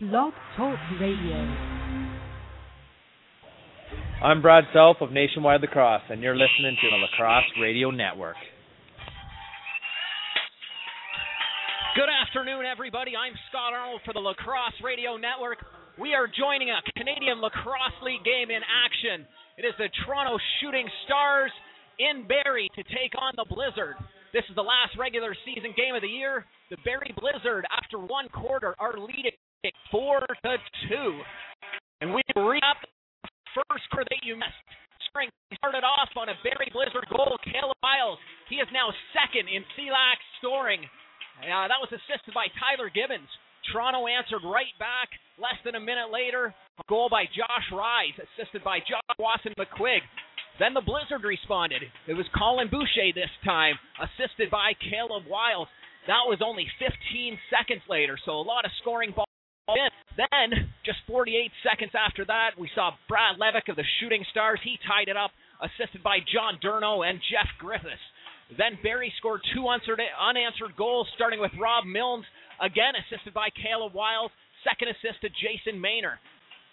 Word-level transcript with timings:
Blog 0.00 0.32
Talk 0.56 0.78
Radio. 1.00 1.36
I'm 4.24 4.40
Brad 4.42 4.64
Self 4.72 4.96
of 5.00 5.12
Nationwide 5.12 5.60
Lacrosse, 5.60 6.02
and 6.10 6.22
you're 6.22 6.34
listening 6.34 6.76
to 6.80 6.88
the 6.90 6.96
Lacrosse 6.96 7.50
Radio 7.60 7.90
Network. 7.90 8.36
Good 11.94 12.08
afternoon, 12.08 12.64
everybody. 12.64 13.12
I'm 13.14 13.34
Scott 13.50 13.74
Arnold 13.74 14.00
for 14.04 14.14
the 14.14 14.20
Lacrosse 14.20 14.80
Radio 14.82 15.16
Network. 15.16 15.58
We 16.00 16.14
are 16.14 16.26
joining 16.26 16.70
a 16.70 16.80
Canadian 16.96 17.40
Lacrosse 17.40 18.00
League 18.02 18.24
game 18.24 18.50
in 18.50 18.62
action. 18.64 19.26
It 19.58 19.68
is 19.68 19.74
the 19.76 19.90
Toronto 20.06 20.38
Shooting 20.58 20.88
Stars 21.04 21.52
in 21.98 22.26
Barrie 22.26 22.70
to 22.74 22.82
take 22.84 23.12
on 23.20 23.34
the 23.36 23.44
Blizzard. 23.44 23.94
This 24.32 24.48
is 24.48 24.56
the 24.56 24.64
last 24.64 24.96
regular 24.98 25.36
season 25.44 25.76
game 25.76 25.94
of 25.94 26.00
the 26.00 26.08
year. 26.08 26.46
The 26.70 26.80
Barrie 26.88 27.12
Blizzard, 27.20 27.66
after 27.68 28.00
one 28.00 28.32
quarter, 28.32 28.74
are 28.80 28.96
leading 28.96 29.36
four 29.90 30.18
to 30.20 30.56
two. 30.90 31.10
And 32.00 32.10
we 32.10 32.22
recap 32.34 32.82
the 33.22 33.30
first 33.54 33.86
quarter 33.94 34.10
that 34.10 34.26
you 34.26 34.34
missed. 34.34 34.58
Spring 35.06 35.30
started 35.54 35.86
off 35.86 36.10
on 36.18 36.26
a 36.26 36.36
Barrie 36.42 36.72
Blizzard 36.74 37.06
goal. 37.06 37.38
Caleb 37.46 37.78
Wiles, 37.82 38.18
he 38.50 38.56
is 38.58 38.66
now 38.74 38.90
second 39.14 39.46
in 39.46 39.62
CLax 39.78 40.18
scoring. 40.42 40.82
Uh, 41.38 41.70
that 41.70 41.78
was 41.78 41.94
assisted 41.94 42.34
by 42.34 42.50
Tyler 42.58 42.90
Gibbons. 42.90 43.28
Toronto 43.70 44.10
answered 44.10 44.42
right 44.42 44.74
back. 44.82 45.14
Less 45.38 45.56
than 45.64 45.78
a 45.78 45.80
minute 45.80 46.10
later, 46.10 46.50
a 46.78 46.84
goal 46.90 47.08
by 47.08 47.24
Josh 47.30 47.66
Rise, 47.70 48.14
assisted 48.18 48.62
by 48.66 48.82
Josh 48.82 49.14
Watson 49.18 49.54
McQuigg. 49.54 50.02
Then 50.58 50.74
the 50.74 50.84
Blizzard 50.84 51.24
responded. 51.24 51.82
It 52.06 52.14
was 52.14 52.26
Colin 52.36 52.68
Boucher 52.68 53.14
this 53.14 53.32
time, 53.46 53.78
assisted 54.02 54.50
by 54.50 54.74
Caleb 54.90 55.24
Wiles. 55.30 55.68
That 56.06 56.26
was 56.26 56.42
only 56.44 56.66
15 56.82 57.38
seconds 57.48 57.82
later, 57.88 58.18
so 58.26 58.32
a 58.36 58.44
lot 58.44 58.66
of 58.66 58.70
scoring 58.82 59.14
ball. 59.14 59.31
Then, 60.16 60.68
just 60.84 60.98
48 61.06 61.50
seconds 61.62 61.92
after 61.96 62.24
that, 62.26 62.58
we 62.58 62.68
saw 62.74 62.92
Brad 63.08 63.40
Levick 63.40 63.70
of 63.70 63.76
the 63.76 63.84
Shooting 64.00 64.24
Stars. 64.30 64.60
He 64.62 64.76
tied 64.86 65.08
it 65.08 65.16
up, 65.16 65.30
assisted 65.62 66.02
by 66.02 66.18
John 66.20 66.58
Durno 66.62 67.08
and 67.08 67.20
Jeff 67.30 67.48
Griffiths. 67.58 68.02
Then 68.58 68.76
Barrie 68.82 69.12
scored 69.16 69.40
two 69.54 69.68
unanswered 69.68 70.76
goals, 70.76 71.08
starting 71.14 71.40
with 71.40 71.52
Rob 71.58 71.86
Milnes, 71.86 72.26
again 72.60 72.92
assisted 73.00 73.32
by 73.32 73.48
Caleb 73.56 73.94
Wiles. 73.94 74.30
Second 74.68 74.88
assist 74.88 75.22
to 75.22 75.30
Jason 75.30 75.80
Maynor. 75.80 76.20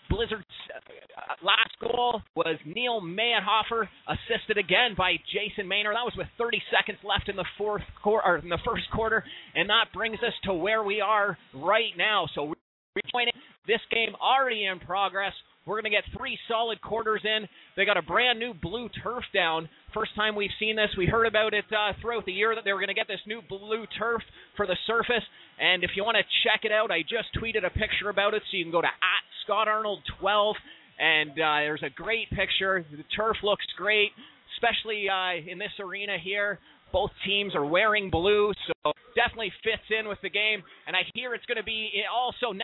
Blizzard's 0.09 0.43
uh, 0.73 1.35
last 1.45 1.71
goal 1.79 2.21
was 2.35 2.57
Neil 2.65 2.99
Mayerhofer, 2.99 3.87
assisted 4.09 4.57
again 4.57 4.95
by 4.97 5.13
Jason 5.31 5.69
Maynor. 5.69 5.93
That 5.93 6.03
was 6.03 6.17
with 6.17 6.27
30 6.37 6.61
seconds 6.73 6.97
left 7.05 7.29
in 7.29 7.35
the 7.35 7.45
fourth 7.57 7.83
quarter, 8.01 8.37
in 8.37 8.49
the 8.49 8.57
first 8.65 8.89
quarter, 8.91 9.23
and 9.55 9.69
that 9.69 9.93
brings 9.93 10.17
us 10.25 10.33
to 10.45 10.53
where 10.53 10.83
we 10.83 10.99
are 10.99 11.37
right 11.53 11.93
now. 11.95 12.27
So 12.33 12.55
we're 12.95 13.31
this 13.67 13.81
game 13.91 14.15
already 14.21 14.65
in 14.65 14.79
progress. 14.79 15.33
We're 15.65 15.81
going 15.81 15.91
to 15.91 15.97
get 15.97 16.17
three 16.17 16.37
solid 16.47 16.81
quarters 16.81 17.21
in. 17.23 17.47
They 17.77 17.85
got 17.85 17.97
a 17.97 18.01
brand 18.01 18.39
new 18.39 18.53
blue 18.55 18.89
turf 19.03 19.23
down. 19.33 19.69
First 19.93 20.15
time 20.15 20.35
we've 20.35 20.49
seen 20.59 20.75
this. 20.75 20.89
We 20.97 21.05
heard 21.05 21.27
about 21.27 21.53
it 21.53 21.65
uh, 21.69 21.93
throughout 22.01 22.25
the 22.25 22.31
year 22.31 22.55
that 22.55 22.63
they 22.65 22.73
were 22.73 22.79
going 22.79 22.89
to 22.89 22.95
get 22.95 23.07
this 23.07 23.21
new 23.27 23.41
blue 23.47 23.85
turf 23.99 24.21
for 24.57 24.65
the 24.65 24.77
surface. 24.87 25.23
And 25.59 25.83
if 25.83 25.91
you 25.95 26.03
want 26.03 26.17
to 26.17 26.23
check 26.41 26.61
it 26.63 26.71
out, 26.71 26.89
I 26.89 27.01
just 27.01 27.29
tweeted 27.37 27.65
a 27.65 27.69
picture 27.69 28.09
about 28.09 28.33
it, 28.33 28.41
so 28.49 28.57
you 28.57 28.63
can 28.63 28.71
go 28.71 28.81
to 28.81 28.87
at 28.87 29.23
Scott 29.45 29.67
Arnold 29.67 29.99
12, 30.19 30.55
and 30.97 31.31
uh, 31.31 31.61
there's 31.61 31.83
a 31.83 31.93
great 31.93 32.29
picture. 32.31 32.83
The 32.89 33.03
turf 33.15 33.37
looks 33.43 33.65
great, 33.77 34.09
especially 34.57 35.05
uh, 35.09 35.37
in 35.45 35.59
this 35.59 35.73
arena 35.79 36.17
here. 36.17 36.57
Both 36.91 37.11
teams 37.25 37.53
are 37.53 37.65
wearing 37.65 38.09
blue, 38.09 38.51
so 38.65 38.93
definitely 39.13 39.51
fits 39.63 39.85
in 39.93 40.07
with 40.07 40.17
the 40.23 40.29
game. 40.29 40.63
And 40.87 40.95
I 40.95 41.01
hear 41.13 41.35
it's 41.35 41.45
going 41.45 41.61
to 41.61 41.63
be 41.63 41.91
also 42.09 42.57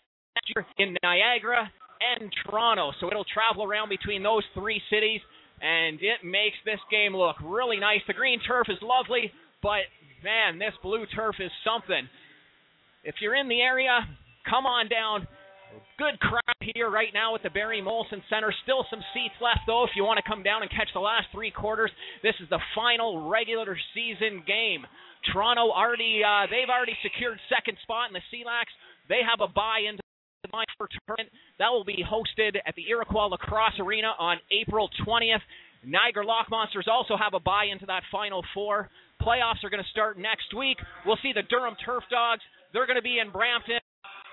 in 0.78 0.96
Niagara 1.04 1.72
and 2.02 2.32
Toronto. 2.46 2.92
So 3.00 3.08
it'll 3.08 3.26
travel 3.26 3.64
around 3.64 3.90
between 3.90 4.24
those 4.24 4.44
three 4.54 4.82
cities, 4.90 5.22
and 5.62 6.00
it 6.02 6.24
makes 6.24 6.58
this 6.66 6.80
game 6.92 7.16
look 7.16 7.36
really 7.44 7.78
nice. 7.78 8.02
The 8.08 8.14
green 8.14 8.40
turf 8.46 8.68
is 8.70 8.78
lovely, 8.82 9.32
but 9.62 9.88
man, 10.24 10.60
this 10.60 10.74
blue 10.82 11.06
turf 11.16 11.36
is 11.40 11.52
something. 11.64 12.08
If 13.04 13.16
you're 13.22 13.36
in 13.36 13.48
the 13.48 13.62
area, 13.62 14.02
come 14.50 14.66
on 14.66 14.90
down. 14.90 15.28
Good 16.00 16.20
crowd 16.20 16.60
here 16.76 16.90
right 16.90 17.12
now 17.14 17.36
at 17.36 17.44
the 17.44 17.50
Barrie 17.50 17.82
Molson 17.82 18.24
Center. 18.30 18.54
Still 18.64 18.86
some 18.90 19.04
seats 19.14 19.36
left 19.42 19.68
though 19.68 19.84
if 19.84 19.92
you 19.96 20.04
want 20.04 20.20
to 20.24 20.30
come 20.30 20.44
down 20.44 20.62
and 20.62 20.72
catch 20.72 20.88
the 20.94 21.04
last 21.04 21.28
three 21.34 21.52
quarters. 21.52 21.92
This 22.24 22.36
is 22.40 22.48
the 22.50 22.64
final 22.74 23.28
regular 23.28 23.76
season 23.94 24.44
game. 24.48 24.88
Toronto 25.32 25.72
already 25.72 26.22
uh, 26.24 26.48
they've 26.48 26.72
already 26.72 26.96
secured 27.04 27.40
second 27.52 27.78
spot 27.84 28.08
in 28.08 28.14
the 28.16 28.24
CLax. 28.32 28.72
They 29.10 29.20
have 29.20 29.44
a 29.44 29.52
buy 29.52 29.84
into 29.84 30.05
for 30.78 30.88
tournament. 31.08 31.30
That 31.60 31.72
will 31.72 31.84
be 31.84 32.04
hosted 32.04 32.58
at 32.66 32.76
the 32.76 32.90
Iroquois 32.90 33.28
Lacrosse 33.28 33.80
Arena 33.80 34.14
on 34.20 34.38
April 34.52 34.90
20th. 35.06 35.44
Niagara 35.86 36.26
Lock 36.26 36.50
Monsters 36.50 36.88
also 36.90 37.16
have 37.16 37.34
a 37.34 37.40
buy 37.40 37.66
into 37.72 37.86
that 37.86 38.04
Final 38.12 38.44
Four. 38.54 38.90
Playoffs 39.22 39.64
are 39.64 39.70
going 39.70 39.84
to 39.84 39.90
start 39.90 40.18
next 40.18 40.54
week. 40.58 40.78
We'll 41.06 41.20
see 41.22 41.32
the 41.34 41.44
Durham 41.44 41.76
Turf 41.86 42.04
Dogs. 42.10 42.42
They're 42.74 42.88
going 42.88 43.00
to 43.00 43.06
be 43.06 43.20
in 43.20 43.32
Brampton 43.32 43.80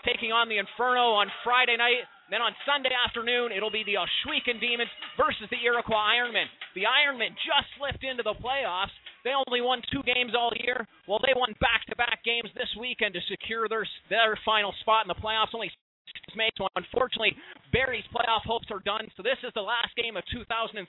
taking 0.05 0.35
on 0.35 0.51
the 0.51 0.59
Inferno 0.59 1.15
on 1.15 1.31
Friday 1.47 1.79
night. 1.79 2.07
Then 2.31 2.43
on 2.43 2.57
Sunday 2.65 2.91
afternoon, 2.91 3.53
it'll 3.53 3.71
be 3.71 3.85
the 3.85 4.01
Ohsweken 4.01 4.59
Demons 4.59 4.91
versus 5.21 5.47
the 5.53 5.61
Iroquois 5.61 6.17
Ironmen. 6.17 6.49
The 6.75 6.89
Ironmen 6.89 7.37
just 7.45 7.69
slipped 7.77 8.03
into 8.03 8.25
the 8.25 8.35
playoffs. 8.41 8.95
They 9.23 9.37
only 9.37 9.61
won 9.61 9.85
two 9.93 10.03
games 10.03 10.33
all 10.35 10.51
year. 10.59 10.89
Well, 11.07 11.21
they 11.23 11.37
won 11.37 11.55
back-to-back 11.61 12.25
games 12.25 12.51
this 12.57 12.71
weekend 12.81 13.15
to 13.15 13.23
secure 13.31 13.69
their 13.69 13.87
their 14.11 14.35
final 14.45 14.75
spot 14.81 15.07
in 15.07 15.13
the 15.13 15.21
playoffs. 15.21 15.55
Only 15.55 15.71
made. 16.37 16.53
So 16.57 16.69
unfortunately, 16.77 17.37
Barrie's 17.73 18.07
playoff 18.15 18.45
hopes 18.45 18.67
are 18.71 18.83
done. 18.85 19.09
So 19.17 19.23
this 19.23 19.39
is 19.45 19.53
the 19.55 19.65
last 19.65 19.95
game 19.97 20.17
of 20.17 20.25
2013 20.33 20.85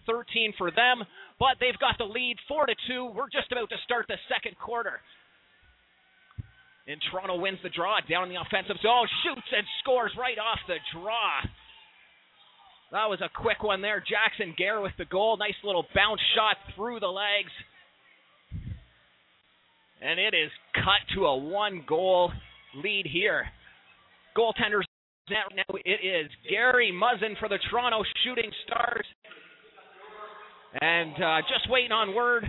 for 0.57 0.71
them. 0.71 1.03
But 1.39 1.59
they've 1.59 1.77
got 1.79 1.97
the 1.97 2.07
lead 2.07 2.37
four 2.47 2.65
to 2.65 2.75
two. 2.87 3.11
We're 3.15 3.31
just 3.31 3.51
about 3.51 3.69
to 3.69 3.79
start 3.85 4.05
the 4.07 4.19
second 4.27 4.57
quarter. 4.57 4.99
And 6.87 6.99
Toronto 7.09 7.39
wins 7.39 7.59
the 7.63 7.69
draw 7.71 7.99
down 8.09 8.27
in 8.27 8.35
the 8.35 8.41
offensive 8.41 8.75
zone, 8.83 9.07
shoots 9.23 9.47
and 9.55 9.65
scores 9.79 10.11
right 10.19 10.37
off 10.37 10.59
the 10.67 10.75
draw. 10.91 11.39
That 12.91 13.09
was 13.09 13.21
a 13.21 13.29
quick 13.29 13.63
one 13.63 13.81
there. 13.81 14.03
Jackson 14.03 14.53
Gare 14.57 14.81
with 14.81 14.91
the 14.97 15.05
goal. 15.05 15.37
Nice 15.37 15.57
little 15.63 15.85
bounce 15.95 16.21
shot 16.35 16.57
through 16.75 16.99
the 16.99 17.07
legs. 17.07 17.51
And 20.01 20.19
it 20.19 20.35
is 20.35 20.51
cut 20.75 21.01
to 21.15 21.25
a 21.25 21.37
one 21.37 21.83
goal 21.87 22.31
lead 22.83 23.07
here. 23.11 23.45
Goaltenders 24.37 24.83
now 25.29 25.75
it 25.85 25.99
is 26.03 26.29
Gary 26.49 26.91
Muzzin 26.91 27.37
for 27.39 27.47
the 27.47 27.59
Toronto 27.69 28.03
Shooting 28.23 28.51
Stars. 28.65 29.05
And 30.81 31.13
uh, 31.15 31.41
just 31.47 31.69
waiting 31.69 31.91
on 31.91 32.15
word. 32.15 32.43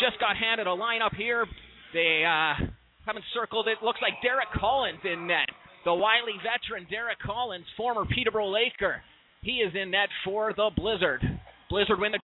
Just 0.00 0.20
got 0.20 0.36
handed 0.36 0.66
a 0.66 0.70
lineup 0.70 1.14
here. 1.16 1.46
They 1.92 2.24
uh, 2.24 2.66
haven't 3.04 3.24
circled 3.34 3.68
it. 3.68 3.78
Looks 3.82 4.00
like 4.00 4.20
Derek 4.22 4.48
Collins 4.54 5.00
in 5.04 5.26
net. 5.26 5.48
The 5.84 5.94
wily 5.94 6.36
veteran 6.42 6.86
Derek 6.90 7.18
Collins, 7.18 7.64
former 7.76 8.04
Peterborough 8.04 8.50
Laker. 8.50 9.02
He 9.42 9.62
is 9.62 9.72
in 9.74 9.90
net 9.90 10.08
for 10.24 10.52
the 10.56 10.70
Blizzard. 10.76 11.22
Blizzard 11.70 12.00
win 12.00 12.12
the 12.12 12.20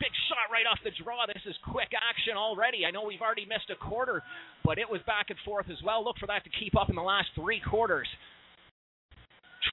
big 0.00 0.12
shot 0.28 0.52
right 0.52 0.64
off 0.68 0.78
the 0.84 0.92
draw. 1.02 1.26
This 1.26 1.42
is 1.46 1.56
quick 1.70 1.88
action 1.96 2.36
already. 2.36 2.84
I 2.86 2.90
know 2.90 3.04
we've 3.04 3.20
already 3.20 3.46
missed 3.46 3.70
a 3.70 3.76
quarter, 3.76 4.22
but 4.64 4.78
it 4.78 4.88
was 4.88 5.00
back 5.06 5.26
and 5.28 5.38
forth 5.44 5.66
as 5.70 5.80
well. 5.84 6.04
Look 6.04 6.18
for 6.18 6.26
that 6.26 6.44
to 6.44 6.50
keep 6.58 6.76
up 6.76 6.88
in 6.88 6.96
the 6.96 7.04
last 7.04 7.28
three 7.34 7.60
quarters. 7.60 8.08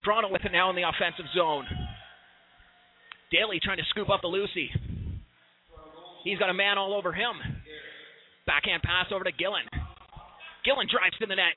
Toronto 0.04 0.32
with 0.32 0.44
it 0.46 0.52
now 0.52 0.70
in 0.70 0.76
the 0.76 0.88
offensive 0.88 1.26
zone. 1.36 1.66
Daly 3.32 3.60
trying 3.62 3.78
to 3.78 3.84
scoop 3.90 4.10
up 4.10 4.22
the 4.22 4.28
Lucy. 4.28 4.70
He's 6.24 6.40
got 6.40 6.50
a 6.50 6.54
man 6.54 6.78
all 6.78 6.94
over 6.94 7.12
him. 7.12 7.36
Backhand 8.46 8.82
pass 8.84 9.08
over 9.14 9.24
to 9.24 9.32
Gillen. 9.32 9.66
Gillen 10.64 10.88
drives 10.90 11.18
to 11.20 11.26
the 11.26 11.36
net. 11.36 11.56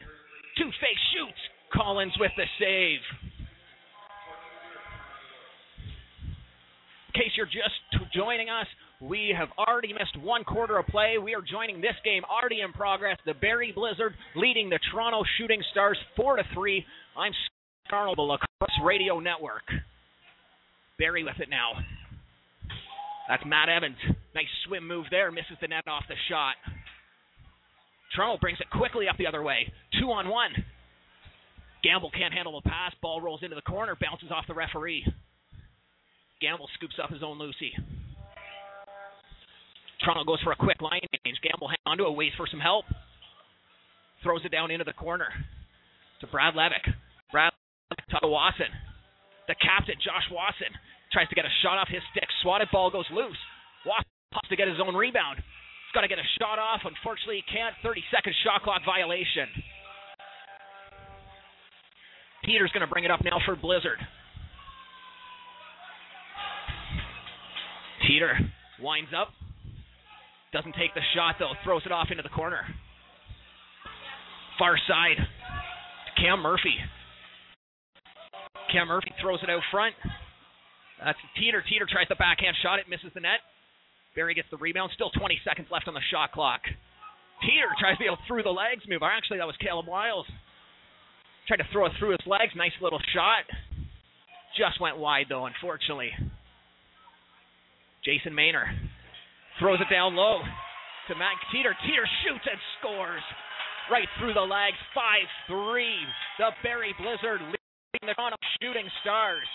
Two 0.58 0.70
face 0.80 1.02
shoots. 1.14 1.38
Collins 1.72 2.12
with 2.19 2.32
the 2.36 2.44
save. 2.58 3.00
In 7.15 7.22
case 7.22 7.33
you're 7.36 7.47
just 7.47 8.12
joining 8.15 8.50
us, 8.50 8.66
we 9.00 9.34
have 9.36 9.48
already 9.59 9.92
missed 9.92 10.16
one 10.22 10.44
quarter 10.44 10.78
of 10.78 10.86
play. 10.86 11.16
We 11.22 11.34
are 11.34 11.42
joining 11.42 11.80
this 11.80 11.97
game 12.04 12.22
already 12.24 12.60
in 12.60 12.72
progress. 12.72 13.18
The 13.27 13.34
Barrie 13.34 13.72
Blizzard 13.72 14.15
leading 14.34 14.68
the 14.68 14.78
Toronto 14.91 15.22
Shooting 15.38 15.62
Stars 15.71 15.98
four 16.16 16.36
to 16.36 16.42
three. 16.54 16.84
I'm 17.16 17.33
Arnold, 17.92 18.18
Lacrosse 18.18 18.80
Radio 18.84 19.21
Network. 19.21 19.65
Barrie 20.98 21.24
with 21.24 21.38
it 21.41 21.48
now. 21.50 21.72
That's 23.28 23.42
Matt 23.44 23.68
Evans. 23.68 23.97
Nice 24.34 24.47
swim 24.66 24.86
move 24.86 25.06
there. 25.10 25.30
Misses 25.30 25.59
the 25.60 25.68
net 25.68 25.86
off 25.88 26.04
the 26.09 26.15
shot. 26.28 26.54
Toronto 28.15 28.38
brings 28.41 28.59
it 28.60 28.71
quickly 28.71 29.09
up 29.09 29.16
the 29.18 29.27
other 29.27 29.42
way. 29.42 29.72
Two 30.00 30.10
on 30.10 30.28
one. 30.28 30.50
Gamble 31.83 32.10
can't 32.10 32.33
handle 32.33 32.60
the 32.60 32.68
pass. 32.68 32.92
Ball 33.03 33.21
rolls 33.21 33.41
into 33.42 33.56
the 33.56 33.62
corner, 33.62 33.97
bounces 34.00 34.30
off 34.30 34.47
the 34.48 34.54
referee. 34.54 35.04
Gamble 36.41 36.68
scoops 36.74 36.97
up 37.03 37.10
his 37.10 37.22
own 37.22 37.38
Lucy. 37.38 37.72
Toronto 40.03 40.24
goes 40.24 40.41
for 40.42 40.53
a 40.53 40.56
quick 40.56 40.80
line 40.80 41.00
change. 41.24 41.38
Gamble 41.42 41.68
hangs 41.68 41.83
onto 41.86 42.06
it, 42.06 42.16
waits 42.16 42.36
for 42.36 42.47
some 42.50 42.60
help. 42.60 42.84
Throws 44.22 44.44
it 44.44 44.53
down 44.53 44.71
into 44.71 44.84
the 44.84 44.92
corner 44.92 45.28
to 46.21 46.27
Brad 46.27 46.54
Levick. 46.54 46.92
Brad 47.33 47.53
Tucker 48.10 48.28
Watson. 48.28 48.71
The 49.47 49.54
captain, 49.62 49.94
Josh 50.03 50.27
Watson, 50.30 50.74
tries 51.12 51.28
to 51.30 51.36
get 51.38 51.47
a 51.47 51.54
shot 51.62 51.78
off 51.78 51.86
his 51.88 52.03
stick. 52.10 52.27
Swatted 52.42 52.68
ball 52.72 52.91
goes 52.91 53.06
loose. 53.15 53.38
Watson 53.86 54.10
pops 54.34 54.48
to 54.50 54.56
get 54.56 54.66
his 54.66 54.83
own 54.83 54.94
rebound. 54.94 55.38
He's 55.38 55.94
got 55.94 56.03
to 56.03 56.10
get 56.10 56.18
a 56.18 56.28
shot 56.42 56.59
off. 56.59 56.83
Unfortunately, 56.83 57.42
he 57.47 57.47
can't. 57.47 57.74
30 57.83 58.03
second 58.10 58.34
shot 58.42 58.62
clock 58.66 58.83
violation. 58.84 59.47
Peter's 62.44 62.71
going 62.74 62.86
to 62.86 62.91
bring 62.91 63.04
it 63.04 63.10
up 63.10 63.22
now 63.24 63.38
for 63.47 63.54
Blizzard. 63.54 63.98
Teeter 68.06 68.38
winds 68.83 69.10
up. 69.16 69.30
Doesn't 70.53 70.74
take 70.74 70.94
the 70.94 71.03
shot, 71.15 71.36
though. 71.38 71.54
Throws 71.65 71.83
it 71.86 71.92
off 71.92 72.09
into 72.10 72.22
the 72.22 72.30
corner. 72.30 72.62
Far 74.59 74.78
side. 74.88 75.18
Cam 76.16 76.41
Murphy. 76.41 76.74
Cam 78.72 78.89
Murphy 78.89 79.13
throws 79.21 79.41
it 79.42 79.51
out 79.51 79.63
front. 79.71 79.95
That's 81.03 81.18
Teeter. 81.39 81.63
Teeter 81.68 81.86
tries 81.91 82.09
the 82.09 82.16
backhand 82.16 82.57
shot. 82.63 82.78
It 82.78 82.89
misses 82.89 83.13
the 83.15 83.21
net. 83.21 83.45
Barrie 84.15 84.34
gets 84.34 84.48
the 84.51 84.57
rebound. 84.57 84.91
Still 84.95 85.10
20 85.10 85.39
seconds 85.45 85.68
left 85.71 85.89
on 85.89 85.95
the 85.95 86.04
shot 86.10 86.33
clock. 86.33 86.63
Teeter 87.42 87.68
tries 87.78 87.98
to 87.98 88.04
able 88.04 88.18
through 88.27 88.42
the 88.42 88.54
legs 88.54 88.83
move. 88.89 89.04
Actually, 89.04 89.39
that 89.39 89.47
was 89.47 89.57
Caleb 89.60 89.86
Wiles. 89.86 90.27
Tried 91.47 91.60
to 91.60 91.68
throw 91.71 91.86
it 91.86 91.92
through 91.98 92.16
his 92.16 92.27
legs. 92.27 92.57
Nice 92.57 92.74
little 92.80 93.01
shot. 93.13 93.45
Just 94.57 94.80
went 94.80 94.97
wide, 94.97 95.27
though, 95.28 95.45
unfortunately. 95.45 96.10
Jason 98.04 98.33
Maynor 98.33 98.65
throws 99.60 99.78
it 99.80 99.92
down 99.92 100.16
low 100.16 100.41
to 101.09 101.15
Matt 101.15 101.36
Teeter. 101.53 101.77
Teeter 101.84 102.09
shoots 102.24 102.47
and 102.51 102.60
scores 102.80 103.22
right 103.92 104.09
through 104.19 104.33
the 104.33 104.41
legs. 104.41 104.80
5 104.95 105.04
3. 105.47 105.84
The 106.39 106.51
Barrie 106.62 106.95
Blizzard 106.98 107.41
leading 107.97 108.09
the 108.09 108.15
Toronto 108.15 108.37
Shooting 108.60 108.89
Stars. 109.01 109.47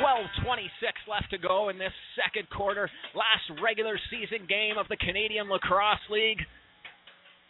12:26 0.00 0.68
left 1.06 1.30
to 1.30 1.38
go 1.38 1.68
in 1.68 1.78
this 1.78 1.92
second 2.16 2.48
quarter, 2.50 2.90
last 3.14 3.60
regular 3.60 3.98
season 4.10 4.46
game 4.48 4.78
of 4.78 4.88
the 4.88 4.96
Canadian 4.96 5.48
Lacrosse 5.48 6.00
League. 6.08 6.40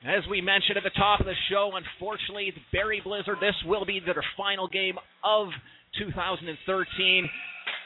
As 0.04 0.26
we 0.28 0.40
mentioned 0.40 0.76
at 0.76 0.82
the 0.82 0.90
top 0.90 1.20
of 1.20 1.26
the 1.26 1.34
show, 1.48 1.72
unfortunately, 1.76 2.50
the 2.50 2.60
Barrie 2.72 3.00
Blizzard, 3.00 3.38
this 3.40 3.54
will 3.64 3.84
be 3.84 4.00
their 4.00 4.22
final 4.36 4.66
game 4.68 4.98
of 5.22 5.48
2013 5.96 7.30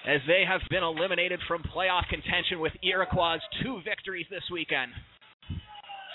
as 0.06 0.20
they 0.26 0.44
have 0.48 0.62
been 0.70 0.82
eliminated 0.82 1.40
from 1.46 1.62
playoff 1.62 2.08
contention 2.08 2.58
with 2.58 2.72
Iroquois' 2.82 3.38
two 3.62 3.80
victories 3.84 4.26
this 4.30 4.48
weekend. 4.50 4.90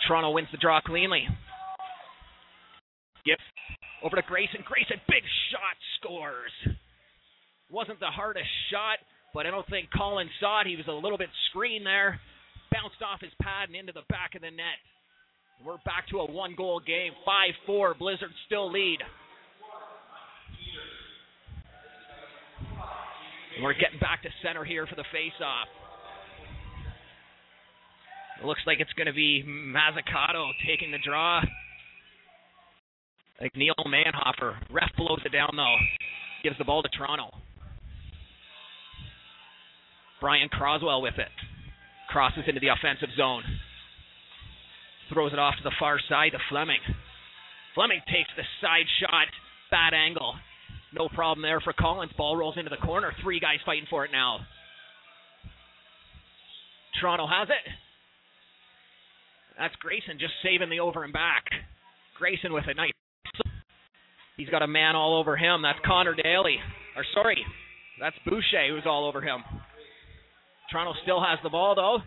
Toronto 0.08 0.32
wins 0.32 0.50
the 0.52 0.58
draw 0.58 0.82
cleanly. 0.82 1.28
Yep. 3.26 3.40
Over 4.04 4.16
to 4.18 4.22
Grayson. 4.28 4.62
Grayson, 4.66 5.00
big 5.08 5.24
shot, 5.52 5.78
scores. 6.00 6.52
Wasn't 7.72 8.00
the 8.00 8.12
hardest 8.12 8.50
shot, 8.70 9.00
but 9.34 9.46
I 9.46 9.52
don't 9.52 9.68
think 9.70 9.90
Colin 9.96 10.30
saw 10.40 10.62
it. 10.62 10.68
He 10.68 10.76
was 10.76 10.88
a 10.88 10.92
little 10.92 11.18
bit 11.18 11.30
screened 11.50 11.86
there. 11.86 12.20
Bounced 12.72 13.02
off 13.02 13.22
his 13.22 13.32
pad 13.42 13.70
and 13.70 13.76
into 13.76 13.94
the 13.94 14.06
back 14.10 14.36
of 14.36 14.42
the 14.42 14.52
net. 14.52 14.82
We're 15.66 15.78
back 15.86 16.08
to 16.10 16.20
a 16.20 16.32
one 16.32 16.56
goal 16.56 16.82
game. 16.86 17.14
5 17.26 17.50
4. 17.66 17.96
Blizzard 17.96 18.32
still 18.46 18.72
lead. 18.72 19.00
We're 23.62 23.74
getting 23.74 24.00
back 24.00 24.24
to 24.24 24.30
center 24.44 24.66
here 24.66 24.88
for 24.88 24.96
the 24.96 25.06
face 25.12 25.38
off. 25.44 25.68
Looks 28.44 28.62
like 28.66 28.80
it's 28.80 28.92
going 28.94 29.08
to 29.08 29.14
be 29.14 29.44
Mazzucato 29.48 30.52
taking 30.68 30.92
the 30.92 30.98
draw. 30.98 31.42
Like 33.42 33.56
Neil 33.56 33.76
Mayerhofer. 33.88 34.56
Ref 34.70 34.92
blows 34.98 35.22
it 35.26 35.32
down 35.32 35.52
though. 35.56 35.76
Gives 36.44 36.58
the 36.58 36.66
ball 36.66 36.84
to 36.84 36.90
Toronto. 36.90 37.30
Brian 40.22 40.50
Croswell 40.50 41.02
with 41.02 41.18
it. 41.18 41.32
Crosses 42.10 42.44
into 42.48 42.60
the 42.60 42.70
offensive 42.70 43.10
zone. 43.18 43.44
Throws 45.12 45.34
it 45.34 45.40
off 45.40 45.56
to 45.58 45.64
the 45.64 45.76
far 45.80 46.00
side 46.08 46.32
to 46.32 46.40
Fleming. 46.50 46.80
Fleming 47.76 48.00
takes 48.08 48.30
the 48.38 48.44
side 48.62 48.86
shot. 49.00 49.28
Bad 49.70 49.94
angle. 49.94 50.36
No 50.94 51.10
problem 51.10 51.42
there 51.42 51.60
for 51.60 51.74
Collins. 51.74 52.12
Ball 52.16 52.38
rolls 52.38 52.56
into 52.58 52.70
the 52.70 52.78
corner. 52.78 53.12
Three 53.22 53.40
guys 53.40 53.58
fighting 53.66 53.88
for 53.90 54.06
it 54.06 54.12
now. 54.12 54.40
Toronto 57.02 57.28
has 57.28 57.50
it. 57.50 57.72
That's 59.58 59.76
Grayson 59.78 60.20
just 60.20 60.34
saving 60.44 60.70
the 60.70 60.80
over 60.80 61.04
and 61.04 61.12
back. 61.12 61.44
Grayson 62.18 62.54
with 62.54 62.66
a 62.68 62.74
nice. 62.74 62.94
He's 64.38 64.50
got 64.50 64.62
a 64.62 64.68
man 64.68 64.96
all 64.96 65.18
over 65.20 65.38
him. 65.38 65.62
That's 65.62 65.80
Connor 65.86 66.16
Daly. 66.16 66.58
Or 66.96 67.06
sorry, 67.14 67.46
that's 68.00 68.16
Boucher 68.26 68.68
who's 68.70 68.86
all 68.86 69.08
over 69.08 69.22
him. 69.22 69.44
Toronto 70.72 70.94
still 71.04 71.22
has 71.22 71.40
the 71.44 71.50
ball 71.50 71.76
though. 71.76 72.00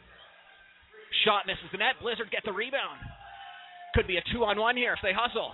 Shot 1.25 1.47
misses 1.47 1.71
the 1.73 1.79
net. 1.79 1.97
Blizzard 2.03 2.31
gets 2.31 2.45
the 2.45 2.53
rebound. 2.53 2.99
Could 3.95 4.07
be 4.07 4.19
a 4.19 4.25
two 4.33 4.45
on 4.45 4.59
one 4.59 4.77
here 4.77 4.93
if 4.93 4.99
they 5.03 5.15
hustle. 5.15 5.53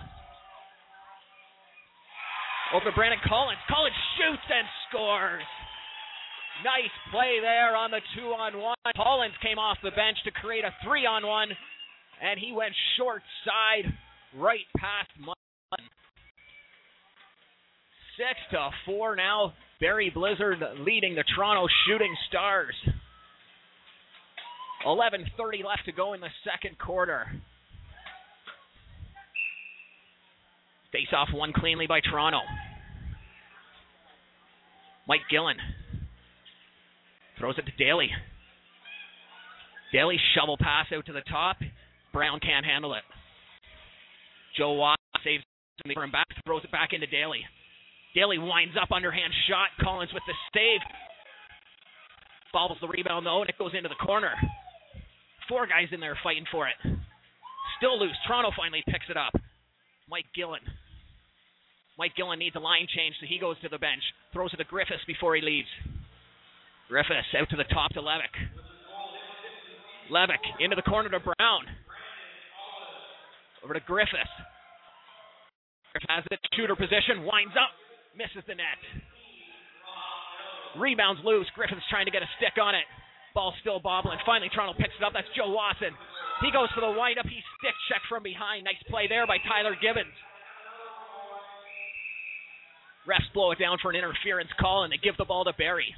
Over 2.73 2.89
to 2.89 2.95
Brandon 2.95 3.21
Collins. 3.27 3.61
Collins 3.69 3.95
shoots 4.17 4.47
and 4.49 4.67
scores. 4.89 5.45
Nice 6.65 6.93
play 7.11 7.37
there 7.41 7.75
on 7.75 7.91
the 7.91 8.01
two 8.17 8.33
on 8.33 8.57
one. 8.57 8.77
Collins 8.95 9.33
came 9.41 9.57
off 9.57 9.77
the 9.83 9.91
bench 9.91 10.17
to 10.25 10.31
create 10.31 10.65
a 10.65 10.73
three 10.83 11.05
on 11.05 11.25
one, 11.25 11.49
and 12.21 12.39
he 12.39 12.51
went 12.51 12.73
short 12.97 13.21
side 13.45 13.93
right 14.37 14.65
past 14.77 15.09
Munn. 15.19 15.37
Six 18.17 18.39
to 18.51 18.69
four 18.85 19.15
now. 19.15 19.53
Barry 19.79 20.09
Blizzard 20.09 20.63
leading 20.79 21.15
the 21.15 21.23
Toronto 21.35 21.67
Shooting 21.85 22.15
Stars. 22.29 22.75
11:30 24.85 25.63
left 25.63 25.85
to 25.85 25.91
go 25.91 26.13
in 26.13 26.21
the 26.21 26.29
second 26.43 26.77
quarter. 26.77 27.25
Face 30.91 31.11
off 31.11 31.29
won 31.33 31.53
cleanly 31.53 31.87
by 31.87 32.01
Toronto. 32.01 32.41
Mike 35.07 35.27
Gillen 35.29 35.57
throws 37.39 37.57
it 37.57 37.65
to 37.65 37.71
Daly. 37.83 38.09
Daly 39.91 40.17
shovel 40.35 40.57
pass 40.57 40.85
out 40.95 41.05
to 41.07 41.13
the 41.13 41.21
top. 41.21 41.57
Brown 42.13 42.39
can't 42.39 42.65
handle 42.65 42.93
it. 42.93 43.03
Joe 44.55 44.73
Watt 44.73 44.99
saves 45.23 45.43
it 45.83 45.93
from 45.93 46.11
back, 46.11 46.27
throws 46.45 46.63
it 46.63 46.71
back 46.71 46.93
into 46.93 47.07
Daly. 47.07 47.43
Daly 48.13 48.37
winds 48.37 48.75
up 48.79 48.91
underhand 48.91 49.33
shot. 49.49 49.73
Collins 49.81 50.13
with 50.13 50.23
the 50.27 50.33
save. 50.53 50.81
Bobbles 52.53 52.77
the 52.81 52.87
rebound 52.87 53.25
though, 53.25 53.41
and 53.41 53.49
it 53.49 53.57
goes 53.57 53.73
into 53.73 53.89
the 53.89 54.05
corner. 54.05 54.33
Four 55.49 55.65
guys 55.65 55.89
in 55.91 55.99
there 55.99 56.17
fighting 56.23 56.45
for 56.51 56.67
it. 56.67 56.77
Still 57.77 57.99
loose. 57.99 58.15
Toronto 58.27 58.51
finally 58.55 58.83
picks 58.87 59.09
it 59.09 59.17
up. 59.17 59.33
Mike 60.09 60.29
Gillen. 60.35 60.61
Mike 61.97 62.15
Gillen 62.15 62.39
needs 62.39 62.55
a 62.55 62.59
line 62.59 62.87
change, 62.95 63.15
so 63.19 63.25
he 63.27 63.39
goes 63.39 63.59
to 63.61 63.69
the 63.69 63.77
bench. 63.77 64.01
Throws 64.31 64.53
it 64.53 64.57
to 64.57 64.63
Griffiths 64.63 65.03
before 65.05 65.35
he 65.35 65.41
leaves. 65.41 65.67
Griffiths 66.89 67.33
out 67.37 67.49
to 67.49 67.57
the 67.57 67.67
top 67.73 67.91
to 67.93 68.01
Levick. 68.01 68.33
Levick 70.11 70.41
into 70.59 70.75
the 70.75 70.81
corner 70.83 71.09
to 71.09 71.19
Brown. 71.19 71.63
Over 73.63 73.73
to 73.73 73.79
Griffiths. 73.81 74.35
Griffiths 75.91 76.09
has 76.09 76.23
it. 76.31 76.39
Shooter 76.55 76.75
position. 76.75 77.25
Winds 77.25 77.53
up. 77.57 77.73
Misses 78.13 78.45
the 78.45 78.53
net. 78.53 78.79
Rebounds 80.77 81.21
loose. 81.25 81.49
Griffin's 81.53 81.85
trying 81.89 82.05
to 82.05 82.13
get 82.13 82.21
a 82.21 82.29
stick 82.37 82.61
on 82.61 82.73
it. 82.73 82.85
Ball 83.33 83.53
still 83.61 83.81
bobbling. 83.81 84.21
Finally, 84.25 84.49
Toronto 84.53 84.77
picks 84.77 84.93
it 84.93 85.03
up. 85.03 85.13
That's 85.13 85.29
Joe 85.33 85.49
Watson. 85.49 85.93
He 86.41 86.53
goes 86.53 86.69
for 86.73 86.81
the 86.81 86.93
wind 86.93 87.17
up. 87.17 87.25
He 87.25 87.41
stick 87.57 87.73
check 87.89 88.01
from 88.09 88.21
behind. 88.21 88.65
Nice 88.65 88.81
play 88.89 89.09
there 89.09 89.25
by 89.25 89.37
Tyler 89.49 89.73
Gibbons. 89.79 90.13
Refs 93.09 93.27
blow 93.33 93.51
it 93.51 93.59
down 93.59 93.77
for 93.81 93.89
an 93.89 93.97
interference 93.97 94.49
call, 94.59 94.83
and 94.83 94.93
they 94.93 95.01
give 95.01 95.17
the 95.17 95.25
ball 95.25 95.43
to 95.45 95.53
Barrie. 95.53 95.93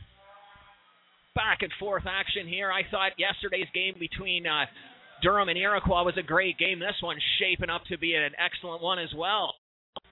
Back 1.35 1.61
and 1.61 1.71
forth 1.79 2.03
action 2.07 2.47
here. 2.47 2.71
I 2.71 2.81
thought 2.89 3.19
yesterday's 3.19 3.67
game 3.75 3.95
between 3.99 4.47
uh, 4.47 4.65
Durham 5.21 5.49
and 5.49 5.57
Iroquois 5.57 6.03
was 6.03 6.17
a 6.17 6.23
great 6.23 6.57
game. 6.57 6.79
This 6.79 6.95
one's 7.03 7.21
shaping 7.39 7.69
up 7.69 7.83
to 7.89 7.97
be 7.97 8.15
an 8.15 8.31
excellent 8.39 8.81
one 8.81 8.99
as 8.99 9.13
well. 9.15 9.53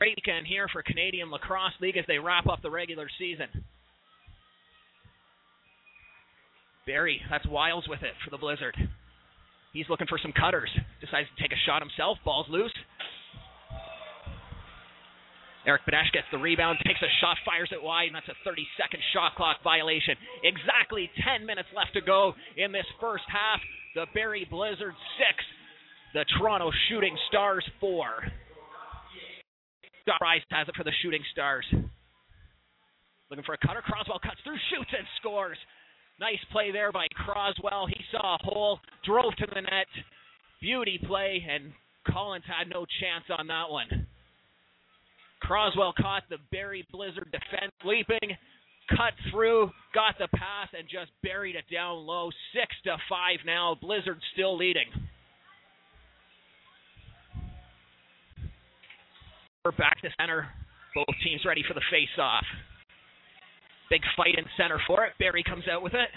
Great 0.03 0.19
weekend 0.19 0.45
here 0.45 0.67
for 0.67 0.83
Canadian 0.83 1.31
Lacrosse 1.31 1.79
League 1.79 1.95
as 1.95 2.03
they 2.09 2.19
wrap 2.19 2.45
up 2.45 2.61
the 2.61 2.69
regular 2.69 3.07
season. 3.17 3.47
Barrie, 6.85 7.21
that's 7.31 7.47
Wiles 7.47 7.87
with 7.87 8.03
it 8.03 8.11
for 8.19 8.29
the 8.29 8.37
Blizzard. 8.37 8.75
He's 9.71 9.87
looking 9.87 10.07
for 10.07 10.19
some 10.19 10.33
cutters. 10.33 10.67
Decides 10.99 11.31
to 11.31 11.41
take 11.41 11.53
a 11.53 11.61
shot 11.65 11.81
himself. 11.81 12.17
Ball's 12.25 12.47
loose. 12.49 12.75
Eric 15.65 15.83
Benesh 15.87 16.11
gets 16.11 16.27
the 16.33 16.37
rebound, 16.37 16.79
takes 16.85 16.99
a 16.99 17.07
shot, 17.21 17.37
fires 17.45 17.69
it 17.71 17.81
wide, 17.81 18.07
and 18.11 18.15
that's 18.15 18.27
a 18.27 18.35
30 18.43 18.67
second 18.75 18.99
shot 19.13 19.39
clock 19.39 19.63
violation. 19.63 20.19
Exactly 20.43 21.09
10 21.23 21.47
minutes 21.47 21.69
left 21.71 21.93
to 21.93 22.01
go 22.01 22.33
in 22.57 22.73
this 22.73 22.83
first 22.99 23.23
half. 23.31 23.61
The 23.95 24.03
Barrie 24.13 24.45
Blizzard 24.51 24.99
6, 25.15 25.31
the 26.13 26.25
Toronto 26.35 26.71
Shooting 26.89 27.15
Stars 27.29 27.63
4. 27.79 28.42
Scott 30.03 30.19
Price 30.19 30.41
has 30.51 30.67
it 30.67 30.75
for 30.75 30.83
the 30.83 30.91
Shooting 31.01 31.23
Stars. 31.31 31.65
Looking 33.29 33.45
for 33.45 33.55
a 33.55 33.57
cutter. 33.65 33.81
Croswell 33.81 34.19
cuts 34.19 34.39
through, 34.43 34.59
shoots, 34.69 34.91
and 34.95 35.07
scores. 35.19 35.57
Nice 36.19 36.43
play 36.51 36.71
there 36.71 36.91
by 36.91 37.07
Croswell. 37.15 37.87
He 37.87 37.99
saw 38.11 38.35
a 38.35 38.43
hole, 38.43 38.79
drove 39.05 39.35
to 39.37 39.47
the 39.47 39.61
net. 39.61 39.87
Beauty 40.61 40.99
play, 41.07 41.43
and 41.49 41.71
Collins 42.07 42.43
had 42.45 42.69
no 42.69 42.85
chance 42.99 43.25
on 43.37 43.47
that 43.47 43.69
one. 43.69 44.07
Croswell 45.41 45.93
caught 45.99 46.23
the 46.29 46.37
Barrie 46.51 46.87
Blizzard 46.91 47.31
defense 47.31 47.71
leaping, 47.83 48.37
cut 48.89 49.13
through, 49.31 49.71
got 49.93 50.15
the 50.19 50.27
pass, 50.37 50.69
and 50.77 50.87
just 50.87 51.11
buried 51.21 51.55
it 51.55 51.65
down 51.73 52.05
low. 52.05 52.29
Six 52.53 52.67
to 52.85 52.97
five 53.09 53.39
now. 53.45 53.75
Blizzard 53.81 54.19
still 54.33 54.57
leading. 54.57 54.87
Back 59.63 60.01
to 60.01 60.09
center. 60.19 60.49
Both 60.93 61.15
teams 61.23 61.45
ready 61.45 61.63
for 61.65 61.73
the 61.73 61.81
face-off. 61.89 62.43
Big 63.89 64.01
fight 64.17 64.35
in 64.37 64.43
center 64.57 64.77
for 64.85 65.05
it. 65.05 65.13
Barrie 65.19 65.41
comes 65.41 65.63
out 65.71 65.81
with 65.81 65.93
it. 65.93 66.09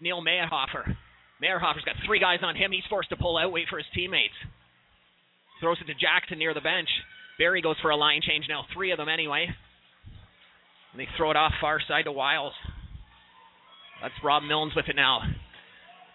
Neil 0.00 0.20
Mayerhofer. 0.20 0.96
Mayerhofer's 1.40 1.84
got 1.86 1.94
three 2.04 2.18
guys 2.18 2.40
on 2.42 2.56
him. 2.56 2.72
He's 2.72 2.82
forced 2.90 3.10
to 3.10 3.16
pull 3.16 3.38
out, 3.38 3.52
wait 3.52 3.68
for 3.70 3.78
his 3.78 3.86
teammates. 3.94 4.34
Throws 5.60 5.78
it 5.80 5.86
to 5.86 5.94
Jackson 5.94 6.40
near 6.40 6.54
the 6.54 6.60
bench. 6.60 6.88
Barrie 7.38 7.62
goes 7.62 7.76
for 7.80 7.90
a 7.90 7.96
line 7.96 8.20
change 8.20 8.46
now, 8.48 8.64
three 8.74 8.90
of 8.90 8.98
them 8.98 9.08
anyway. 9.08 9.46
And 10.90 11.00
they 11.00 11.06
throw 11.16 11.30
it 11.30 11.36
off 11.36 11.52
far 11.60 11.78
side 11.86 12.06
to 12.06 12.12
Wiles. 12.12 12.52
That's 14.02 14.14
Rob 14.24 14.42
Milnes 14.42 14.72
with 14.74 14.88
it 14.88 14.96
now. 14.96 15.20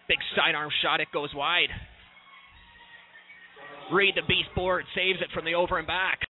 Big 0.10 0.20
sidearm 0.36 0.70
shot, 0.82 1.00
it 1.00 1.08
goes 1.14 1.34
wide. 1.34 1.70
Reed, 3.90 4.16
the 4.18 4.28
beast 4.28 4.50
board, 4.54 4.84
saves 4.94 5.22
it 5.22 5.30
from 5.34 5.46
the 5.46 5.56
over 5.56 5.78
and 5.78 5.88
back. 5.88 6.27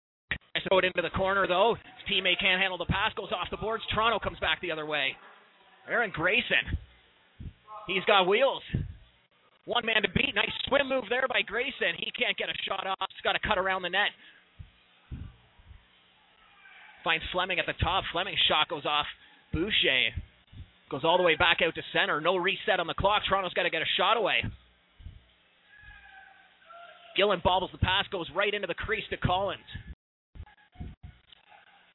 Throw 0.68 0.78
it 0.78 0.84
into 0.84 1.02
the 1.02 1.10
corner 1.10 1.46
though. 1.46 1.74
His 1.74 2.04
teammate 2.06 2.40
can't 2.40 2.60
handle 2.60 2.78
the 2.78 2.86
pass, 2.86 3.12
goes 3.16 3.32
off 3.32 3.50
the 3.50 3.56
boards. 3.56 3.82
Toronto 3.92 4.18
comes 4.18 4.38
back 4.40 4.60
the 4.60 4.70
other 4.70 4.86
way. 4.86 5.16
Aaron 5.88 6.10
Grayson. 6.14 6.78
He's 7.86 8.04
got 8.04 8.26
wheels. 8.28 8.62
One 9.64 9.86
man 9.86 10.02
to 10.02 10.10
beat. 10.10 10.34
Nice 10.34 10.50
swim 10.66 10.88
move 10.88 11.04
there 11.08 11.26
by 11.28 11.42
Grayson. 11.42 11.98
He 11.98 12.10
can't 12.12 12.36
get 12.36 12.48
a 12.48 12.56
shot 12.66 12.86
off. 12.86 13.08
He's 13.10 13.22
got 13.22 13.32
to 13.32 13.42
cut 13.46 13.58
around 13.58 13.82
the 13.82 13.90
net. 13.90 14.10
Finds 17.04 17.24
Fleming 17.32 17.58
at 17.58 17.66
the 17.66 17.74
top. 17.82 18.04
Fleming's 18.12 18.38
shot 18.48 18.68
goes 18.68 18.86
off. 18.86 19.06
Boucher 19.52 20.14
goes 20.90 21.02
all 21.04 21.16
the 21.16 21.22
way 21.22 21.36
back 21.36 21.58
out 21.64 21.74
to 21.74 21.82
center. 21.92 22.20
No 22.20 22.36
reset 22.36 22.78
on 22.78 22.86
the 22.86 22.94
clock. 22.94 23.22
Toronto's 23.28 23.54
got 23.54 23.64
to 23.64 23.70
get 23.70 23.82
a 23.82 23.90
shot 23.96 24.16
away. 24.16 24.42
Gillen 27.16 27.40
bobbles 27.44 27.70
the 27.72 27.78
pass, 27.78 28.06
goes 28.10 28.26
right 28.34 28.54
into 28.54 28.66
the 28.66 28.74
crease 28.74 29.04
to 29.10 29.16
Collins. 29.16 29.60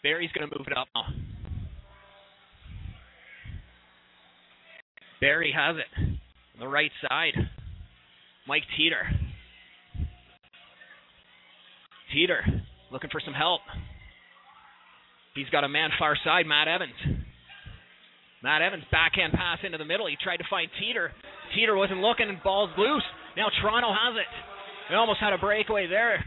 Barrie's 0.08 0.32
going 0.32 0.50
to 0.50 0.58
move 0.58 0.66
it 0.68 0.78
up 0.78 0.88
now. 0.96 1.04
Barrie 5.20 5.54
has 5.54 5.76
it 5.76 6.00
on 6.00 6.60
the 6.62 6.68
right 6.68 6.92
side. 7.02 7.34
Mike 8.48 8.64
Teeter. 8.78 9.04
Teeter 12.14 12.40
looking 12.90 13.10
for 13.10 13.20
some 13.20 13.34
help. 13.34 13.60
He's 15.36 15.50
got 15.50 15.66
a 15.66 15.68
man 15.68 15.90
far 16.00 16.16
side, 16.24 16.46
Matt 16.46 16.70
Evans. 16.70 17.26
Matt 18.42 18.62
Evans 18.62 18.86
backhand 18.90 19.34
pass 19.34 19.60
into 19.66 19.78
the 19.78 19.84
middle. 19.84 20.08
He 20.08 20.16
tried 20.24 20.38
to 20.38 20.46
find 20.50 20.70
Teeter. 20.80 21.12
Teeter 21.54 21.76
wasn't 21.76 22.00
looking 22.00 22.30
and 22.30 22.42
ball's 22.42 22.70
loose. 22.78 23.04
Now 23.36 23.48
Toronto 23.62 23.90
has 23.90 24.16
it. 24.16 24.32
They 24.88 24.96
almost 24.96 25.20
had 25.20 25.34
a 25.34 25.38
breakaway 25.38 25.88
there. 25.88 26.24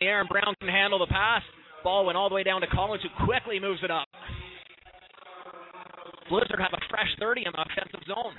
Aaron 0.00 0.26
Brown 0.28 0.54
can 0.60 0.68
handle 0.68 0.98
the 0.98 1.06
pass. 1.06 1.42
Ball 1.82 2.06
went 2.06 2.16
all 2.16 2.28
the 2.28 2.34
way 2.34 2.42
down 2.42 2.60
to 2.62 2.66
Collins, 2.66 3.02
who 3.02 3.24
quickly 3.26 3.60
moves 3.60 3.80
it 3.82 3.90
up. 3.90 4.06
Blizzard 6.28 6.58
have 6.58 6.72
a 6.72 6.80
fresh 6.88 7.08
30 7.20 7.42
in 7.46 7.52
the 7.52 7.60
offensive 7.60 8.00
zone. 8.08 8.34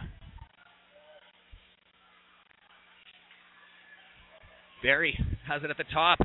Barrie 4.81 5.17
has 5.47 5.63
it 5.63 5.69
at 5.69 5.77
the 5.77 5.85
top. 5.93 6.19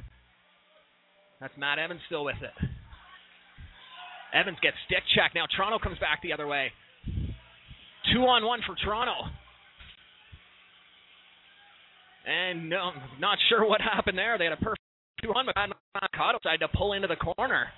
That's 1.41 1.53
Matt 1.57 1.79
Evans 1.79 2.01
still 2.07 2.25
with 2.25 2.37
it. 2.43 2.69
Evans 4.35 4.59
gets 4.63 4.77
stick 4.87 5.03
check. 5.15 5.33
Now 5.35 5.45
Toronto 5.57 5.79
comes 5.79 5.99
back 5.99 6.21
the 6.23 6.33
other 6.33 6.47
way. 6.47 6.71
Two 8.13 8.21
on 8.21 8.45
one 8.45 8.61
for 8.67 8.75
Toronto. 8.83 9.29
And 12.27 12.69
no, 12.69 12.91
not 13.19 13.39
sure 13.49 13.67
what 13.67 13.81
happened 13.81 14.19
there. 14.19 14.39
They 14.39 14.45
had 14.45 14.53
a 14.53 14.57
perfect 14.57 14.81
but 15.23 15.57
Mercado 15.95 16.39
decided 16.39 16.61
to 16.61 16.69
pull 16.77 16.93
into 16.93 17.09
the 17.09 17.17
corner. 17.17 17.69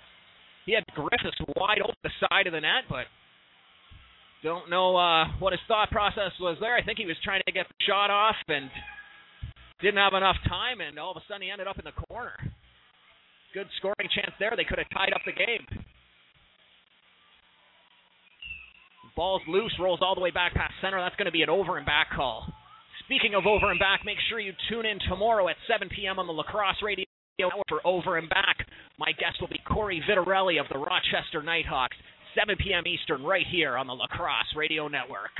He 0.67 0.75
had 0.75 0.85
Griffiths 0.95 1.39
wide 1.57 1.81
open 1.83 1.97
the 2.03 2.11
side 2.29 2.47
of 2.47 2.53
the 2.53 2.61
net, 2.61 2.87
but 2.89 3.07
don't 4.43 4.71
know 4.71 4.97
uh, 4.97 5.27
what 5.39 5.53
his 5.53 5.61
thought 5.67 5.91
process 5.91 6.33
was 6.41 6.57
there. 6.61 6.77
I 6.77 6.83
think 6.83 6.99
he 6.99 7.07
was 7.07 7.17
trying 7.25 7.43
to 7.47 7.53
get 7.53 7.67
the 7.67 7.85
shot 7.87 8.11
off 8.11 8.37
and 8.49 8.71
didn't 9.81 9.99
have 9.99 10.15
enough 10.15 10.37
time, 10.49 10.81
and 10.81 10.99
all 10.99 11.11
of 11.11 11.17
a 11.17 11.25
sudden 11.27 11.43
he 11.43 11.51
ended 11.51 11.67
up 11.67 11.79
in 11.79 11.85
the 11.85 12.07
corner. 12.07 12.35
Good 13.55 13.67
scoring 13.79 14.09
chance 14.15 14.33
there. 14.39 14.55
They 14.57 14.65
could 14.65 14.79
have 14.79 14.91
tied 14.95 15.13
up 15.13 15.23
the 15.27 15.33
game. 15.33 15.67
Ball's 19.15 19.43
loose, 19.47 19.75
rolls 19.79 20.01
all 20.01 20.15
the 20.15 20.23
way 20.23 20.31
back 20.31 20.55
past 20.55 20.73
center. 20.81 20.99
That's 20.99 21.17
going 21.17 21.27
to 21.27 21.33
be 21.33 21.43
an 21.43 21.51
over 21.51 21.77
and 21.77 21.85
back 21.85 22.09
call. 22.17 22.47
Speaking 23.05 23.35
of 23.35 23.47
over 23.47 23.71
and 23.71 23.79
back, 23.79 24.01
make 24.07 24.17
sure 24.31 24.41
you 24.41 24.53
tune 24.71 24.87
in 24.87 24.99
tomorrow 25.09 25.49
at 25.49 25.57
7 25.69 25.91
p.m. 25.91 26.19
on 26.19 26.27
the 26.27 26.33
Lacrosse 26.33 26.81
Radio 26.83 27.05
for 27.69 27.81
Over 27.87 28.19
and 28.19 28.29
Back. 28.29 28.67
My 28.99 29.13
guest 29.13 29.41
will 29.41 29.49
be 29.49 29.61
Corey 29.67 30.03
Vitarelli 30.09 30.61
of 30.61 30.67
the 30.71 30.79
Rochester 30.79 31.43
Knighthawks, 31.43 31.97
7 32.39 32.57
p.m. 32.63 32.87
Eastern, 32.87 33.23
right 33.23 33.47
here 33.51 33.77
on 33.77 33.87
the 33.87 33.93
Lacrosse 33.93 34.53
Radio 34.57 34.89
Network. 34.89 35.33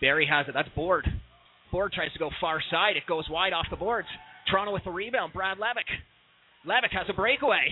Barrie 0.00 0.26
has 0.26 0.46
it. 0.48 0.54
That's 0.54 0.68
Board. 0.74 1.06
Board 1.70 1.92
tries 1.92 2.12
to 2.12 2.18
go 2.18 2.30
far 2.40 2.60
side. 2.70 2.96
It 2.96 3.06
goes 3.08 3.24
wide 3.30 3.52
off 3.52 3.66
the 3.70 3.76
boards. 3.76 4.08
Toronto 4.50 4.72
with 4.72 4.84
the 4.84 4.90
rebound. 4.90 5.32
Brad 5.32 5.58
Levick. 5.58 5.88
Levick 6.66 6.92
has 6.92 7.06
a 7.08 7.14
breakaway. 7.14 7.70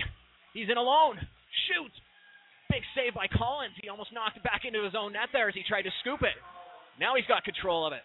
He's 0.53 0.69
in 0.69 0.77
alone. 0.77 1.17
Shoots. 1.67 1.95
Big 2.69 2.81
save 2.95 3.13
by 3.13 3.27
Collins. 3.27 3.75
He 3.81 3.89
almost 3.89 4.11
knocked 4.13 4.37
it 4.37 4.43
back 4.43 4.61
into 4.65 4.83
his 4.83 4.95
own 4.97 5.13
net 5.13 5.29
there 5.31 5.47
as 5.47 5.55
he 5.55 5.63
tried 5.67 5.83
to 5.83 5.91
scoop 6.01 6.21
it. 6.23 6.35
Now 6.99 7.15
he's 7.15 7.27
got 7.27 7.43
control 7.43 7.85
of 7.85 7.93
it. 7.93 8.03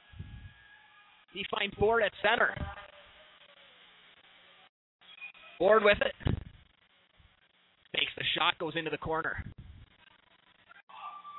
He 1.33 1.47
finds 1.51 1.75
Board 1.77 2.03
at 2.03 2.13
center. 2.23 2.55
Board 5.61 5.85
with 5.85 5.99
it. 6.01 6.15
Makes 7.95 8.13
the 8.17 8.25
shot, 8.37 8.59
goes 8.59 8.73
into 8.77 8.91
the 8.91 8.97
corner. 8.97 9.45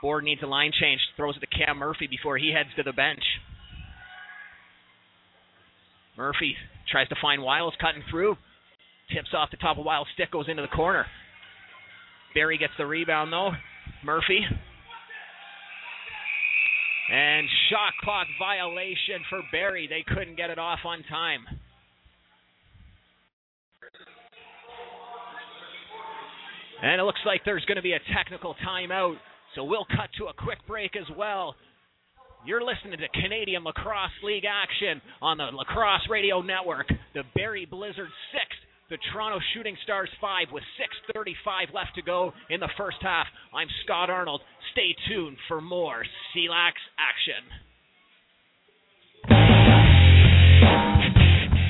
Board 0.01 0.23
needs 0.23 0.41
a 0.43 0.47
line 0.47 0.71
change. 0.79 1.01
Throws 1.17 1.35
it 1.35 1.39
to 1.39 1.47
Cam 1.47 1.77
Murphy 1.77 2.07
before 2.07 2.37
he 2.37 2.53
heads 2.53 2.69
to 2.77 2.83
the 2.83 2.93
bench. 2.93 3.23
Murphy 6.15 6.55
tries 6.91 7.07
to 7.09 7.15
find 7.19 7.41
Wiles 7.41 7.73
cutting 7.81 8.03
through. 8.11 8.35
Tips 9.11 9.29
off 9.33 9.49
the 9.49 9.57
top 9.57 9.79
of 9.79 9.85
Wiles' 9.85 10.07
stick, 10.13 10.31
goes 10.31 10.47
into 10.47 10.61
the 10.61 10.67
corner. 10.67 11.05
Barrie 12.35 12.59
gets 12.59 12.73
the 12.77 12.85
rebound 12.85 13.33
though. 13.33 13.51
Murphy. 14.05 14.41
And 17.11 17.47
shot 17.69 17.93
clock 18.03 18.27
violation 18.39 19.25
for 19.29 19.41
Barrie. 19.51 19.87
They 19.87 20.05
couldn't 20.07 20.37
get 20.37 20.51
it 20.51 20.59
off 20.59 20.79
on 20.85 21.03
time. 21.09 21.45
And 26.81 26.99
it 26.99 27.03
looks 27.03 27.21
like 27.25 27.41
there's 27.45 27.65
going 27.65 27.77
to 27.77 27.81
be 27.81 27.93
a 27.93 27.99
technical 28.15 28.55
timeout. 28.65 29.15
So 29.55 29.63
we'll 29.63 29.85
cut 29.85 30.09
to 30.17 30.25
a 30.25 30.33
quick 30.33 30.59
break 30.67 30.95
as 30.95 31.05
well. 31.17 31.55
You're 32.45 32.63
listening 32.63 32.97
to 32.97 33.21
Canadian 33.21 33.63
Lacrosse 33.63 34.17
League 34.23 34.45
action 34.49 34.99
on 35.21 35.37
the 35.37 35.49
Lacrosse 35.53 36.07
Radio 36.09 36.41
Network. 36.41 36.87
The 37.13 37.21
Barrie 37.35 37.67
Blizzard 37.69 38.09
6, 38.33 38.45
the 38.89 38.97
Toronto 39.13 39.39
Shooting 39.53 39.77
Stars 39.83 40.09
5 40.19 40.47
with 40.51 40.63
6.35 41.13 41.73
left 41.73 41.93
to 41.95 42.01
go 42.01 42.33
in 42.49 42.59
the 42.59 42.69
first 42.77 42.97
half. 43.01 43.27
I'm 43.53 43.67
Scott 43.83 44.09
Arnold. 44.09 44.41
Stay 44.71 44.95
tuned 45.07 45.37
for 45.47 45.61
more 45.61 46.03
CLAX 46.33 46.75
action. 46.97 47.70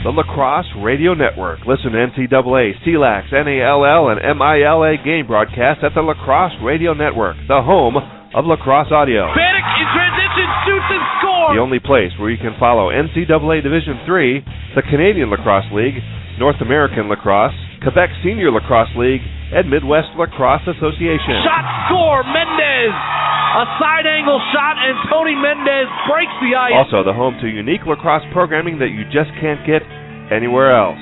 The 0.01 0.09
Lacrosse 0.09 0.65
Radio 0.81 1.13
Network. 1.13 1.61
Listen 1.69 1.93
to 1.93 2.01
NCAA, 2.01 2.73
CLAX, 2.81 3.29
NALL, 3.29 4.09
and 4.09 4.17
MILA 4.17 4.97
game 5.05 5.29
broadcasts 5.29 5.85
at 5.85 5.93
the 5.93 6.01
Lacrosse 6.01 6.57
Radio 6.65 6.97
Network, 6.97 7.37
the 7.45 7.61
home 7.61 8.01
of 8.33 8.41
lacrosse 8.49 8.89
audio. 8.89 9.29
Bannock 9.29 9.67
in 9.77 9.87
transition, 9.93 10.47
shoots 10.65 10.89
and 10.89 11.05
scores! 11.21 11.53
The 11.53 11.61
only 11.61 11.77
place 11.77 12.09
where 12.17 12.33
you 12.33 12.41
can 12.41 12.57
follow 12.57 12.89
NCAA 12.89 13.61
Division 13.61 14.01
III, 14.09 14.41
the 14.73 14.81
Canadian 14.89 15.29
Lacrosse 15.29 15.69
League, 15.69 16.01
North 16.41 16.57
American 16.65 17.05
Lacrosse, 17.05 17.53
Quebec 17.85 18.09
Senior 18.25 18.49
Lacrosse 18.49 18.97
League, 18.97 19.21
and 19.53 19.69
Midwest 19.69 20.17
Lacrosse 20.17 20.65
Association. 20.65 21.45
Shot 21.45 21.61
score, 21.85 22.25
Mendez! 22.25 22.89
A 23.51 23.67
side 23.83 24.07
angle 24.07 24.39
shot, 24.55 24.79
and 24.79 24.95
Tony 25.11 25.35
Mendez 25.35 25.91
breaks 26.07 26.31
the 26.39 26.55
ice. 26.55 26.71
Also, 26.71 27.03
the 27.03 27.11
home 27.11 27.35
to 27.43 27.51
unique 27.51 27.83
lacrosse 27.83 28.23
programming 28.31 28.79
that 28.79 28.95
you 28.95 29.03
just 29.11 29.27
can't 29.43 29.59
get 29.67 29.83
anywhere 30.31 30.71
else. 30.71 30.95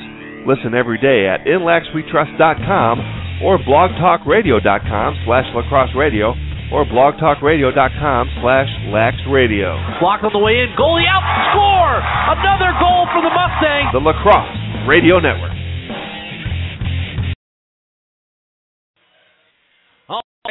Listen 0.50 0.74
every 0.74 0.98
day 0.98 1.30
at 1.30 1.46
inlaxwetrust.com 1.46 3.46
or 3.46 3.62
blogtalkradio.com 3.62 5.10
slash 5.30 5.46
lacrosse 5.54 5.94
radio 5.94 6.34
or 6.74 6.90
blogtalkradio.com 6.90 8.22
slash 8.42 8.70
laxradio. 8.90 9.78
Block 10.02 10.26
on 10.26 10.34
the 10.34 10.42
way 10.42 10.66
in. 10.66 10.74
Goalie 10.74 11.06
out. 11.06 11.22
Score! 11.54 12.02
Another 12.34 12.74
goal 12.82 13.06
for 13.14 13.22
the 13.22 13.30
Mustangs. 13.30 13.94
The 13.94 14.02
Lacrosse 14.02 14.90
Radio 14.90 15.22
Network. 15.22 15.54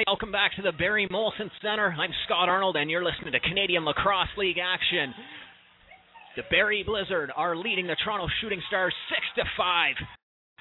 Welcome 0.06 0.30
back 0.30 0.54
to 0.54 0.62
the 0.62 0.70
Barrie 0.70 1.08
Molson 1.10 1.50
Center. 1.60 1.90
I'm 1.90 2.14
Scott 2.24 2.48
Arnold, 2.48 2.76
and 2.76 2.88
you're 2.88 3.02
listening 3.02 3.32
to 3.32 3.40
Canadian 3.40 3.84
Lacrosse 3.84 4.30
League 4.36 4.58
action. 4.58 5.12
The 6.36 6.42
Barrie 6.50 6.84
Blizzard 6.86 7.32
are 7.34 7.56
leading 7.56 7.88
the 7.88 7.96
Toronto 8.04 8.28
Shooting 8.40 8.62
Stars 8.68 8.94
six 9.10 9.26
to 9.36 9.44
five. 9.56 9.96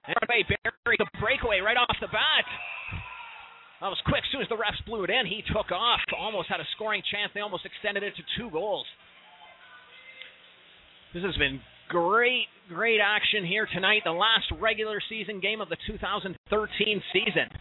Barry 0.08 0.98
the 0.98 1.06
breakaway 1.20 1.60
right 1.60 1.78
off 1.78 1.96
the 2.02 2.08
bat. 2.08 2.46
That 3.82 3.94
was 3.94 4.02
quick. 4.06 4.24
As 4.26 4.32
soon 4.32 4.42
as 4.42 4.50
the 4.50 4.58
refs 4.58 4.82
blew 4.88 5.04
it 5.04 5.12
in, 5.12 5.28
he 5.28 5.44
took 5.54 5.72
off. 5.72 6.02
Almost 6.18 6.50
had 6.50 6.60
a 6.60 6.68
scoring 6.76 7.04
chance. 7.12 7.30
They 7.36 7.42
almost 7.42 7.66
extended 7.66 8.02
it 8.02 8.16
to 8.18 8.24
two 8.42 8.50
goals. 8.50 8.86
This 11.14 11.24
has 11.24 11.38
been 11.38 11.62
great, 11.90 12.48
great 12.70 13.00
action 13.04 13.46
here 13.46 13.68
tonight. 13.72 14.02
The 14.04 14.18
last 14.18 14.50
regular 14.60 14.98
season 15.10 15.40
game 15.40 15.62
of 15.62 15.70
the 15.70 15.78
2013 15.86 16.34
season. 17.14 17.54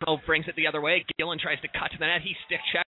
Toronto 0.00 0.22
brings 0.26 0.46
it 0.48 0.56
the 0.56 0.66
other 0.66 0.80
way. 0.80 1.04
Gillen 1.18 1.38
tries 1.38 1.60
to 1.60 1.68
cut 1.68 1.90
to 1.92 1.98
the 1.98 2.06
net. 2.06 2.22
He 2.22 2.34
stick 2.46 2.60
check. 2.72 2.84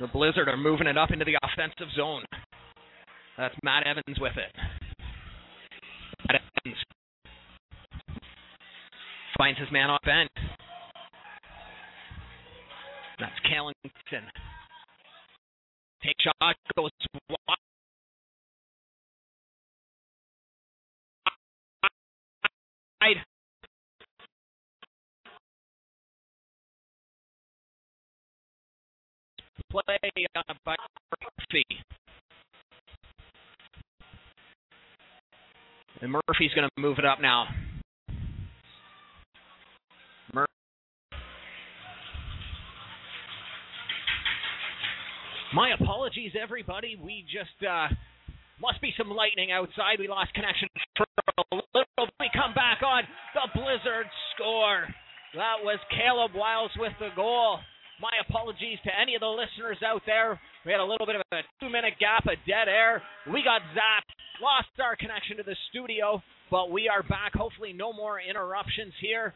The 0.00 0.06
Blizzard 0.06 0.48
are 0.48 0.56
moving 0.56 0.86
it 0.86 0.96
up 0.96 1.10
into 1.10 1.26
the 1.26 1.36
offensive 1.42 1.92
zone. 1.94 2.24
That's 3.36 3.54
Matt 3.62 3.86
Evans 3.86 4.18
with 4.18 4.32
it. 4.36 4.52
Matt 6.26 6.40
Evans 6.64 6.78
finds 9.36 9.58
his 9.58 9.70
man 9.70 9.90
off 9.90 10.00
end. 10.06 10.30
That's 13.18 13.38
Callington. 13.46 14.30
Take 16.02 16.16
shot, 16.22 16.56
goes 16.74 16.90
wide. 17.28 17.69
Play 29.70 29.82
uh, 30.36 30.54
by 30.64 30.74
Murphy. 31.22 31.64
And 36.02 36.12
Murphy's 36.12 36.52
going 36.54 36.68
to 36.68 36.80
move 36.80 36.98
it 36.98 37.04
up 37.04 37.20
now. 37.20 37.46
My 45.52 45.74
apologies, 45.74 46.32
everybody. 46.40 46.94
We 46.94 47.26
just 47.26 47.58
uh, 47.66 47.88
must 48.62 48.80
be 48.80 48.94
some 48.96 49.10
lightning 49.10 49.50
outside. 49.50 49.98
We 49.98 50.06
lost 50.06 50.32
connection 50.32 50.68
for 50.96 51.06
a 51.26 51.54
little. 51.54 52.06
We 52.20 52.30
come 52.32 52.54
back 52.54 52.82
on 52.86 53.02
the 53.34 53.50
Blizzard 53.58 54.06
score. 54.34 54.86
That 55.34 55.58
was 55.62 55.78
Caleb 55.90 56.32
Wiles 56.34 56.70
with 56.78 56.92
the 57.00 57.10
goal. 57.16 57.58
My 58.00 58.16
apologies 58.26 58.78
to 58.84 58.90
any 58.96 59.14
of 59.14 59.20
the 59.20 59.28
listeners 59.28 59.76
out 59.84 60.00
there. 60.06 60.40
We 60.64 60.72
had 60.72 60.80
a 60.80 60.84
little 60.84 61.06
bit 61.06 61.16
of 61.16 61.22
a 61.32 61.44
two 61.60 61.68
minute 61.68 62.00
gap 62.00 62.24
of 62.24 62.40
dead 62.48 62.66
air. 62.66 63.02
We 63.28 63.44
got 63.44 63.60
zapped, 63.76 64.08
lost 64.40 64.72
our 64.80 64.96
connection 64.96 65.36
to 65.36 65.42
the 65.42 65.56
studio, 65.68 66.22
but 66.50 66.70
we 66.70 66.88
are 66.88 67.02
back. 67.02 67.34
Hopefully, 67.34 67.74
no 67.74 67.92
more 67.92 68.18
interruptions 68.18 68.94
here. 69.00 69.34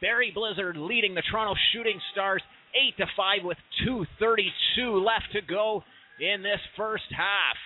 Barrie 0.00 0.30
Blizzard 0.32 0.76
leading 0.76 1.14
the 1.14 1.22
Toronto 1.30 1.54
Shooting 1.72 1.98
Stars 2.12 2.42
8 2.74 2.96
to 2.98 3.06
5 3.16 3.44
with 3.44 3.58
2:32 3.84 5.02
left 5.02 5.32
to 5.32 5.42
go 5.42 5.82
in 6.20 6.42
this 6.42 6.60
first 6.76 7.10
half. 7.10 7.58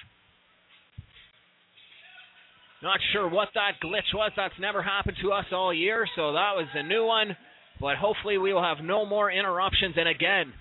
Not 2.81 3.01
sure 3.13 3.29
what 3.29 3.49
that 3.55 3.81
glitch 3.83 4.15
was. 4.15 4.33
That's 4.37 4.59
never 4.59 4.83
happened 4.83 5.17
to 5.21 5.33
us 5.33 5.47
all 5.53 5.75
year, 5.75 6.07
so 6.15 6.33
that 6.33 6.57
was 6.57 6.69
a 6.75 6.83
new 6.83 7.05
one. 7.05 7.37
But 7.81 7.97
hopefully, 7.97 8.39
we 8.39 8.53
will 8.53 8.63
have 8.63 8.85
no 8.85 9.07
more 9.07 9.31
interruptions. 9.31 9.95
And 9.97 10.09
again, 10.09 10.53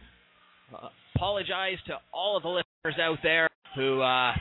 uh, 0.73 0.89
apologize 1.15 1.77
to 1.88 1.97
all 2.13 2.38
of 2.38 2.43
the 2.43 2.49
listeners 2.49 3.01
out 3.01 3.17
there 3.23 3.49
who 3.75 4.01
uh, 4.01 4.34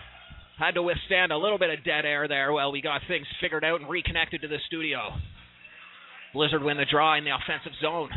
had 0.58 0.72
to 0.72 0.82
withstand 0.82 1.32
a 1.32 1.36
little 1.36 1.58
bit 1.58 1.70
of 1.70 1.84
dead 1.84 2.04
air 2.04 2.28
there 2.28 2.52
while 2.52 2.72
we 2.72 2.82
got 2.82 3.00
things 3.08 3.26
figured 3.40 3.64
out 3.64 3.80
and 3.80 3.88
reconnected 3.88 4.42
to 4.42 4.48
the 4.48 4.58
studio. 4.66 4.98
Blizzard 6.34 6.62
win 6.62 6.76
the 6.76 6.84
draw 6.90 7.16
in 7.16 7.24
the 7.24 7.30
offensive 7.30 7.72
zone. 7.80 8.10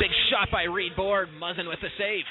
Big 0.00 0.10
shot 0.30 0.48
by 0.50 0.62
Reed 0.64 0.94
Board. 0.96 1.28
Muzzin 1.40 1.68
with 1.68 1.80
the 1.80 1.88
save. 1.98 2.24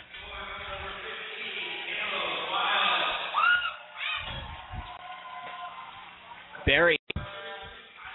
Barrie 6.66 7.00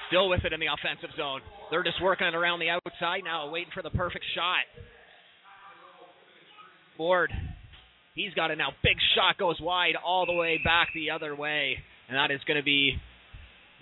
still 0.09 0.29
with 0.29 0.45
it 0.45 0.53
in 0.53 0.61
the 0.61 0.67
offensive 0.67 1.11
zone. 1.17 1.41
They're 1.71 1.83
just 1.83 2.03
working 2.03 2.27
it 2.27 2.35
around 2.35 2.61
the 2.61 2.71
outside 2.71 3.23
now, 3.25 3.51
waiting 3.51 3.71
for 3.75 3.83
the 3.83 3.91
perfect 3.91 4.25
shot. 4.35 4.65
Board. 6.97 7.33
He's 8.15 8.33
got 8.35 8.51
it 8.51 8.59
now. 8.59 8.71
Big 8.83 8.97
shot 9.17 9.39
goes 9.39 9.61
wide 9.61 9.95
all 10.05 10.27
the 10.27 10.33
way 10.33 10.61
back 10.63 10.89
the 10.95 11.11
other 11.11 11.35
way. 11.35 11.77
And 12.09 12.17
that 12.17 12.31
is 12.31 12.41
going 12.47 12.59
to 12.59 12.65
be 12.65 12.95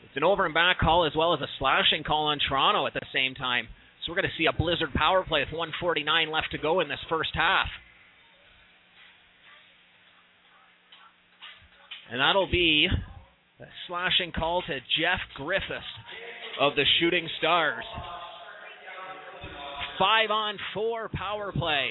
it's 0.04 0.16
an 0.16 0.24
over 0.24 0.44
and 0.44 0.54
back 0.54 0.78
call 0.78 1.06
as 1.06 1.12
well 1.16 1.34
as 1.34 1.40
a 1.40 1.46
slashing 1.58 2.02
call 2.04 2.26
on 2.26 2.38
Toronto 2.48 2.86
at 2.86 2.94
the 2.94 3.06
same 3.14 3.34
time. 3.34 3.68
So 4.04 4.12
we're 4.12 4.16
going 4.16 4.30
to 4.30 4.36
see 4.36 4.46
a 4.46 4.52
Blizzard 4.52 4.92
power 4.94 5.24
play 5.24 5.40
with 5.40 5.56
149 5.56 6.30
left 6.30 6.48
to 6.52 6.58
go 6.58 6.80
in 6.80 6.88
this 6.88 6.98
first 7.08 7.30
half. 7.34 7.68
And 12.10 12.20
that'll 12.20 12.50
be 12.50 12.88
slashing 13.86 14.32
call 14.32 14.62
to 14.62 14.78
Jeff 15.00 15.20
Griffiths 15.36 15.84
of 16.60 16.74
the 16.74 16.84
Shooting 17.00 17.28
Stars. 17.38 17.84
Five 19.98 20.30
on 20.30 20.56
four 20.74 21.08
power 21.12 21.52
play. 21.52 21.90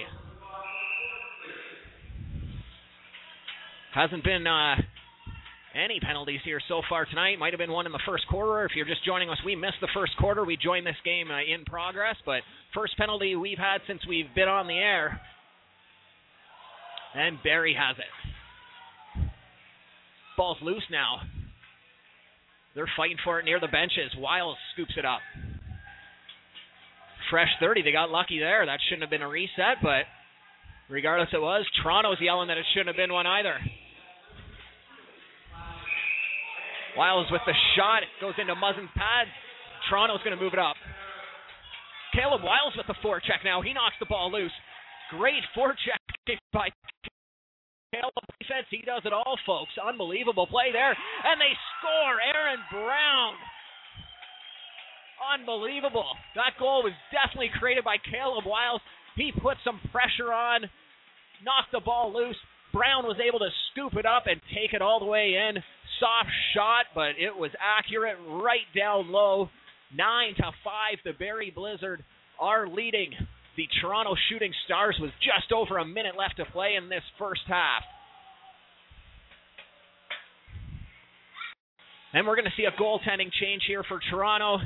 Hasn't 3.93 4.23
been 4.23 4.47
uh, 4.47 4.75
any 5.75 5.99
penalties 5.99 6.39
here 6.43 6.62
so 6.67 6.81
far 6.89 7.05
tonight. 7.05 7.39
Might 7.39 7.53
have 7.53 7.60
been 7.60 7.71
one 7.71 7.86
in 7.86 7.91
the 7.91 8.01
first 8.05 8.27
quarter. 8.27 8.65
If 8.65 8.71
you're 8.75 8.86
just 8.86 9.05
joining 9.05 9.29
us, 9.29 9.38
we 9.45 9.55
missed 9.55 9.81
the 9.81 9.89
first 9.93 10.15
quarter. 10.17 10.43
We 10.45 10.57
joined 10.57 10.86
this 10.86 10.95
game 11.03 11.29
uh, 11.29 11.39
in 11.39 11.65
progress, 11.65 12.15
but 12.25 12.41
first 12.73 12.97
penalty 12.97 13.36
we've 13.36 13.57
had 13.57 13.79
since 13.88 14.01
we've 14.07 14.34
been 14.36 14.47
on 14.47 14.67
the 14.67 14.77
air. 14.77 15.19
And 17.15 17.38
Barrie 17.43 17.75
has 17.77 17.97
it. 17.97 18.05
Ball's 20.38 20.57
loose 20.62 20.84
now. 20.89 21.21
They're 22.75 22.89
fighting 22.95 23.17
for 23.23 23.39
it 23.39 23.45
near 23.45 23.60
the 23.60 23.67
benches. 23.67 24.12
Wiles 24.17 24.57
scoops 24.73 24.93
it 24.97 25.05
up. 25.05 25.19
Fresh 27.29 27.49
30. 27.60 27.81
They 27.84 27.91
got 27.91 28.10
lucky 28.10 28.39
there. 28.39 28.65
That 28.65 28.79
shouldn't 28.88 29.03
have 29.03 29.10
been 29.10 29.21
a 29.21 29.27
reset, 29.27 29.84
but 29.84 30.07
regardless 30.89 31.29
it 31.34 31.41
was, 31.41 31.65
Toronto's 31.84 32.17
yelling 32.19 32.47
that 32.47 32.57
it 32.57 32.65
shouldn't 32.73 32.88
have 32.88 32.97
been 32.97 33.12
one 33.12 33.27
either. 33.27 33.55
Wiles 36.97 37.27
with 37.31 37.41
the 37.45 37.53
shot. 37.75 38.03
It 38.03 38.10
goes 38.19 38.34
into 38.38 38.55
Muzzin's 38.55 38.91
pads. 38.95 39.31
Toronto's 39.89 40.19
going 40.23 40.38
to 40.38 40.41
move 40.41 40.53
it 40.53 40.60
up. 40.60 40.75
Caleb 42.13 42.43
Wiles 42.43 42.75
with 42.75 42.88
the 42.88 42.99
forecheck 42.99 43.43
now. 43.43 43.62
He 43.62 43.71
knocks 43.71 43.95
the 43.99 44.05
ball 44.05 44.31
loose. 44.31 44.51
Great 45.12 45.43
forecheck 45.55 45.99
by 46.51 46.67
Caleb 47.91 48.15
defense. 48.39 48.67
He 48.71 48.88
does 48.88 49.04
it 49.04 49.12
all, 49.12 49.36
folks. 49.45 49.75
Unbelievable 49.75 50.47
play 50.47 50.71
there. 50.71 50.95
And 50.95 51.36
they 51.36 51.51
score. 51.75 52.15
Aaron 52.23 52.63
Brown. 52.71 53.34
Unbelievable. 55.36 56.08
That 56.36 56.56
goal 56.58 56.84
was 56.84 56.93
definitely 57.12 57.51
created 57.60 57.84
by 57.84 57.97
Caleb 57.99 58.45
Wiles. 58.47 58.80
He 59.17 59.32
put 59.32 59.58
some 59.65 59.80
pressure 59.91 60.32
on, 60.32 60.62
knocked 61.43 61.73
the 61.73 61.82
ball 61.84 62.13
loose. 62.15 62.39
Brown 62.71 63.04
was 63.04 63.17
able 63.19 63.39
to 63.39 63.51
scoop 63.71 63.99
it 63.99 64.06
up 64.06 64.23
and 64.25 64.39
take 64.56 64.71
it 64.73 64.82
all 64.82 64.99
the 64.99 65.06
way 65.06 65.36
in. 65.36 65.62
Soft 65.99 66.32
shot, 66.56 66.86
but 66.95 67.19
it 67.19 67.36
was 67.36 67.51
accurate 67.60 68.17
right 68.25 68.65
down 68.73 69.12
low. 69.12 69.49
Nine 69.93 70.34
to 70.38 70.51
five. 70.63 71.04
The 71.04 71.12
Barrie 71.12 71.51
Blizzard 71.54 72.04
are 72.39 72.67
leading. 72.67 73.12
The 73.58 73.68
Toronto 73.82 74.16
Shooting 74.30 74.54
Stars 74.66 74.98
with 75.00 75.12
just 75.20 75.52
over 75.52 75.78
a 75.78 75.86
minute 75.86 76.16
left 76.18 76.38
to 76.38 76.46
play 76.46 76.76
in 76.76 76.90
this 76.90 77.04
first 77.20 77.42
half. 77.48 77.84
And 82.14 82.28
we're 82.28 82.36
going 82.36 82.46
to 82.46 82.56
see 82.58 82.66
a 82.66 82.82
goaltending 82.82 83.32
change 83.40 83.64
here 83.68 83.84
for 83.88 84.00
Toronto 84.10 84.58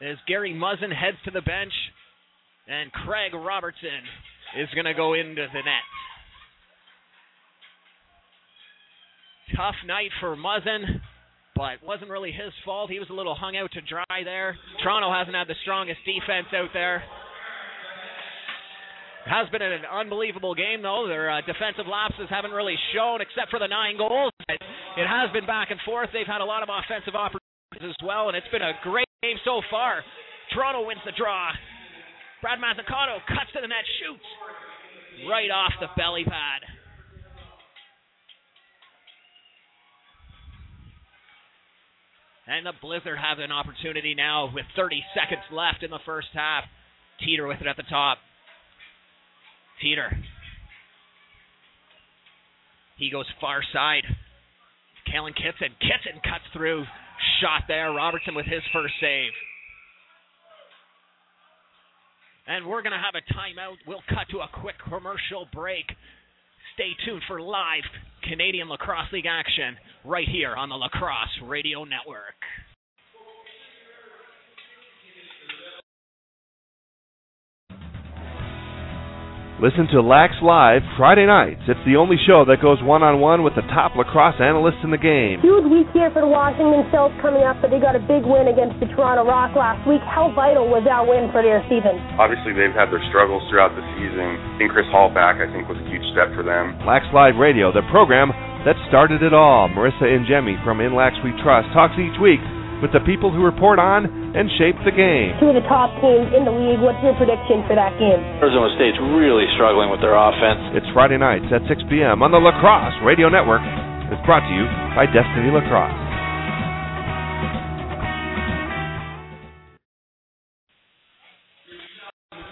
as 0.00 0.16
Gary 0.26 0.52
Muzzin 0.52 0.94
heads 0.94 1.16
to 1.24 1.30
the 1.30 1.40
bench 1.40 1.72
and 2.66 2.92
Craig 2.92 3.32
Robertson 3.34 4.00
is 4.58 4.68
going 4.74 4.86
to 4.86 4.94
go 4.94 5.14
into 5.14 5.46
the 5.52 5.62
net. 5.64 5.84
Tough 9.56 9.74
night 9.86 10.10
for 10.20 10.36
Muzzin, 10.36 11.00
but 11.54 11.84
wasn't 11.84 12.10
really 12.10 12.32
his 12.32 12.52
fault. 12.64 12.90
He 12.90 12.98
was 12.98 13.08
a 13.10 13.14
little 13.14 13.34
hung 13.34 13.56
out 13.56 13.70
to 13.72 13.80
dry 13.82 14.24
there. 14.24 14.56
Toronto 14.82 15.12
hasn't 15.12 15.36
had 15.36 15.48
the 15.48 15.54
strongest 15.62 16.00
defense 16.04 16.48
out 16.54 16.70
there. 16.72 17.02
It 19.24 19.30
has 19.32 19.48
been 19.48 19.62
an 19.62 19.88
unbelievable 19.88 20.54
game, 20.54 20.82
though. 20.82 21.08
Their 21.08 21.30
uh, 21.30 21.40
defensive 21.48 21.88
lapses 21.88 22.28
haven't 22.28 22.52
really 22.52 22.76
shown, 22.92 23.24
except 23.24 23.48
for 23.48 23.58
the 23.58 23.68
nine 23.68 23.96
goals. 23.96 24.32
It 24.48 25.08
has 25.08 25.32
been 25.32 25.46
back 25.46 25.70
and 25.70 25.80
forth. 25.84 26.10
They've 26.12 26.28
had 26.28 26.40
a 26.40 26.44
lot 26.44 26.62
of 26.62 26.68
offensive 26.68 27.16
opportunities 27.16 27.88
as 27.88 27.96
well, 28.04 28.28
and 28.28 28.36
it's 28.36 28.48
been 28.52 28.62
a 28.62 28.76
great 28.84 29.08
game 29.22 29.40
so 29.44 29.62
far. 29.70 30.04
Toronto 30.52 30.84
wins 30.86 31.00
the 31.08 31.16
draw. 31.16 31.50
Brad 32.42 32.60
Mazzucato 32.60 33.24
cuts 33.24 33.48
to 33.56 33.64
the 33.64 33.68
net, 33.68 33.88
shoots 33.96 34.28
right 35.24 35.50
off 35.50 35.72
the 35.80 35.88
belly 35.96 36.24
pad. 36.24 36.60
And 42.46 42.66
the 42.66 42.76
Blizzard 42.82 43.16
have 43.16 43.38
an 43.38 43.50
opportunity 43.50 44.14
now 44.14 44.52
with 44.52 44.66
30 44.76 45.02
seconds 45.16 45.48
left 45.50 45.82
in 45.82 45.90
the 45.90 46.02
first 46.04 46.28
half. 46.34 46.64
Teeter 47.24 47.46
with 47.46 47.62
it 47.62 47.66
at 47.66 47.78
the 47.78 47.88
top. 47.88 48.18
Teeter. 49.82 50.10
He 52.96 53.10
goes 53.10 53.26
far 53.40 53.62
side. 53.72 54.04
Kalen 55.12 55.34
Kitson. 55.34 55.74
Kitson 55.80 56.20
cuts 56.22 56.44
through. 56.52 56.84
Shot 57.40 57.62
there. 57.68 57.92
Robertson 57.92 58.34
with 58.34 58.46
his 58.46 58.62
first 58.72 58.94
save. 59.00 59.32
And 62.46 62.66
we're 62.66 62.82
going 62.82 62.92
to 62.92 62.98
have 62.98 63.14
a 63.14 63.24
timeout. 63.32 63.76
We'll 63.86 64.04
cut 64.08 64.28
to 64.30 64.38
a 64.38 64.48
quick 64.60 64.76
commercial 64.88 65.48
break. 65.52 65.86
Stay 66.74 66.90
tuned 67.06 67.22
for 67.26 67.40
live 67.40 67.84
Canadian 68.28 68.68
Lacrosse 68.68 69.12
League 69.12 69.26
action 69.26 69.76
right 70.04 70.28
here 70.28 70.54
on 70.54 70.68
the 70.68 70.74
Lacrosse 70.74 71.40
Radio 71.44 71.84
Network. 71.84 72.36
Listen 79.64 79.88
to 79.96 80.04
Lax 80.04 80.36
Live 80.44 80.84
Friday 81.00 81.24
nights. 81.24 81.64
It's 81.64 81.80
the 81.88 81.96
only 81.96 82.20
show 82.28 82.44
that 82.44 82.60
goes 82.60 82.84
one 82.84 83.00
on 83.00 83.16
one 83.16 83.40
with 83.40 83.56
the 83.56 83.64
top 83.72 83.96
lacrosse 83.96 84.36
analysts 84.36 84.84
in 84.84 84.92
the 84.92 85.00
game. 85.00 85.40
Huge 85.40 85.64
week 85.72 85.88
here 85.96 86.12
for 86.12 86.20
the 86.20 86.28
Washington 86.28 86.84
Stealth 86.92 87.16
coming 87.24 87.48
up, 87.48 87.56
but 87.64 87.72
they 87.72 87.80
got 87.80 87.96
a 87.96 88.04
big 88.04 88.28
win 88.28 88.52
against 88.52 88.76
the 88.76 88.92
Toronto 88.92 89.24
Rock 89.24 89.56
last 89.56 89.80
week. 89.88 90.04
How 90.04 90.28
vital 90.36 90.68
was 90.68 90.84
that 90.84 91.00
win 91.08 91.32
for 91.32 91.40
their 91.40 91.64
season? 91.72 91.96
Obviously, 92.20 92.52
they've 92.52 92.76
had 92.76 92.92
their 92.92 93.00
struggles 93.08 93.40
throughout 93.48 93.72
the 93.72 93.80
season. 93.96 94.36
Getting 94.60 94.68
Chris 94.68 94.84
Hall 94.92 95.08
back, 95.08 95.40
I 95.40 95.48
think, 95.48 95.64
was 95.64 95.80
a 95.80 95.86
huge 95.88 96.04
step 96.12 96.28
for 96.36 96.44
them. 96.44 96.76
Lax 96.84 97.08
Live 97.16 97.40
Radio, 97.40 97.72
the 97.72 97.88
program 97.88 98.36
that 98.68 98.76
started 98.92 99.24
it 99.24 99.32
all. 99.32 99.72
Marissa 99.72 100.04
Ingemi 100.04 100.60
from 100.60 100.84
In 100.84 100.92
Lax 100.92 101.16
We 101.24 101.32
Trust 101.40 101.72
talks 101.72 101.96
each 101.96 102.20
week 102.20 102.44
with 102.84 102.92
the 102.92 103.00
people 103.08 103.32
who 103.32 103.40
report 103.40 103.80
on 103.80 104.04
and 104.36 104.44
shape 104.60 104.76
the 104.84 104.92
game. 104.92 105.32
Two 105.40 105.48
of 105.48 105.56
the 105.56 105.64
top 105.64 105.88
teams 106.04 106.28
in 106.36 106.44
the 106.44 106.52
league. 106.52 106.84
What's 106.84 107.00
your 107.00 107.16
prediction 107.16 107.64
for 107.64 107.72
that 107.72 107.96
game? 107.96 108.20
Arizona 108.44 108.68
State's 108.76 109.00
really 109.16 109.48
struggling 109.56 109.88
with 109.88 110.04
their 110.04 110.12
offense. 110.12 110.76
It's 110.76 110.84
Friday 110.92 111.16
nights 111.16 111.48
at 111.48 111.64
6 111.64 111.80
p.m. 111.88 112.20
on 112.20 112.28
the 112.28 112.36
Lacrosse 112.36 112.92
Radio 113.00 113.32
Network. 113.32 113.64
It's 114.12 114.20
brought 114.28 114.44
to 114.44 114.52
you 114.52 114.68
by 114.92 115.08
Destiny 115.08 115.48
Lacrosse. 115.48 115.96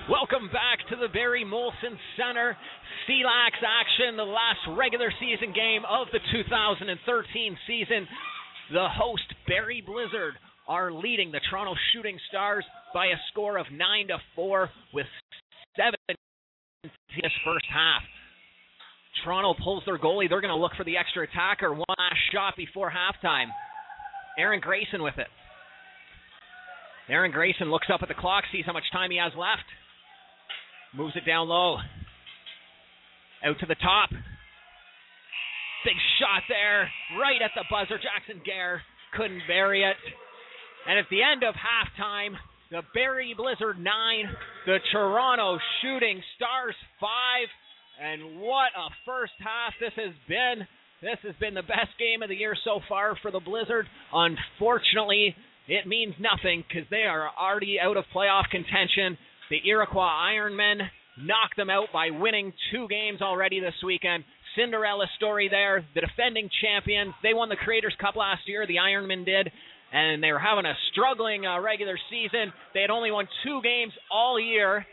Welcome 0.09 0.49
back 0.49 0.81
to 0.89 0.97
the 0.97 1.13
Barrie 1.13 1.45
Molson 1.45 2.01
Center. 2.17 2.57
CLAX 3.05 3.61
action, 3.61 4.17
the 4.17 4.25
last 4.25 4.65
regular 4.81 5.13
season 5.21 5.53
game 5.53 5.85
of 5.85 6.09
the 6.09 6.25
2013 6.33 6.89
season. 7.69 8.09
The 8.73 8.89
host, 8.89 9.29
Barrie 9.47 9.85
Blizzard, 9.85 10.35
are 10.67 10.91
leading 10.91 11.31
the 11.31 11.41
Toronto 11.51 11.75
Shooting 11.93 12.19
Stars 12.31 12.65
by 12.95 13.07
a 13.07 13.21
score 13.31 13.59
of 13.59 13.67
9 13.71 14.09
to 14.09 14.17
4 14.35 14.71
with 14.95 15.07
7 15.77 15.93
in 16.09 16.17
this 17.23 17.33
first 17.45 17.67
half. 17.71 18.01
Toronto 19.23 19.55
pulls 19.63 19.83
their 19.85 19.99
goalie. 19.99 20.27
They're 20.27 20.41
going 20.41 20.55
to 20.55 20.61
look 20.61 20.73
for 20.75 20.85
the 20.85 20.97
extra 20.97 21.25
attacker. 21.25 21.71
One 21.75 21.85
last 21.99 22.17
shot 22.33 22.55
before 22.57 22.91
halftime. 22.91 23.49
Aaron 24.39 24.61
Grayson 24.61 25.03
with 25.03 25.19
it. 25.19 25.29
Aaron 27.11 27.31
Grayson 27.31 27.71
looks 27.71 27.89
up 27.93 28.01
at 28.03 28.09
the 28.09 28.15
clock, 28.15 28.45
sees 28.53 28.65
how 28.65 28.73
much 28.73 28.91
time 28.91 29.11
he 29.11 29.19
has 29.19 29.33
left, 29.37 29.69
moves 30.97 31.15
it 31.15 31.27
down 31.27 31.49
low. 31.49 31.77
Out 33.45 33.59
to 33.61 33.67
the 33.67 33.75
top. 33.75 34.09
Big 35.85 35.99
shot 36.19 36.47
there, 36.49 36.89
right 37.19 37.43
at 37.43 37.51
the 37.55 37.65
buzzer. 37.71 37.99
Jackson 37.99 38.41
Gare 38.45 38.83
couldn't 39.17 39.43
bury 39.47 39.83
it. 39.83 39.97
And 40.87 40.99
at 40.99 41.07
the 41.11 41.23
end 41.23 41.43
of 41.43 41.55
halftime, 41.55 42.35
the 42.71 42.83
Barrie 42.95 43.35
Blizzard 43.37 43.79
9, 43.79 43.85
the 44.67 44.79
Toronto 44.93 45.59
Shooting 45.83 46.23
Stars 46.37 46.75
5. 47.01 47.09
And 48.01 48.41
what 48.41 48.71
a 48.79 48.89
first 49.05 49.35
half 49.39 49.75
this 49.79 49.93
has 49.97 50.15
been. 50.29 50.67
This 51.03 51.19
has 51.23 51.35
been 51.41 51.55
the 51.55 51.63
best 51.63 51.99
game 51.99 52.23
of 52.23 52.29
the 52.29 52.37
year 52.37 52.57
so 52.65 52.81
far 52.89 53.17
for 53.21 53.31
the 53.31 53.41
Blizzard. 53.41 53.87
Unfortunately, 54.13 55.35
it 55.69 55.87
means 55.87 56.15
nothing 56.19 56.65
because 56.67 56.89
they 56.91 57.03
are 57.03 57.31
already 57.39 57.79
out 57.81 57.97
of 57.97 58.05
playoff 58.15 58.49
contention. 58.51 59.19
The 59.51 59.59
Iroquois 59.69 60.31
Ironmen 60.33 60.79
knocked 61.19 61.57
them 61.57 61.71
out 61.71 61.89
by 61.93 62.11
winning 62.11 62.53
two 62.73 62.87
games 62.89 63.21
already 63.21 63.61
this 63.61 63.75
weekend. 63.85 64.25
Cinderella 64.57 65.07
story 65.17 65.49
there. 65.49 65.85
The 65.95 66.01
defending 66.03 66.49
champions. 66.61 67.15
They 67.23 67.35
won 67.35 67.49
the 67.49 67.57
Creators 67.57 67.95
Cup 68.01 68.17
last 68.17 68.43
year. 68.47 68.67
The 68.67 68.77
Ironmen 68.77 69.25
did. 69.25 69.51
And 69.93 70.23
they 70.23 70.33
were 70.33 70.39
having 70.39 70.65
a 70.65 70.75
struggling 70.93 71.47
uh, 71.47 71.61
regular 71.61 71.99
season. 72.11 72.53
They 72.73 72.81
had 72.81 72.91
only 72.91 73.11
won 73.11 73.29
two 73.45 73.61
games 73.63 73.93
all 74.11 74.41
year. 74.41 74.87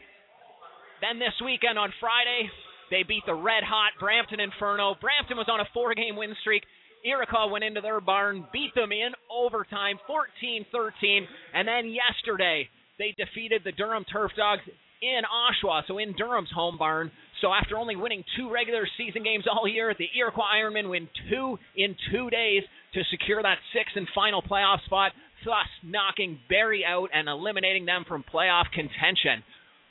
Then 1.02 1.20
this 1.20 1.34
weekend 1.44 1.80
on 1.80 1.94
Friday, 2.00 2.52
they 2.92 3.04
beat 3.04 3.24
the 3.26 3.34
red 3.34 3.64
hot 3.64 3.94
Brampton 4.00 4.40
Inferno. 4.40 4.96
Brampton 5.00 5.38
was 5.38 5.48
on 5.48 5.62
a 5.62 5.70
four 5.74 5.94
game 5.96 6.18
win 6.18 6.36
streak. 6.42 6.64
Iroquois 7.06 7.48
went 7.48 7.64
into 7.64 7.80
their 7.80 8.02
barn, 8.02 8.46
beat 8.52 8.76
them 8.76 8.92
in 8.92 9.12
overtime, 9.32 10.00
14 10.06 10.66
13. 10.72 11.28
And 11.54 11.68
then 11.68 11.88
yesterday, 11.88 12.68
they 12.98 13.16
defeated 13.18 13.62
the 13.64 13.72
Durham 13.72 14.04
Turf 14.12 14.32
Dogs 14.36 14.64
in 15.02 15.22
Oshawa, 15.24 15.84
so 15.88 15.98
in 15.98 16.14
Durham's 16.18 16.52
home 16.54 16.78
barn. 16.78 17.12
So 17.42 17.54
after 17.54 17.78
only 17.78 17.96
winning 17.96 18.24
two 18.38 18.52
regular 18.52 18.88
season 18.98 19.24
games 19.24 19.46
all 19.50 19.68
year, 19.68 19.94
the 19.98 20.10
Iroquois 20.18 20.52
Ironmen 20.56 20.90
win 20.90 21.08
two 21.30 21.58
in 21.76 21.96
two 22.12 22.30
days 22.30 22.64
to 22.94 23.02
secure 23.12 23.42
that 23.42 23.58
sixth 23.74 23.96
and 23.96 24.08
final 24.14 24.42
playoff 24.42 24.84
spot, 24.86 25.12
thus 25.46 25.68
knocking 25.84 26.40
Barrie 26.50 26.84
out 26.86 27.10
and 27.14 27.30
eliminating 27.30 27.86
them 27.86 28.04
from 28.08 28.24
playoff 28.24 28.66
contention. 28.74 29.44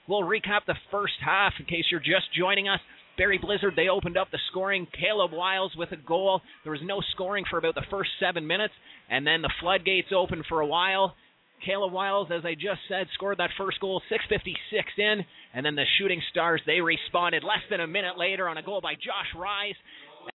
We'll 0.09 0.23
recap 0.23 0.65
the 0.67 0.77
first 0.91 1.15
half 1.25 1.53
in 1.59 1.67
case 1.67 1.85
you're 1.91 2.01
just 2.01 2.33
joining 2.37 2.69
us. 2.69 2.81
Barrie 3.17 3.39
Blizzard, 3.39 3.75
they 3.77 3.89
opened 3.89 4.17
up 4.17 4.31
the 4.31 4.39
scoring. 4.51 4.87
Caleb 4.99 5.33
Wiles 5.33 5.73
with 5.77 5.91
a 5.93 5.97
goal. 5.97 6.41
There 6.63 6.73
was 6.73 6.81
no 6.85 7.01
scoring 7.13 7.45
for 7.51 7.59
about 7.59 7.75
the 7.75 7.87
first 7.91 8.11
seven 8.21 8.47
minutes, 8.47 8.75
and 9.11 9.27
then 9.27 9.43
the 9.43 9.53
floodgates 9.61 10.09
opened 10.15 10.45
for 10.49 10.61
a 10.61 10.67
while. 10.67 11.15
Caleb 11.65 11.93
Wiles, 11.93 12.29
as 12.33 12.45
I 12.45 12.55
just 12.55 12.81
said, 12.89 13.09
scored 13.15 13.39
that 13.39 13.51
first 13.59 13.81
goal, 13.81 14.01
6:56 14.09 14.99
in, 14.99 15.25
and 15.55 15.65
then 15.65 15.75
the 15.75 15.85
Shooting 15.99 16.23
Stars 16.31 16.61
they 16.67 16.81
responded 16.81 17.45
less 17.45 17.63
than 17.71 17.81
a 17.81 17.87
minute 17.87 18.19
later 18.19 18.49
on 18.49 18.59
a 18.59 18.63
goal 18.63 18.81
by 18.81 18.95
Josh 18.95 19.33
Rise, 19.37 19.77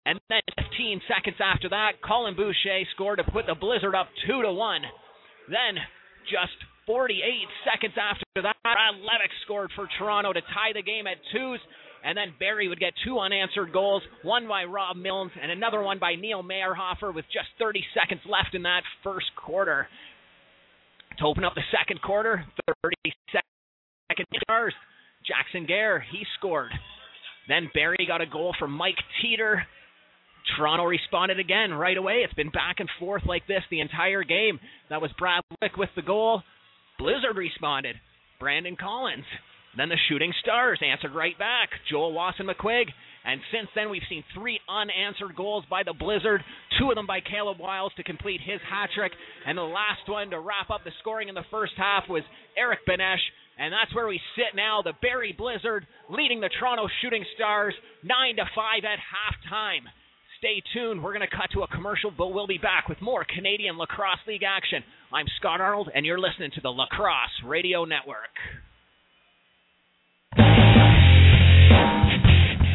and 0.06 0.20
then 0.28 0.40
15 0.58 1.00
seconds 1.08 1.36
after 1.40 1.68
that, 1.70 2.02
Colin 2.06 2.34
Boucher 2.34 2.82
scored 2.94 3.18
to 3.18 3.24
put 3.30 3.46
the 3.46 3.54
Blizzard 3.54 3.94
up 3.94 4.08
two 4.26 4.42
to 4.42 4.52
one. 4.52 4.82
Then 5.48 5.78
just 6.26 6.56
48 6.86 7.22
seconds 7.64 7.94
after 7.98 8.42
that, 8.42 8.56
Brad 8.62 8.94
Levick 8.98 9.32
scored 9.44 9.70
for 9.74 9.88
Toronto 9.98 10.32
to 10.32 10.40
tie 10.40 10.72
the 10.74 10.82
game 10.82 11.06
at 11.06 11.18
twos. 11.32 11.60
And 12.04 12.18
then 12.18 12.34
Barrie 12.40 12.66
would 12.66 12.80
get 12.80 12.94
two 13.04 13.20
unanswered 13.20 13.72
goals, 13.72 14.02
one 14.22 14.48
by 14.48 14.64
Rob 14.64 14.96
Milnes 14.96 15.30
and 15.40 15.52
another 15.52 15.82
one 15.82 16.00
by 16.00 16.16
Neil 16.16 16.42
Meyerhofer 16.42 17.14
with 17.14 17.24
just 17.26 17.46
30 17.60 17.84
seconds 17.94 18.20
left 18.26 18.56
in 18.56 18.62
that 18.64 18.82
first 19.04 19.30
quarter. 19.36 19.86
To 21.18 21.24
open 21.26 21.44
up 21.44 21.54
the 21.54 21.62
second 21.70 22.02
quarter, 22.02 22.44
30 22.82 22.96
seconds. 23.30 23.46
Stars. 24.42 24.74
Jackson 25.26 25.66
Gare, 25.66 26.00
he 26.00 26.24
scored. 26.38 26.72
Then 27.48 27.70
Barrie 27.74 28.06
got 28.06 28.20
a 28.20 28.26
goal 28.26 28.54
from 28.58 28.72
Mike 28.72 28.98
Teeter. 29.20 29.66
Toronto 30.56 30.84
responded 30.84 31.38
again 31.38 31.72
right 31.72 31.96
away. 31.96 32.22
It's 32.24 32.34
been 32.34 32.50
back 32.50 32.76
and 32.78 32.88
forth 32.98 33.22
like 33.26 33.46
this 33.46 33.62
the 33.70 33.80
entire 33.80 34.24
game. 34.24 34.58
That 34.90 35.00
was 35.00 35.10
Brad 35.18 35.42
Levick 35.50 35.78
with 35.78 35.90
the 35.94 36.02
goal. 36.02 36.42
Blizzard 36.98 37.36
responded. 37.36 37.96
Brandon 38.40 38.76
Collins. 38.76 39.24
Then 39.76 39.88
the 39.88 39.96
Shooting 40.08 40.32
Stars 40.42 40.80
answered 40.84 41.14
right 41.14 41.38
back. 41.38 41.70
Joel 41.90 42.12
Wasson 42.12 42.46
McQuigg. 42.46 42.86
And 43.24 43.40
since 43.52 43.68
then, 43.74 43.88
we've 43.88 44.02
seen 44.08 44.24
three 44.34 44.58
unanswered 44.68 45.36
goals 45.36 45.64
by 45.70 45.84
the 45.84 45.94
Blizzard, 45.94 46.42
two 46.78 46.90
of 46.90 46.96
them 46.96 47.06
by 47.06 47.20
Caleb 47.20 47.58
Wiles 47.60 47.92
to 47.96 48.02
complete 48.02 48.40
his 48.44 48.60
hat 48.68 48.90
trick. 48.94 49.12
And 49.46 49.56
the 49.56 49.62
last 49.62 50.08
one 50.08 50.30
to 50.30 50.40
wrap 50.40 50.70
up 50.70 50.82
the 50.84 50.90
scoring 51.00 51.28
in 51.28 51.34
the 51.34 51.46
first 51.50 51.72
half 51.76 52.04
was 52.08 52.24
Eric 52.58 52.80
Benesh. 52.86 53.22
And 53.62 53.72
that's 53.72 53.94
where 53.94 54.08
we 54.08 54.18
sit 54.34 54.56
now. 54.56 54.82
The 54.82 54.92
Barrie 55.00 55.36
Blizzard 55.38 55.86
leading 56.10 56.40
the 56.40 56.50
Toronto 56.58 56.88
Shooting 57.00 57.24
Stars 57.36 57.74
9 58.02 58.36
to 58.36 58.42
5 58.42 58.82
at 58.82 58.98
halftime. 58.98 59.86
Stay 60.42 60.60
tuned. 60.74 61.00
We're 61.00 61.14
going 61.14 61.28
to 61.28 61.30
cut 61.30 61.46
to 61.54 61.62
a 61.62 61.68
commercial, 61.68 62.10
but 62.10 62.34
we'll 62.34 62.48
be 62.48 62.58
back 62.58 62.88
with 62.88 63.00
more 63.00 63.24
Canadian 63.24 63.78
Lacrosse 63.78 64.18
League 64.26 64.42
action. 64.42 64.82
I'm 65.12 65.26
Scott 65.38 65.60
Arnold, 65.60 65.90
and 65.94 66.04
you're 66.04 66.18
listening 66.18 66.50
to 66.56 66.60
the 66.60 66.70
Lacrosse 66.70 67.38
Radio 67.46 67.84
Network. 67.84 68.34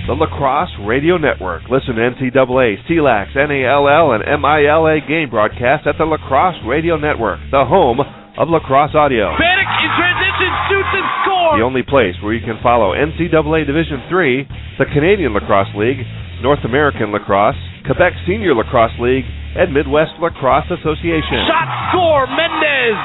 The 0.07 0.15
Lacrosse 0.15 0.71
Radio 0.87 1.17
Network. 1.17 1.63
Listen 1.69 1.99
to 1.99 2.15
NCAA, 2.15 2.87
CLAX, 2.87 3.35
NALL, 3.35 4.15
and 4.15 4.23
MILA 4.23 5.05
game 5.05 5.29
broadcasts 5.29 5.83
at 5.85 5.99
the 5.99 6.05
Lacrosse 6.05 6.63
Radio 6.65 6.95
Network, 6.95 7.39
the 7.51 7.65
home 7.67 7.99
of 8.37 8.47
lacrosse 8.47 8.93
audio. 8.93 9.33
Bannock 9.33 9.67
in 9.83 9.89
transition, 9.97 10.26
shoots 10.69 10.93
and 10.93 11.07
scores! 11.23 11.57
The 11.57 11.65
only 11.65 11.81
place 11.81 12.13
where 12.21 12.33
you 12.33 12.43
can 12.43 12.61
follow 12.61 12.93
NCAA 12.93 13.65
Division 13.65 14.05
III, 14.11 14.45
the 14.77 14.87
Canadian 14.93 15.33
Lacrosse 15.33 15.73
League, 15.73 16.05
North 16.43 16.61
American 16.65 17.09
Lacrosse, 17.09 17.57
Quebec 17.87 18.13
Senior 18.27 18.53
Lacrosse 18.53 18.93
League, 19.01 19.25
and 19.57 19.73
Midwest 19.73 20.13
Lacrosse 20.21 20.69
Association. 20.69 21.47
Shot 21.49 21.69
score, 21.89 22.29
Mendez! 22.29 22.97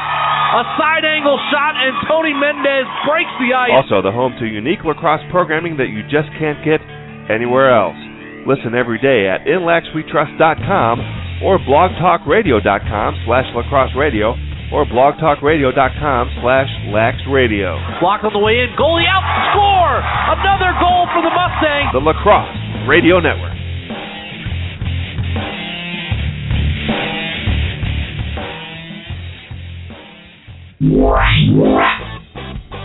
A 0.52 0.64
side 0.76 1.08
angle 1.08 1.40
shot, 1.48 1.80
and 1.80 1.96
Tony 2.04 2.36
Mendez 2.36 2.84
breaks 3.08 3.32
the 3.40 3.56
ice. 3.56 3.72
Also, 3.72 4.04
the 4.04 4.12
home 4.12 4.36
to 4.36 4.44
unique 4.44 4.84
lacrosse 4.84 5.24
programming 5.32 5.80
that 5.80 5.88
you 5.88 6.04
just 6.12 6.28
can't 6.36 6.60
get 6.60 6.84
anywhere 7.32 7.72
else. 7.72 7.96
Listen 8.44 8.76
every 8.76 9.00
day 9.00 9.32
at 9.32 9.48
inlaxwetrust.com 9.48 11.40
or 11.40 11.56
blogtalkradio.com 11.64 13.10
slash 13.24 13.48
lacrosse 13.56 13.96
radio 13.96 14.36
or 14.72 14.88
blogtalkradio.com 14.88 16.22
slash 16.40 16.70
laxradio. 16.88 17.76
Block 18.00 18.24
on 18.24 18.32
the 18.32 18.40
way 18.40 18.64
in, 18.64 18.72
goalie 18.74 19.04
out, 19.04 19.22
score! 19.52 20.00
Another 20.32 20.72
goal 20.80 21.06
for 21.12 21.20
the 21.20 21.30
Mustangs! 21.30 21.92
The 21.92 22.00
Lacrosse 22.00 22.88
Radio 22.88 23.20
Network. 23.20 23.52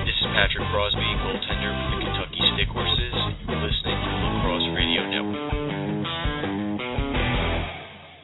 This 0.06 0.16
is 0.22 0.28
Patrick 0.36 0.68
Crosby, 0.70 1.08
goaltender 1.24 1.57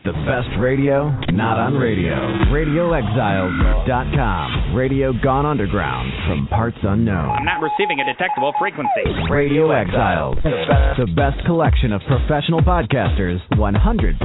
The 0.03 0.11
best 0.27 0.51
radio, 0.59 1.07
not 1.31 1.55
on 1.57 1.75
radio. 1.75 2.11
RadioExiles.com. 2.51 4.75
Radio 4.75 5.13
gone 5.23 5.45
underground 5.45 6.11
from 6.27 6.45
parts 6.47 6.75
unknown. 6.83 7.29
I'm 7.29 7.45
not 7.45 7.61
receiving 7.63 8.01
a 8.01 8.05
detectable 8.11 8.51
frequency. 8.59 9.05
Radio 9.31 9.71
Exiles. 9.71 10.35
The 10.43 11.07
best 11.15 11.45
collection 11.45 11.93
of 11.93 12.01
professional 12.01 12.59
podcasters, 12.59 13.39
100% 13.53 14.19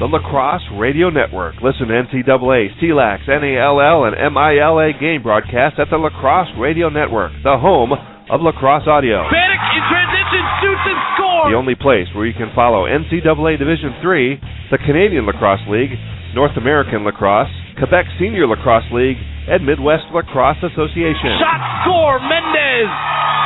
The 0.00 0.08
Lacrosse 0.08 0.64
Radio 0.80 1.12
Network. 1.12 1.60
Listen 1.60 1.92
to 1.92 1.94
NCAA, 1.94 2.72
CLAX, 2.80 3.28
NALL, 3.28 4.08
and 4.08 4.16
MILA 4.16 4.96
game 4.96 5.20
broadcasts 5.20 5.76
at 5.76 5.92
the 5.92 6.00
Lacrosse 6.00 6.48
Radio 6.56 6.88
Network, 6.88 7.36
the 7.44 7.60
home 7.60 7.92
of 7.92 8.40
lacrosse 8.40 8.88
audio. 8.88 9.28
Bannock 9.28 9.60
in 9.76 9.84
transition, 9.92 10.42
shoots 10.64 10.86
and 10.88 11.00
scores! 11.12 11.52
The 11.52 11.58
only 11.60 11.76
place 11.76 12.08
where 12.16 12.24
you 12.24 12.32
can 12.32 12.48
follow 12.56 12.88
NCAA 12.88 13.60
Division 13.60 13.92
III, 14.00 14.40
the 14.72 14.80
Canadian 14.80 15.28
Lacrosse 15.28 15.68
League, 15.68 15.92
North 16.32 16.56
American 16.56 17.04
Lacrosse, 17.04 17.52
Quebec 17.80 18.04
Senior 18.20 18.44
Lacrosse 18.44 18.84
League, 18.92 19.16
and 19.48 19.64
Midwest 19.64 20.04
Lacrosse 20.12 20.60
Association. 20.60 21.32
Shot 21.40 21.60
score, 21.82 22.20
Mendez! 22.20 22.92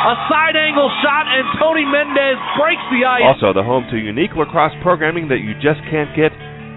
A 0.05 0.15
side 0.29 0.59
angle 0.59 0.91
shot, 1.01 1.25
and 1.31 1.47
Tony 1.57 1.87
Mendez 1.87 2.37
breaks 2.61 2.83
the 2.93 3.07
ice. 3.09 3.25
Also, 3.25 3.55
the 3.57 3.63
home 3.65 3.87
to 3.89 3.97
unique 3.97 4.37
lacrosse 4.37 4.77
programming 4.83 5.33
that 5.33 5.41
you 5.41 5.55
just 5.65 5.81
can't 5.89 6.13
get 6.13 6.29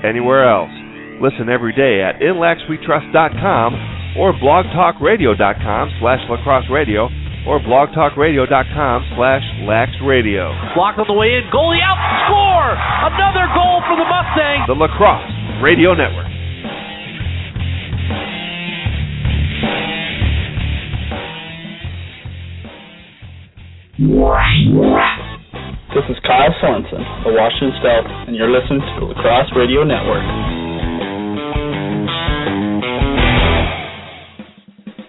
anywhere 0.05 0.47
else. 0.47 0.71
Listen 1.19 1.49
every 1.49 1.73
day 1.73 1.99
at 2.05 2.21
inlaxwetrust.com 2.23 4.15
or 4.15 4.31
blogtalkradio.com 4.37 5.83
slash 5.99 6.21
lacrosse 6.29 6.69
radio 6.71 7.09
or 7.43 7.59
blogtalkradio.com 7.59 8.97
slash 9.17 9.43
laxradio. 9.67 10.47
Block 10.71 10.95
on 10.95 11.07
the 11.09 11.17
way 11.17 11.35
in, 11.35 11.43
goalie 11.51 11.83
out, 11.83 11.99
score! 12.27 12.71
Another 13.11 13.49
goal 13.51 13.83
for 13.91 13.99
the 13.99 14.07
Mustangs! 14.07 14.67
The 14.71 14.77
Lacrosse 14.77 15.27
Radio 15.59 15.91
Network. 15.97 16.31
This 25.89 26.05
is 26.05 26.21
Kyle 26.21 26.53
Sorensen, 26.61 27.01
the 27.25 27.33
Washington 27.33 27.73
Stealth, 27.81 28.05
and 28.29 28.37
you're 28.37 28.53
listening 28.53 28.77
to 28.77 28.93
the 29.01 29.09
Lacrosse 29.09 29.49
Radio 29.57 29.81
Network. 29.81 30.21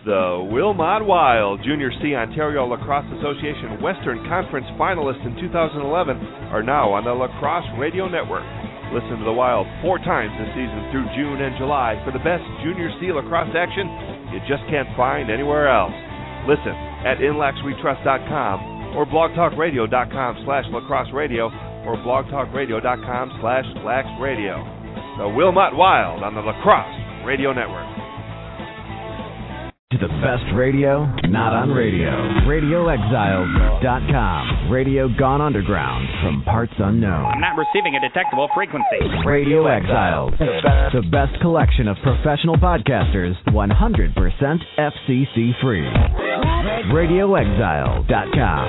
The 0.08 0.40
Wilmot 0.40 1.04
Wild 1.04 1.60
Junior 1.60 1.92
C 2.00 2.16
Ontario 2.16 2.64
Lacrosse 2.64 3.04
Association 3.20 3.76
Western 3.84 4.24
Conference 4.24 4.64
finalists 4.80 5.20
in 5.20 5.36
2011 5.36 6.48
are 6.48 6.64
now 6.64 6.88
on 6.88 7.04
the 7.04 7.12
Lacrosse 7.12 7.68
Radio 7.76 8.08
Network. 8.08 8.48
Listen 8.96 9.20
to 9.20 9.26
the 9.28 9.36
Wild 9.36 9.68
four 9.84 10.00
times 10.00 10.32
this 10.40 10.48
season 10.56 10.88
through 10.88 11.04
June 11.12 11.44
and 11.44 11.52
July 11.60 12.00
for 12.08 12.12
the 12.16 12.24
best 12.24 12.40
Junior 12.64 12.88
C 12.96 13.12
lacrosse 13.12 13.52
action 13.52 13.84
you 14.32 14.40
just 14.48 14.64
can't 14.72 14.88
find 14.96 15.28
anywhere 15.28 15.68
else. 15.68 15.92
Listen 16.48 16.72
at 17.04 17.20
inlaxwetrust.com 17.20 18.77
or 18.96 19.04
blogtalkradio.com 19.06 20.42
slash 20.44 20.64
lacrosse 20.70 21.12
radio 21.12 21.46
or 21.86 21.96
blogtalkradio.com 22.04 23.38
slash 23.40 23.64
lax 23.84 24.06
radio. 24.20 24.62
The 25.18 25.28
Wilmot 25.28 25.74
Wild 25.74 26.22
on 26.22 26.34
the 26.34 26.40
Lacrosse 26.40 27.26
Radio 27.26 27.52
Network. 27.52 27.86
To 29.90 29.96
the 29.96 30.08
best 30.20 30.44
radio, 30.54 31.06
not 31.32 31.54
on 31.56 31.70
radio. 31.70 32.10
RadioExiles.com. 32.44 34.70
Radio 34.70 35.08
gone 35.18 35.40
underground 35.40 36.06
from 36.22 36.42
parts 36.44 36.74
unknown. 36.78 37.24
I'm 37.24 37.40
not 37.40 37.56
receiving 37.56 37.96
a 37.96 38.00
detectable 38.00 38.50
frequency. 38.54 39.00
Radio 39.24 39.66
Exiles. 39.66 40.34
The 40.38 41.02
best 41.10 41.40
collection 41.40 41.88
of 41.88 41.96
professional 42.02 42.56
podcasters, 42.56 43.32
100% 43.48 44.58
FCC 44.76 45.58
free. 45.62 45.88
RadioExile.com. 46.58 48.66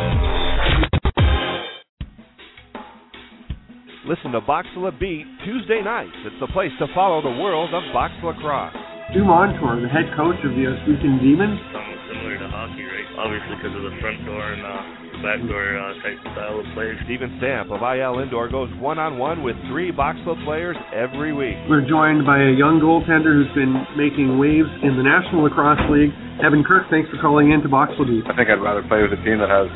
Listen 4.07 4.31
to 4.31 4.39
Boxla 4.41 4.97
Beat 4.99 5.25
Tuesday 5.45 5.81
nights. 5.83 6.11
It's 6.25 6.35
the 6.39 6.47
place 6.53 6.71
to 6.79 6.87
follow 6.93 7.21
the 7.21 7.29
world 7.41 7.73
of 7.73 7.81
box 7.93 8.13
lacrosse. 8.23 8.73
Stu 9.11 9.23
Montour, 9.25 9.81
the 9.81 9.89
head 9.89 10.05
coach 10.17 10.37
of 10.45 10.51
the 10.53 10.65
Ohsweken 10.69 11.17
Demons. 11.21 11.59
Something 11.73 11.97
similar 12.13 12.37
to 12.37 12.47
hockey, 12.49 12.83
right? 12.85 13.09
Obviously, 13.17 13.55
because 13.57 13.73
of 13.73 13.81
the 13.81 13.97
front 14.01 14.21
door 14.25 14.53
and 14.53 14.61
uh, 14.61 15.08
back 15.21 15.39
door 15.47 15.75
uh, 15.75 15.93
type 16.01 16.19
style 16.31 16.59
of 16.59 16.67
play. 16.73 16.95
Stephen 17.05 17.35
Stamp 17.39 17.71
of 17.71 17.83
IL 17.83 18.19
Indoor 18.23 18.47
goes 18.47 18.71
one-on-one 18.79 19.43
with 19.43 19.55
three 19.67 19.91
Boxela 19.91 20.39
players 20.45 20.77
every 20.95 21.33
week. 21.35 21.59
We're 21.67 21.83
joined 21.83 22.23
by 22.23 22.39
a 22.39 22.51
young 22.55 22.79
goaltender 22.79 23.35
who's 23.35 23.51
been 23.51 23.75
making 23.99 24.39
waves 24.39 24.71
in 24.83 24.95
the 24.95 25.03
National 25.03 25.43
Lacrosse 25.43 25.83
League. 25.91 26.15
Evan 26.39 26.63
Kirk, 26.63 26.87
thanks 26.87 27.11
for 27.11 27.19
calling 27.19 27.51
in 27.51 27.59
to 27.61 27.69
Boxela 27.69 28.07
Beat. 28.07 28.23
I 28.27 28.35
think 28.35 28.47
I'd 28.47 28.63
rather 28.63 28.83
play 28.87 29.03
with 29.03 29.11
a 29.11 29.21
team 29.27 29.43
that 29.43 29.51
has, 29.51 29.67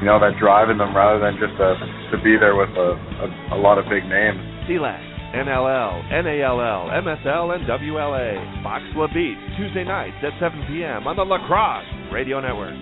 you 0.00 0.08
know, 0.08 0.16
that 0.16 0.40
drive 0.40 0.72
in 0.72 0.80
them 0.80 0.96
rather 0.96 1.20
than 1.20 1.36
just 1.36 1.56
a, 1.60 1.76
to 2.10 2.16
be 2.24 2.40
there 2.40 2.56
with 2.56 2.72
a, 2.72 2.96
a, 3.54 3.56
a 3.56 3.58
lot 3.60 3.76
of 3.76 3.84
big 3.92 4.04
names. 4.08 4.40
CLax. 4.64 5.10
NLL, 5.30 6.10
NALL, 6.10 6.90
MSL, 6.90 7.54
and 7.54 7.62
WLA. 7.62 8.34
Boxela 8.66 9.06
Beat, 9.14 9.38
Tuesday 9.56 9.84
nights 9.84 10.16
at 10.26 10.34
7 10.40 10.58
p.m. 10.66 11.06
on 11.06 11.14
the 11.14 11.22
Lacrosse 11.22 11.86
Radio 12.10 12.40
Network. 12.40 12.74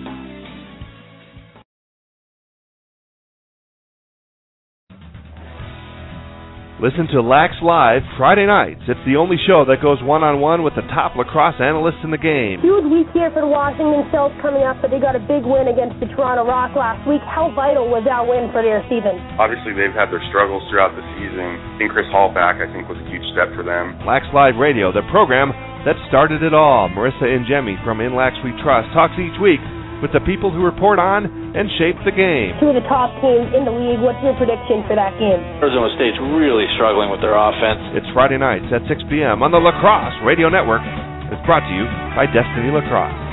Listen 6.79 7.11
to 7.11 7.19
Lax 7.19 7.59
Live 7.59 8.07
Friday 8.15 8.47
nights. 8.47 8.79
It's 8.87 9.03
the 9.03 9.19
only 9.19 9.35
show 9.43 9.67
that 9.67 9.83
goes 9.83 9.99
one 9.99 10.23
on 10.23 10.39
one 10.39 10.63
with 10.63 10.79
the 10.79 10.87
top 10.95 11.11
lacrosse 11.19 11.59
analysts 11.59 11.99
in 12.07 12.11
the 12.15 12.15
game. 12.15 12.63
Huge 12.63 12.87
week 12.87 13.11
here 13.11 13.27
for 13.35 13.43
the 13.43 13.51
Washington 13.51 14.07
Stealth 14.07 14.31
coming 14.39 14.63
up, 14.63 14.79
but 14.79 14.87
they 14.87 14.95
got 14.95 15.11
a 15.11 15.19
big 15.19 15.43
win 15.43 15.67
against 15.67 15.99
the 15.99 16.07
Toronto 16.15 16.47
Rock 16.47 16.79
last 16.79 17.03
week. 17.03 17.19
How 17.27 17.51
vital 17.51 17.91
was 17.91 18.07
that 18.07 18.23
win 18.23 18.47
for 18.55 18.63
their 18.63 18.79
season? 18.87 19.19
Obviously, 19.35 19.75
they've 19.75 19.91
had 19.91 20.07
their 20.07 20.23
struggles 20.31 20.63
throughout 20.71 20.95
the 20.95 21.03
season. 21.19 21.59
Getting 21.83 21.91
Chris 21.91 22.07
Hall 22.15 22.31
back, 22.31 22.63
I 22.63 22.71
think, 22.71 22.87
was 22.87 22.95
a 22.95 23.07
huge 23.11 23.27
step 23.35 23.51
for 23.59 23.67
them. 23.67 23.99
Lax 24.07 24.23
Live 24.31 24.55
Radio, 24.55 24.95
the 24.95 25.03
program 25.11 25.51
that 25.83 25.99
started 26.07 26.47
it 26.47 26.55
all. 26.55 26.87
Marissa 26.95 27.27
Ingemi 27.27 27.75
from 27.83 27.99
In 27.99 28.15
Lax 28.15 28.39
We 28.39 28.55
Trust 28.63 28.87
talks 28.95 29.19
each 29.19 29.35
week 29.43 29.59
with 30.01 30.11
the 30.15 30.23
people 30.23 30.51
who 30.51 30.63
report 30.63 30.99
on 30.99 31.27
and 31.27 31.67
shape 31.75 31.95
the 32.07 32.15
game. 32.15 32.55
Two 32.59 32.71
of 32.71 32.77
the 32.79 32.87
top 32.87 33.11
teams 33.19 33.51
in 33.51 33.67
the 33.67 33.73
league. 33.73 33.99
What's 33.99 34.19
your 34.23 34.35
prediction 34.39 34.83
for 34.87 34.95
that 34.95 35.15
game? 35.19 35.39
Arizona 35.59 35.91
State's 35.95 36.19
really 36.39 36.65
struggling 36.79 37.11
with 37.11 37.19
their 37.19 37.35
offense. 37.35 37.99
It's 37.99 38.07
Friday 38.15 38.39
nights 38.39 38.71
at 38.71 38.83
6 38.87 39.11
p.m. 39.11 39.43
on 39.43 39.51
the 39.51 39.59
Lacrosse 39.59 40.15
Radio 40.23 40.47
Network. 40.47 40.81
It's 41.29 41.43
brought 41.45 41.67
to 41.67 41.73
you 41.75 41.85
by 42.15 42.25
Destiny 42.31 42.71
Lacrosse. 42.71 43.29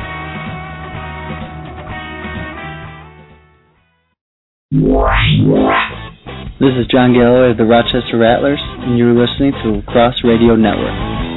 This 6.58 6.72
is 6.74 6.88
John 6.90 7.12
Galloway 7.12 7.52
of 7.52 7.56
the 7.56 7.64
Rochester 7.64 8.18
Rattlers, 8.18 8.60
and 8.60 8.98
you're 8.98 9.14
listening 9.14 9.52
to 9.62 9.80
Lacrosse 9.80 10.24
Radio 10.24 10.56
Network. 10.56 11.35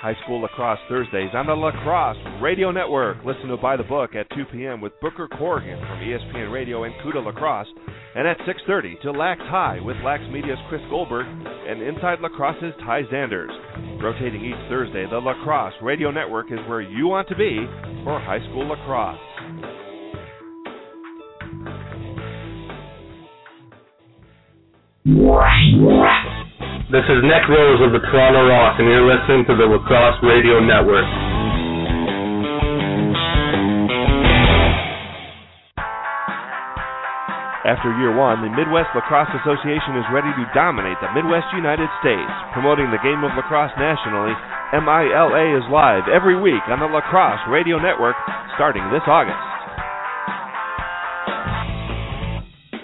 High 0.00 0.14
School 0.22 0.40
Lacrosse 0.42 0.78
Thursdays 0.88 1.30
on 1.34 1.46
the 1.46 1.54
Lacrosse 1.54 2.16
Radio 2.40 2.70
Network. 2.70 3.18
Listen 3.24 3.48
to 3.48 3.56
By 3.56 3.76
the 3.76 3.82
Book 3.82 4.14
at 4.14 4.30
2 4.30 4.44
p.m. 4.52 4.80
with 4.80 4.92
Booker 5.00 5.26
Corrigan 5.26 5.78
from 5.80 5.98
ESPN 5.98 6.52
Radio 6.52 6.84
and 6.84 6.94
Cuda 7.02 7.24
Lacrosse, 7.24 7.66
and 8.14 8.26
at 8.28 8.38
6:30 8.46 9.00
to 9.02 9.10
Lax 9.10 9.40
High 9.42 9.80
with 9.82 9.96
Lax 10.04 10.22
Media's 10.30 10.58
Chris 10.68 10.82
Goldberg 10.88 11.26
and 11.26 11.82
Inside 11.82 12.20
Lacrosse's 12.20 12.74
Ty 12.86 13.02
Xanders. 13.12 13.50
Rotating 14.00 14.44
each 14.44 14.68
Thursday, 14.68 15.04
the 15.10 15.18
Lacrosse 15.18 15.74
Radio 15.82 16.12
Network 16.12 16.46
is 16.52 16.60
where 16.68 16.80
you 16.80 17.08
want 17.08 17.26
to 17.28 17.34
be 17.34 17.66
for 18.04 18.20
high 18.20 18.40
school 18.50 18.68
lacrosse. 18.68 19.18
This 26.92 27.06
is 27.08 27.24
Nick 27.24 27.48
Rose 27.48 27.80
of 27.80 27.96
the 27.96 28.04
Toronto 28.12 28.44
Rock, 28.44 28.76
and 28.76 28.84
you're 28.84 29.08
listening 29.08 29.40
to 29.48 29.56
the 29.56 29.64
Lacrosse 29.64 30.20
Radio 30.20 30.60
Network. 30.60 31.08
After 37.64 37.88
year 37.96 38.12
one, 38.12 38.44
the 38.44 38.52
Midwest 38.52 38.92
Lacrosse 38.92 39.32
Association 39.40 39.96
is 39.96 40.04
ready 40.12 40.28
to 40.28 40.44
dominate 40.52 41.00
the 41.00 41.08
Midwest 41.16 41.48
United 41.56 41.88
States. 42.04 42.28
Promoting 42.52 42.92
the 42.92 43.00
game 43.00 43.24
of 43.24 43.32
lacrosse 43.32 43.72
nationally, 43.80 44.36
MILA 44.76 45.56
is 45.56 45.64
live 45.72 46.04
every 46.12 46.36
week 46.36 46.60
on 46.68 46.84
the 46.84 46.90
Lacrosse 46.92 47.40
Radio 47.48 47.80
Network 47.80 48.16
starting 48.60 48.84
this 48.92 49.08
August. 49.08 49.57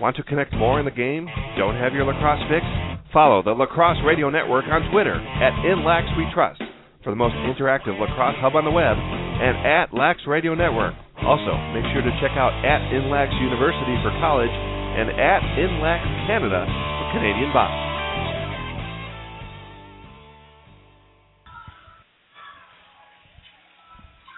Want 0.04 0.20
to 0.20 0.28
connect 0.28 0.52
more 0.52 0.76
in 0.76 0.84
the 0.84 0.92
game? 0.92 1.24
Don't 1.56 1.80
have 1.80 1.96
your 1.96 2.04
lacrosse 2.04 2.44
fix? 2.52 2.60
Follow 3.08 3.40
the 3.40 3.56
Lacrosse 3.56 3.96
Radio 4.04 4.28
Network 4.28 4.68
on 4.68 4.84
Twitter 4.92 5.16
at 5.16 5.56
InLaxWeTrust 5.64 6.60
for 7.00 7.08
the 7.08 7.16
most 7.16 7.32
interactive 7.48 7.96
lacrosse 7.96 8.36
hub 8.36 8.52
on 8.52 8.68
the 8.68 8.70
web 8.70 9.00
and 9.00 9.56
at 9.64 9.96
Lax 9.96 10.20
Radio 10.28 10.52
Network. 10.52 10.92
Also, 11.24 11.56
make 11.72 11.88
sure 11.96 12.04
to 12.04 12.12
check 12.20 12.36
out 12.36 12.52
at 12.68 12.84
InLax 12.92 13.32
University 13.40 13.96
for 14.04 14.12
college 14.20 14.52
and 14.52 15.08
at 15.08 15.40
InLax 15.56 16.04
Canada 16.28 16.68
for 16.68 17.16
Canadian 17.16 17.48
box. 17.56 17.93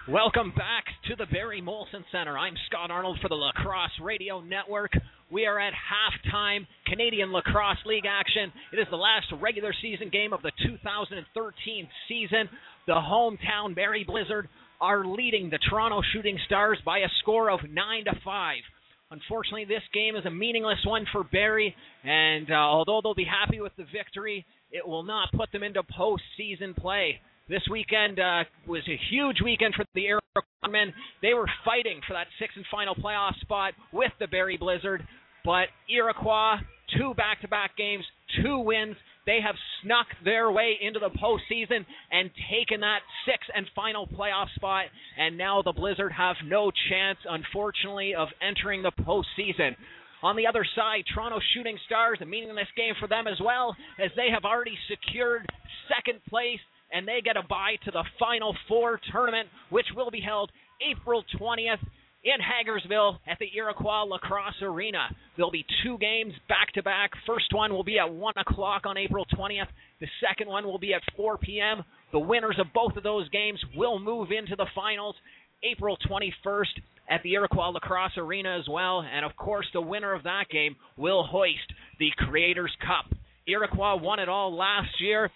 Welcome 0.09 0.53
back 0.55 0.85
to 1.09 1.17
the 1.17 1.25
Barrie 1.25 1.61
Molson 1.61 2.01
Center. 2.13 2.37
I'm 2.37 2.53
Scott 2.69 2.91
Arnold 2.91 3.19
for 3.21 3.27
the 3.27 3.35
Lacrosse 3.35 3.99
Radio 4.01 4.39
Network. 4.39 4.93
We 5.29 5.45
are 5.45 5.59
at 5.59 5.73
halftime 5.73 6.65
Canadian 6.85 7.33
Lacrosse 7.33 7.83
League 7.85 8.05
action. 8.07 8.53
It 8.71 8.79
is 8.79 8.87
the 8.89 8.95
last 8.95 9.25
regular 9.41 9.73
season 9.81 10.07
game 10.07 10.31
of 10.31 10.41
the 10.43 10.53
2013 10.65 11.89
season. 12.07 12.47
The 12.87 12.93
hometown 12.93 13.75
Barrie 13.75 14.05
Blizzard 14.05 14.47
are 14.79 15.03
leading 15.03 15.49
the 15.49 15.59
Toronto 15.69 16.01
Shooting 16.13 16.39
Stars 16.45 16.79
by 16.85 16.99
a 16.99 17.11
score 17.19 17.51
of 17.51 17.59
9 17.69 18.05
to 18.05 18.13
5. 18.23 18.57
Unfortunately, 19.11 19.65
this 19.65 19.83
game 19.93 20.15
is 20.15 20.25
a 20.25 20.31
meaningless 20.31 20.79
one 20.85 21.05
for 21.11 21.25
Barrie, 21.25 21.75
and 22.05 22.49
uh, 22.49 22.53
although 22.53 23.01
they'll 23.03 23.13
be 23.13 23.25
happy 23.25 23.59
with 23.59 23.75
the 23.75 23.85
victory, 23.91 24.45
it 24.71 24.87
will 24.87 25.03
not 25.03 25.33
put 25.33 25.51
them 25.51 25.63
into 25.63 25.83
postseason 25.83 26.73
play. 26.77 27.19
This 27.49 27.63
weekend 27.71 28.19
uh, 28.19 28.43
was 28.67 28.83
a 28.89 28.99
huge 29.09 29.37
weekend 29.41 29.73
for 29.73 29.85
the 29.95 30.05
Iroquois 30.05 30.69
men. 30.69 30.93
They 31.21 31.33
were 31.33 31.47
fighting 31.63 32.01
for 32.05 32.11
that 32.13 32.27
sixth 32.39 32.57
and 32.57 32.65
final 32.69 32.93
playoff 32.93 33.39
spot 33.39 33.73
with 33.93 34.11
the 34.19 34.27
Barrie 34.27 34.57
Blizzard, 34.57 35.07
but 35.45 35.67
Iroquois, 35.89 36.57
two 36.97 37.13
back-to-back 37.13 37.77
games, 37.77 38.03
two 38.43 38.59
wins. 38.59 38.97
They 39.25 39.39
have 39.41 39.55
snuck 39.81 40.07
their 40.25 40.51
way 40.51 40.77
into 40.81 40.99
the 40.99 41.09
postseason 41.09 41.85
and 42.11 42.29
taken 42.51 42.81
that 42.81 42.99
sixth 43.25 43.49
and 43.55 43.65
final 43.73 44.07
playoff 44.07 44.53
spot, 44.55 44.85
and 45.17 45.37
now 45.37 45.61
the 45.61 45.71
Blizzard 45.71 46.11
have 46.11 46.35
no 46.45 46.69
chance, 46.89 47.19
unfortunately, 47.29 48.13
of 48.13 48.27
entering 48.41 48.83
the 48.83 48.91
postseason. 48.91 49.75
On 50.21 50.35
the 50.35 50.47
other 50.47 50.65
side, 50.75 51.03
Toronto 51.13 51.39
Shooting 51.53 51.77
Stars, 51.85 52.19
a 52.21 52.25
meaningless 52.25 52.67
game 52.75 52.93
for 52.99 53.07
them 53.07 53.25
as 53.25 53.39
well, 53.39 53.73
as 54.03 54.11
they 54.17 54.27
have 54.33 54.43
already 54.43 54.77
secured 54.89 55.47
second 55.87 56.19
place 56.27 56.59
and 56.91 57.07
they 57.07 57.21
get 57.23 57.37
a 57.37 57.43
bye 57.43 57.75
to 57.85 57.91
the 57.91 58.03
Final 58.19 58.55
Four 58.67 58.99
tournament, 59.11 59.49
which 59.69 59.87
will 59.95 60.11
be 60.11 60.21
held 60.21 60.51
April 60.81 61.23
20th 61.39 61.79
in 62.23 62.39
Hagersville 62.41 63.19
at 63.27 63.39
the 63.39 63.47
Iroquois 63.55 64.03
Lacrosse 64.03 64.61
Arena. 64.61 65.07
There'll 65.35 65.51
be 65.51 65.65
two 65.83 65.97
games 65.97 66.33
back 66.49 66.73
to 66.73 66.83
back. 66.83 67.11
First 67.25 67.53
one 67.53 67.71
will 67.71 67.83
be 67.83 67.99
at 67.99 68.11
1 68.11 68.33
o'clock 68.37 68.83
on 68.85 68.97
April 68.97 69.25
20th. 69.37 69.67
The 69.99 70.07
second 70.27 70.49
one 70.49 70.65
will 70.65 70.79
be 70.79 70.93
at 70.93 71.01
4 71.15 71.37
p.m. 71.37 71.83
The 72.11 72.19
winners 72.19 72.57
of 72.59 72.67
both 72.73 72.95
of 72.97 73.03
those 73.03 73.29
games 73.29 73.63
will 73.75 73.99
move 73.99 74.29
into 74.31 74.55
the 74.55 74.67
finals 74.75 75.15
April 75.63 75.97
21st 76.09 76.81
at 77.09 77.23
the 77.23 77.33
Iroquois 77.33 77.69
Lacrosse 77.69 78.17
Arena 78.17 78.57
as 78.57 78.67
well. 78.69 79.01
And 79.01 79.25
of 79.25 79.35
course, 79.35 79.65
the 79.73 79.81
winner 79.81 80.13
of 80.13 80.23
that 80.23 80.45
game 80.51 80.75
will 80.97 81.23
hoist 81.23 81.73
the 81.99 82.09
Creators 82.17 82.75
Cup. 82.81 83.17
Iroquois 83.47 83.95
won 83.95 84.19
it 84.19 84.27
all 84.27 84.55
last 84.55 84.89
year. 84.99 85.31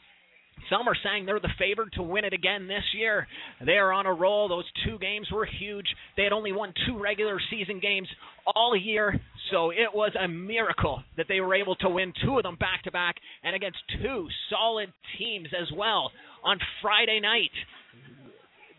Some 0.69 0.87
are 0.87 0.95
saying 1.03 1.25
they're 1.25 1.39
the 1.39 1.49
favored 1.59 1.91
to 1.93 2.03
win 2.03 2.25
it 2.25 2.33
again 2.33 2.67
this 2.67 2.83
year. 2.95 3.27
They 3.65 3.73
are 3.73 3.91
on 3.91 4.05
a 4.05 4.13
roll. 4.13 4.47
Those 4.47 4.69
two 4.85 4.97
games 4.99 5.27
were 5.31 5.45
huge. 5.45 5.87
They 6.15 6.23
had 6.23 6.33
only 6.33 6.51
won 6.51 6.73
two 6.85 7.01
regular 7.01 7.39
season 7.49 7.79
games 7.79 8.07
all 8.45 8.75
year, 8.75 9.19
so 9.51 9.71
it 9.71 9.93
was 9.93 10.11
a 10.19 10.27
miracle 10.27 11.03
that 11.17 11.27
they 11.27 11.41
were 11.41 11.55
able 11.55 11.75
to 11.77 11.89
win 11.89 12.13
two 12.23 12.37
of 12.37 12.43
them 12.43 12.55
back 12.55 12.83
to 12.83 12.91
back 12.91 13.15
and 13.43 13.55
against 13.55 13.79
two 14.01 14.27
solid 14.49 14.91
teams 15.17 15.49
as 15.59 15.67
well. 15.75 16.11
On 16.43 16.57
Friday 16.81 17.19
night, 17.19 17.51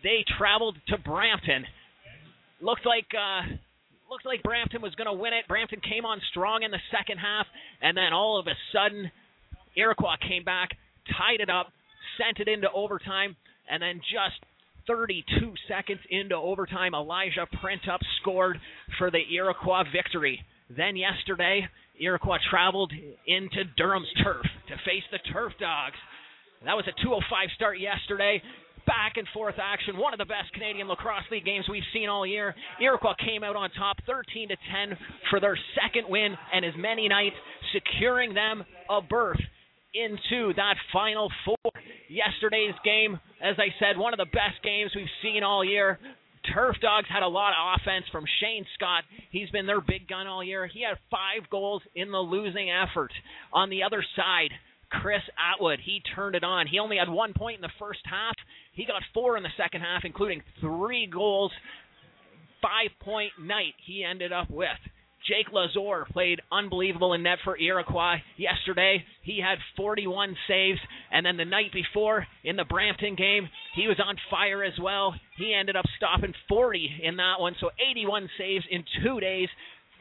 they 0.03 0.25
traveled 0.39 0.77
to 0.89 0.99
Brampton. 0.99 1.65
Looked 2.61 2.87
like 2.87 3.07
uh, 3.15 3.55
looked 4.11 4.27
like 4.27 4.43
Brampton 4.43 4.83
was 4.83 4.95
going 4.95 5.07
to 5.07 5.13
win 5.13 5.33
it. 5.33 5.49
Brampton 5.49 5.81
came 5.81 6.05
on 6.05 6.21
strong 6.31 6.63
in 6.63 6.71
the 6.71 6.83
second 6.91 7.19
half, 7.19 7.47
and 7.81 7.97
then 7.97 8.13
all 8.13 8.39
of 8.39 8.47
a 8.47 8.57
sudden, 8.73 9.11
Iroquois 9.77 10.17
came 10.29 10.45
back, 10.45 10.71
tied 11.17 11.41
it 11.41 11.51
up, 11.51 11.73
sent 12.19 12.41
it 12.41 12.49
into 12.49 12.71
overtime, 12.73 13.37
and 13.71 13.83
then 13.83 14.01
just 14.11 14.41
32 14.87 15.55
seconds 15.69 16.01
into 16.11 16.35
overtime, 16.35 16.95
Elijah 16.95 17.47
Printup 17.63 18.01
scored 18.21 18.59
for 18.99 19.11
the 19.11 19.23
Iroquois 19.33 19.85
victory. 19.93 20.45
Then 20.77 20.97
yesterday, 20.97 21.69
Iroquois 22.01 22.39
traveled 22.51 22.93
into 23.27 23.65
Durham's 23.77 24.09
turf 24.23 24.43
to 24.69 24.77
face 24.85 25.05
the 25.11 25.19
Turf 25.33 25.53
Dogs. 25.61 25.97
That 26.65 26.77
was 26.77 26.87
a 26.87 26.93
2:05 27.05 27.51
start 27.55 27.79
yesterday. 27.79 28.43
Back 28.87 29.17
and 29.17 29.29
forth 29.29 29.55
action, 29.61 29.97
one 29.97 30.13
of 30.13 30.19
the 30.19 30.25
best 30.25 30.53
Canadian 30.55 30.89
Lacrosse 30.89 31.31
League 31.31 31.45
games 31.45 31.69
we've 31.69 31.87
seen 31.93 32.09
all 32.09 32.27
year. 32.27 32.55
Iroquois 32.81 33.15
came 33.15 33.45
out 33.45 33.55
on 33.55 33.71
top 33.71 33.97
13 34.07 34.49
to 34.49 34.57
10 34.57 34.99
for 35.31 35.39
their 35.39 35.57
second 35.81 36.09
win 36.09 36.37
and 36.53 36.65
as 36.65 36.75
many 36.77 37.07
nights, 37.07 37.37
securing 37.73 38.35
them 38.35 38.65
a 38.91 39.01
berth 39.01 39.41
into 39.95 40.53
that 40.55 40.77
final 40.93 41.31
four. 41.45 41.73
Yesterday's 42.09 42.75
game, 42.85 43.19
as 43.43 43.57
I 43.59 43.69
said, 43.79 43.99
one 43.99 44.13
of 44.13 44.19
the 44.19 44.27
best 44.27 44.63
games 44.63 44.93
we've 44.95 45.07
seen 45.23 45.43
all 45.43 45.65
year. 45.65 45.99
Turf 46.55 46.77
Dogs 46.83 47.07
had 47.09 47.23
a 47.23 47.29
lot 47.29 47.53
of 47.53 47.81
offense 47.81 48.05
from 48.11 48.25
Shane 48.41 48.67
Scott. 48.75 49.05
He's 49.31 49.51
been 49.51 49.67
their 49.67 49.81
big 49.81 50.09
gun 50.09 50.27
all 50.27 50.43
year. 50.43 50.67
He 50.67 50.83
had 50.83 50.99
five 51.11 51.49
goals 51.51 51.83
in 51.95 52.11
the 52.11 52.19
losing 52.19 52.71
effort. 52.71 53.13
On 53.53 53.71
the 53.71 53.85
other 53.85 54.05
side, 54.17 54.51
Chris 54.91 55.23
Atwood, 55.39 55.79
he 55.85 56.03
turned 56.15 56.35
it 56.35 56.45
on. 56.45 56.67
He 56.67 56.79
only 56.79 56.97
had 56.99 57.09
one 57.09 57.33
point 57.33 57.57
in 57.57 57.63
the 57.63 57.71
first 57.79 58.01
half. 58.05 58.35
He 58.73 58.85
got 58.85 59.03
four 59.15 59.37
in 59.37 59.43
the 59.43 59.55
second 59.57 59.81
half, 59.81 60.03
including 60.05 60.43
three 60.61 61.07
goals. 61.07 61.53
Five 62.61 62.91
point 63.01 63.33
night 63.41 63.75
he 63.87 64.05
ended 64.05 64.33
up 64.33 64.51
with. 64.51 64.69
Jake 65.29 65.53
Lazor 65.53 66.07
played 66.09 66.41
unbelievable 66.51 67.13
in 67.13 67.23
net 67.23 67.39
for 67.45 67.57
Iroquois 67.57 68.17
yesterday. 68.37 69.05
He 69.23 69.41
had 69.41 69.59
41 69.77 70.37
saves, 70.49 70.81
and 71.13 71.25
then 71.25 71.37
the 71.37 71.45
night 71.45 71.73
before 71.73 72.27
in 72.45 72.57
the 72.57 72.65
Brampton 72.65 73.15
game, 73.15 73.49
he 73.75 73.87
was 73.87 74.01
on 74.05 74.17
fire 74.31 74.65
as 74.65 74.75
well. 74.81 75.15
He 75.39 75.55
ended 75.55 75.77
up 75.77 75.85
stopping 75.97 76.35
40 76.49 77.01
in 77.05 77.17
that 77.17 77.39
one, 77.39 77.55
so 77.61 77.71
81 77.91 78.29
saves 78.37 78.65
in 78.71 78.85
two 79.03 79.21
days 79.21 79.49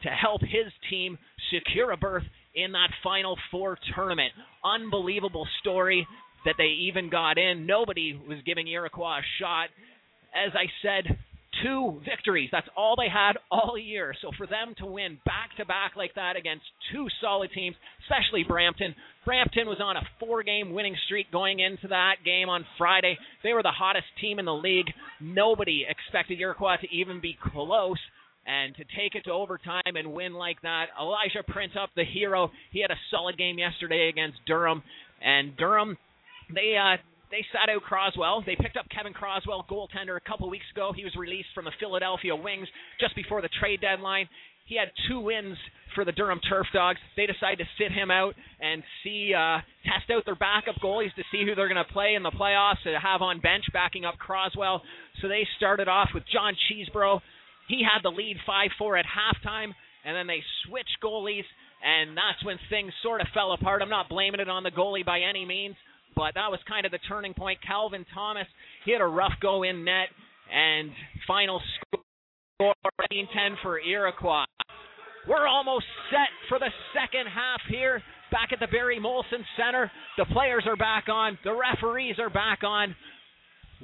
to 0.02 0.08
help 0.08 0.40
his 0.40 0.72
team 0.90 1.18
secure 1.52 1.92
a 1.92 1.96
berth 1.96 2.24
in 2.54 2.72
that 2.72 2.90
Final 3.02 3.38
Four 3.50 3.78
tournament. 3.94 4.32
Unbelievable 4.64 5.46
story 5.60 6.06
that 6.44 6.56
they 6.58 6.88
even 6.88 7.08
got 7.08 7.38
in. 7.38 7.66
Nobody 7.66 8.20
was 8.28 8.38
giving 8.44 8.66
Iroquois 8.66 9.18
a 9.18 9.22
shot. 9.40 9.68
As 10.34 10.52
I 10.54 10.66
said, 10.82 11.18
two 11.62 12.00
victories. 12.04 12.48
That's 12.50 12.68
all 12.76 12.94
they 12.96 13.08
had 13.08 13.34
all 13.50 13.76
year. 13.76 14.14
So 14.22 14.30
for 14.36 14.46
them 14.46 14.74
to 14.78 14.86
win 14.86 15.18
back 15.24 15.50
to 15.58 15.66
back 15.66 15.92
like 15.96 16.14
that 16.14 16.36
against 16.36 16.64
two 16.92 17.06
solid 17.20 17.50
teams, 17.54 17.76
especially 18.04 18.44
Brampton. 18.44 18.94
Brampton 19.24 19.68
was 19.68 19.78
on 19.80 19.96
a 19.96 20.02
four 20.18 20.42
game 20.42 20.72
winning 20.72 20.96
streak 21.06 21.30
going 21.30 21.60
into 21.60 21.88
that 21.88 22.16
game 22.24 22.48
on 22.48 22.64
Friday. 22.78 23.18
They 23.42 23.52
were 23.52 23.62
the 23.62 23.70
hottest 23.70 24.06
team 24.20 24.38
in 24.38 24.44
the 24.44 24.54
league. 24.54 24.90
Nobody 25.20 25.84
expected 25.88 26.40
Iroquois 26.40 26.76
to 26.80 26.88
even 26.90 27.20
be 27.20 27.36
close. 27.52 27.98
And 28.44 28.74
to 28.74 28.82
take 28.82 29.14
it 29.14 29.24
to 29.24 29.30
overtime 29.30 29.94
and 29.94 30.12
win 30.12 30.32
like 30.34 30.60
that, 30.62 30.86
Elijah 31.00 31.44
Printup, 31.48 31.88
the 31.94 32.04
hero, 32.04 32.50
he 32.72 32.80
had 32.80 32.90
a 32.90 32.98
solid 33.08 33.38
game 33.38 33.56
yesterday 33.56 34.08
against 34.08 34.38
Durham. 34.48 34.82
And 35.24 35.56
Durham, 35.56 35.96
they 36.52 36.76
uh, 36.76 36.96
they 37.32 37.44
sat 37.50 37.72
out 37.72 37.82
Croswell. 37.82 38.44
They 38.44 38.54
picked 38.54 38.76
up 38.76 38.86
Kevin 38.94 39.14
Croswell, 39.14 39.64
goaltender, 39.68 40.16
a 40.16 40.28
couple 40.28 40.48
weeks 40.50 40.68
ago. 40.70 40.92
He 40.94 41.02
was 41.02 41.16
released 41.16 41.48
from 41.54 41.64
the 41.64 41.72
Philadelphia 41.80 42.36
Wings 42.36 42.68
just 43.00 43.16
before 43.16 43.40
the 43.40 43.48
trade 43.58 43.80
deadline. 43.80 44.28
He 44.66 44.76
had 44.76 44.92
two 45.08 45.18
wins 45.18 45.56
for 45.94 46.04
the 46.04 46.12
Durham 46.12 46.40
Turf 46.48 46.66
Dogs. 46.72 47.00
They 47.16 47.26
decided 47.26 47.58
to 47.58 47.64
sit 47.76 47.90
him 47.90 48.10
out 48.10 48.34
and 48.60 48.82
see 49.02 49.32
uh, 49.34 49.58
test 49.82 50.12
out 50.12 50.24
their 50.24 50.36
backup 50.36 50.76
goalies 50.76 51.14
to 51.16 51.24
see 51.32 51.44
who 51.44 51.54
they're 51.54 51.72
going 51.72 51.84
to 51.84 51.92
play 51.92 52.14
in 52.14 52.22
the 52.22 52.30
playoffs 52.30 52.82
to 52.84 52.98
have 53.00 53.22
on 53.22 53.40
bench 53.40 53.64
backing 53.72 54.04
up 54.04 54.18
Croswell. 54.18 54.82
So 55.20 55.28
they 55.28 55.46
started 55.56 55.88
off 55.88 56.10
with 56.14 56.24
John 56.32 56.54
Cheesebro. 56.68 57.20
He 57.68 57.82
had 57.82 58.02
the 58.02 58.14
lead 58.14 58.36
5-4 58.48 59.00
at 59.00 59.06
halftime, 59.06 59.72
and 60.04 60.14
then 60.14 60.26
they 60.26 60.42
switched 60.66 60.98
goalies, 61.02 61.48
and 61.82 62.16
that's 62.16 62.44
when 62.44 62.58
things 62.68 62.92
sort 63.02 63.20
of 63.20 63.26
fell 63.32 63.52
apart. 63.52 63.82
I'm 63.82 63.90
not 63.90 64.08
blaming 64.08 64.40
it 64.40 64.48
on 64.48 64.62
the 64.62 64.70
goalie 64.70 65.04
by 65.04 65.20
any 65.20 65.44
means, 65.44 65.76
but 66.14 66.34
that 66.34 66.50
was 66.50 66.60
kind 66.68 66.86
of 66.86 66.92
the 66.92 66.98
turning 67.08 67.34
point. 67.34 67.58
Calvin 67.66 68.04
Thomas, 68.14 68.46
he 68.84 68.92
had 68.92 69.00
a 69.00 69.06
rough 69.06 69.32
go 69.40 69.62
in 69.62 69.84
net, 69.84 70.08
and 70.52 70.90
final 71.26 71.60
score 71.86 72.02
10 73.10 73.28
for 73.62 73.80
Iroquois. 73.80 74.44
We're 75.28 75.46
almost 75.46 75.84
set 76.10 76.28
for 76.48 76.58
the 76.58 76.70
second 76.94 77.26
half 77.26 77.60
here 77.68 78.02
back 78.30 78.50
at 78.52 78.60
the 78.60 78.66
Barrie 78.66 79.00
Molson 79.00 79.44
Center. 79.56 79.90
The 80.16 80.24
players 80.26 80.64
are 80.66 80.76
back 80.76 81.08
on, 81.08 81.38
the 81.44 81.54
referees 81.54 82.16
are 82.18 82.30
back 82.30 82.64
on. 82.64 82.94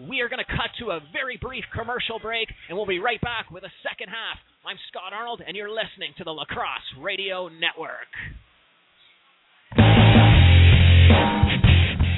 We 0.08 0.20
are 0.20 0.28
going 0.28 0.42
to 0.44 0.56
cut 0.56 0.70
to 0.78 0.92
a 0.92 1.00
very 1.12 1.38
brief 1.40 1.64
commercial 1.74 2.20
break, 2.20 2.48
and 2.68 2.78
we'll 2.78 2.86
be 2.86 3.00
right 3.00 3.20
back 3.20 3.50
with 3.50 3.64
a 3.64 3.72
second 3.82 4.08
half. 4.08 4.38
I'm 4.64 4.76
Scott 4.88 5.12
Arnold, 5.12 5.42
and 5.44 5.56
you're 5.56 5.70
listening 5.70 6.14
to 6.18 6.24
the 6.24 6.30
Lacrosse 6.30 7.02
Radio 7.02 7.48
Network. 7.48 8.06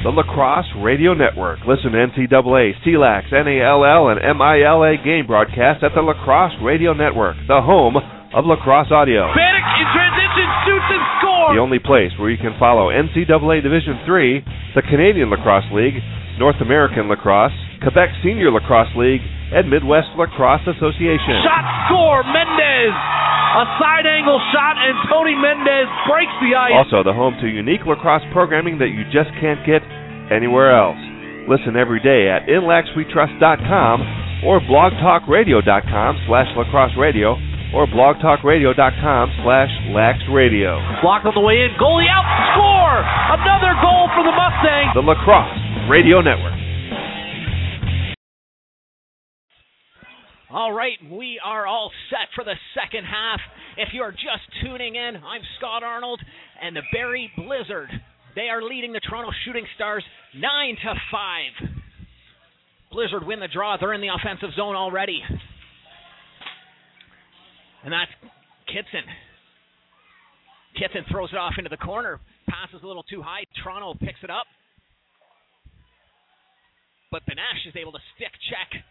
The 0.00 0.08
Lacrosse 0.08 0.72
Radio 0.80 1.12
Network. 1.12 1.60
Listen 1.68 1.92
to 1.92 2.00
NCAA, 2.00 2.72
CLAX, 2.80 3.28
NALL, 3.36 4.08
and 4.08 4.16
MILA 4.16 4.96
game 5.04 5.28
broadcasts 5.28 5.84
at 5.84 5.92
the 5.92 6.00
Lacrosse 6.00 6.56
Radio 6.64 6.96
Network, 6.96 7.36
the 7.44 7.60
home 7.60 8.00
of 8.32 8.48
lacrosse 8.48 8.88
audio. 8.88 9.28
Bannock 9.36 9.68
in 9.76 9.88
transition, 9.92 10.48
shoots 10.64 10.88
and 10.88 11.04
scores! 11.20 11.52
The 11.52 11.60
only 11.60 11.84
place 11.84 12.16
where 12.16 12.32
you 12.32 12.40
can 12.40 12.56
follow 12.56 12.88
NCAA 12.88 13.60
Division 13.60 14.00
III, 14.08 14.40
the 14.72 14.80
Canadian 14.88 15.28
Lacrosse 15.28 15.68
League, 15.68 16.00
North 16.40 16.64
American 16.64 17.12
Lacrosse, 17.12 17.52
Quebec 17.84 18.08
Senior 18.24 18.56
Lacrosse 18.56 18.96
League, 18.96 19.20
and 19.52 19.68
Midwest 19.68 20.16
Lacrosse 20.16 20.64
Association. 20.64 21.44
Shot 21.44 21.66
score, 21.84 22.24
Mendez! 22.24 23.19
A 23.50 23.66
side 23.82 24.06
angle 24.06 24.38
shot, 24.54 24.78
and 24.78 24.94
Tony 25.10 25.34
Mendez 25.34 25.90
breaks 26.06 26.30
the 26.38 26.54
ice. 26.54 26.70
Also, 26.70 27.02
the 27.02 27.12
home 27.12 27.34
to 27.42 27.50
unique 27.50 27.82
lacrosse 27.82 28.22
programming 28.30 28.78
that 28.78 28.94
you 28.94 29.02
just 29.10 29.34
can't 29.42 29.58
get 29.66 29.82
anywhere 30.30 30.70
else. 30.70 30.98
Listen 31.50 31.74
every 31.74 31.98
day 31.98 32.30
at 32.30 32.46
inlaxwetrust.com 32.46 34.46
or 34.46 34.62
blogtalkradio.com 34.62 36.10
slash 36.30 36.46
lacrosse 36.54 36.94
radio 36.94 37.34
or 37.74 37.90
blogtalkradio.com 37.90 39.24
slash 39.42 39.72
laxradio. 39.90 40.78
Block 41.02 41.26
on 41.26 41.34
the 41.34 41.42
way 41.42 41.66
in, 41.66 41.74
goalie 41.74 42.06
out, 42.06 42.26
score! 42.54 43.02
Another 43.34 43.74
goal 43.82 44.06
for 44.14 44.22
the 44.22 44.34
Mustangs! 44.34 44.94
The 44.94 45.02
Lacrosse 45.02 45.58
Radio 45.90 46.22
Network. 46.22 46.54
All 50.52 50.72
right, 50.72 50.98
we 51.08 51.40
are 51.44 51.64
all 51.64 51.92
set 52.10 52.26
for 52.34 52.42
the 52.42 52.56
second 52.74 53.04
half. 53.04 53.38
If 53.76 53.90
you're 53.92 54.10
just 54.10 54.42
tuning 54.64 54.96
in, 54.96 55.14
I'm 55.14 55.42
Scott 55.58 55.84
Arnold 55.84 56.20
and 56.60 56.74
the 56.74 56.82
Barrie 56.92 57.30
Blizzard. 57.36 57.88
They 58.34 58.48
are 58.48 58.60
leading 58.60 58.92
the 58.92 58.98
Toronto 58.98 59.30
Shooting 59.44 59.64
Stars 59.76 60.02
9 60.34 60.76
to 60.82 60.94
5. 61.12 61.70
Blizzard 62.90 63.24
win 63.24 63.38
the 63.38 63.46
draw. 63.46 63.76
They're 63.78 63.94
in 63.94 64.00
the 64.00 64.08
offensive 64.08 64.50
zone 64.56 64.74
already. 64.74 65.22
And 67.84 67.92
that's 67.92 68.10
Kitson. 68.66 69.06
Kitson 70.76 71.04
throws 71.12 71.30
it 71.32 71.38
off 71.38 71.54
into 71.58 71.70
the 71.70 71.76
corner. 71.76 72.18
Passes 72.48 72.82
a 72.82 72.86
little 72.88 73.04
too 73.04 73.22
high. 73.22 73.44
Toronto 73.62 73.94
picks 73.94 74.18
it 74.24 74.30
up. 74.30 74.46
But 77.12 77.22
Benesh 77.22 77.68
is 77.68 77.76
able 77.76 77.92
to 77.92 78.00
stick 78.16 78.32
check 78.50 78.82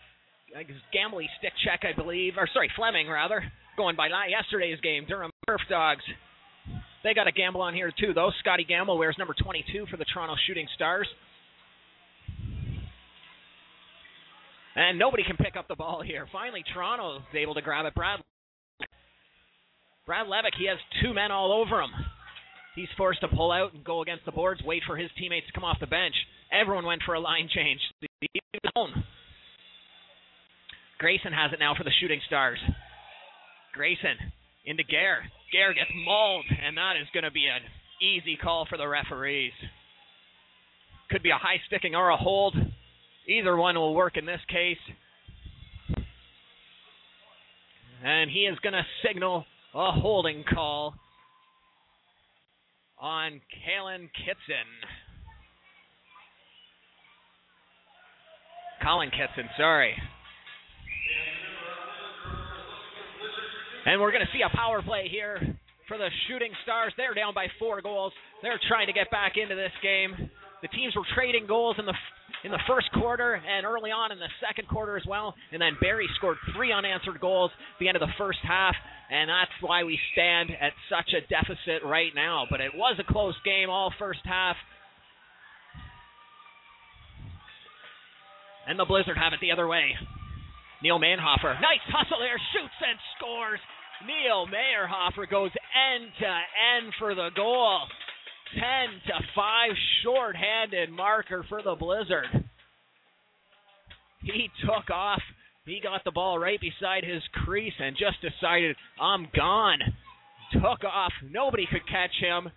Gambley 0.94 1.30
stick 1.40 1.54
check, 1.64 1.82
I 1.84 1.96
believe, 1.96 2.34
or 2.38 2.48
sorry, 2.54 2.72
Fleming 2.76 3.10
rather, 3.10 3.44
going 3.78 3.96
by 3.96 4.10
yesterday's 4.30 4.80
game. 4.82 5.06
Durham 5.08 5.32
Turf 5.48 5.62
Dogs. 5.70 6.04
They 7.04 7.14
got 7.14 7.28
a 7.28 7.32
gamble 7.32 7.62
on 7.62 7.74
here 7.74 7.92
too, 7.98 8.14
though. 8.14 8.32
Scotty 8.40 8.66
Gamble 8.66 8.98
wears 8.98 9.16
number 9.18 9.34
22 9.42 9.86
for 9.90 9.98
the 9.98 10.06
Toronto 10.06 10.36
Shooting 10.48 10.68
Stars. 10.76 11.08
And 14.76 15.00
nobody 15.00 15.24
can 15.24 15.38
pick 15.38 15.56
up 15.58 15.68
the 15.68 15.76
ball 15.76 16.02
here. 16.06 16.28
Finally, 16.32 16.64
Toronto 16.74 17.18
is 17.18 17.36
able 17.36 17.54
to 17.54 17.62
grab 17.62 17.86
it. 17.86 17.96
Brad 17.96 18.20
Brad 20.06 20.28
Levick, 20.28 20.58
he 20.58 20.68
has 20.68 20.78
two 21.04 21.14
men 21.14 21.32
all 21.32 21.52
over 21.52 21.82
him. 21.82 21.92
He's 22.76 22.88
forced 22.98 23.22
to 23.22 23.28
pull 23.28 23.52
out 23.52 23.74
and 23.74 23.84
go 23.84 24.02
against 24.02 24.26
the 24.26 24.32
boards, 24.32 24.62
wait 24.64 24.84
for 24.88 24.98
his 24.98 25.10
teammates 25.18 25.48
to 25.48 25.54
come 25.54 25.64
off 25.64 25.78
the 25.80 25.88
bench. 25.88 26.16
Everyone 26.52 26.86
went 26.86 27.02
for 27.06 27.14
a 27.14 27.20
line 27.20 27.50
change. 27.54 27.80
Grayson 31.00 31.32
has 31.32 31.54
it 31.54 31.60
now 31.60 31.74
for 31.76 31.86
the 31.86 31.92
Shooting 32.02 32.20
Stars. 32.28 32.60
Grayson 33.74 34.18
into 34.66 34.84
Gare. 34.84 35.24
Gare 35.52 35.74
gets 35.74 35.90
mauled, 36.06 36.46
and 36.50 36.78
that 36.78 36.94
is 37.02 37.08
going 37.14 37.24
to 37.24 37.32
be 37.32 37.48
an 37.48 37.62
easy 38.06 38.36
call 38.36 38.68
for 38.70 38.78
the 38.78 38.88
referees. 38.88 39.54
Could 41.10 41.24
be 41.24 41.32
a 41.32 41.38
high 41.38 41.62
sticking 41.68 41.96
or 41.96 42.10
a 42.10 42.18
hold. 42.18 42.56
Either 43.28 43.56
one 43.56 43.76
will 43.76 43.96
work 43.96 44.18
in 44.18 44.26
this 44.26 44.42
case. 44.50 44.78
And 48.04 48.30
he 48.30 48.42
is 48.42 48.60
going 48.60 48.74
to 48.74 48.84
signal 49.08 49.46
a 49.74 49.92
holding 49.92 50.44
call 50.44 50.96
on 53.00 53.42
Kalen 53.66 54.10
Kitson. 54.18 54.68
Colin 58.84 59.10
Kitson, 59.10 59.50
sorry. 59.58 59.96
And 63.86 64.00
we're 64.00 64.12
going 64.12 64.26
to 64.26 64.32
see 64.32 64.44
a 64.46 64.56
power 64.56 64.82
play 64.82 65.08
here 65.10 65.40
for 65.88 65.98
the 65.98 66.10
Shooting 66.28 66.52
Stars. 66.64 66.94
They're 66.96 67.16
down 67.16 67.34
by 67.34 67.48
four 67.58 67.82
goals. 67.82 68.14
They're 68.44 68.60
trying 68.68 68.88
to 68.88 68.94
get 68.94 69.10
back 69.10 69.34
into 69.36 69.56
this 69.56 69.74
game. 69.82 70.30
The 70.62 70.68
teams 70.70 70.96
were 70.96 71.08
trading 71.16 71.48
goals 71.48 71.78
in 71.80 71.86
the 71.86 71.94
in 72.44 72.52
the 72.52 72.60
first 72.68 72.88
quarter 72.94 73.34
and 73.36 73.66
early 73.66 73.92
on 73.92 74.12
in 74.12 74.20
the 74.20 74.30
second 74.40 74.68
quarter 74.70 74.96
as 74.96 75.04
well. 75.06 75.34
And 75.52 75.62
then 75.62 75.76
Barrie 75.82 76.08
scored 76.18 76.38
three 76.56 76.72
unanswered 76.72 77.20
goals 77.20 77.52
at 77.52 77.80
the 77.80 77.88
end 77.88 77.98
of 77.98 78.02
the 78.02 78.14
first 78.18 78.40
half, 78.44 78.76
and 79.12 79.30
that's 79.30 79.52
why 79.62 79.84
we 79.84 80.00
stand 80.14 80.52
at 80.52 80.72
such 80.90 81.14
a 81.14 81.22
deficit 81.28 81.84
right 81.84 82.12
now. 82.16 82.46
But 82.50 82.62
it 82.62 82.72
was 82.76 83.00
a 83.00 83.12
close 83.12 83.36
game 83.44 83.70
all 83.70 83.92
first 84.00 84.22
half. 84.24 84.56
And 88.68 88.78
the 88.78 88.86
Blizzard 88.86 89.18
have 89.18 89.34
it 89.34 89.40
the 89.42 89.52
other 89.52 89.68
way. 89.68 89.96
Neil 90.82 91.00
Mayerhofer, 91.00 91.60
nice 91.60 91.84
hustle 91.92 92.20
there, 92.20 92.40
shoots 92.54 92.80
and 92.88 92.98
scores. 93.18 93.60
Neil 94.08 94.48
Mayerhofer 94.48 95.30
goes 95.30 95.52
end 95.76 96.12
to 96.20 96.26
end 96.26 96.94
for 96.98 97.16
the 97.16 97.30
goal. 97.36 97.82
10 98.56 98.64
to 99.08 99.14
5 99.36 99.70
short-handed 100.04 100.90
marker 100.90 101.46
for 101.50 101.62
the 101.62 101.76
Blizzard. 101.76 102.26
He 104.22 104.50
took 104.66 104.90
off. 104.90 105.22
He 105.66 105.80
got 105.82 106.04
the 106.04 106.12
ball 106.12 106.40
right 106.40 106.60
beside 106.60 107.04
his 107.04 107.22
crease 107.46 107.74
and 107.80 107.96
just 107.96 108.18
decided, 108.22 108.76
I'm 109.00 109.28
gone. 109.36 109.80
Took 110.54 110.84
off. 110.84 111.12
Nobody 111.30 111.68
could 111.70 111.88
catch 111.88 112.16
him. 112.20 112.50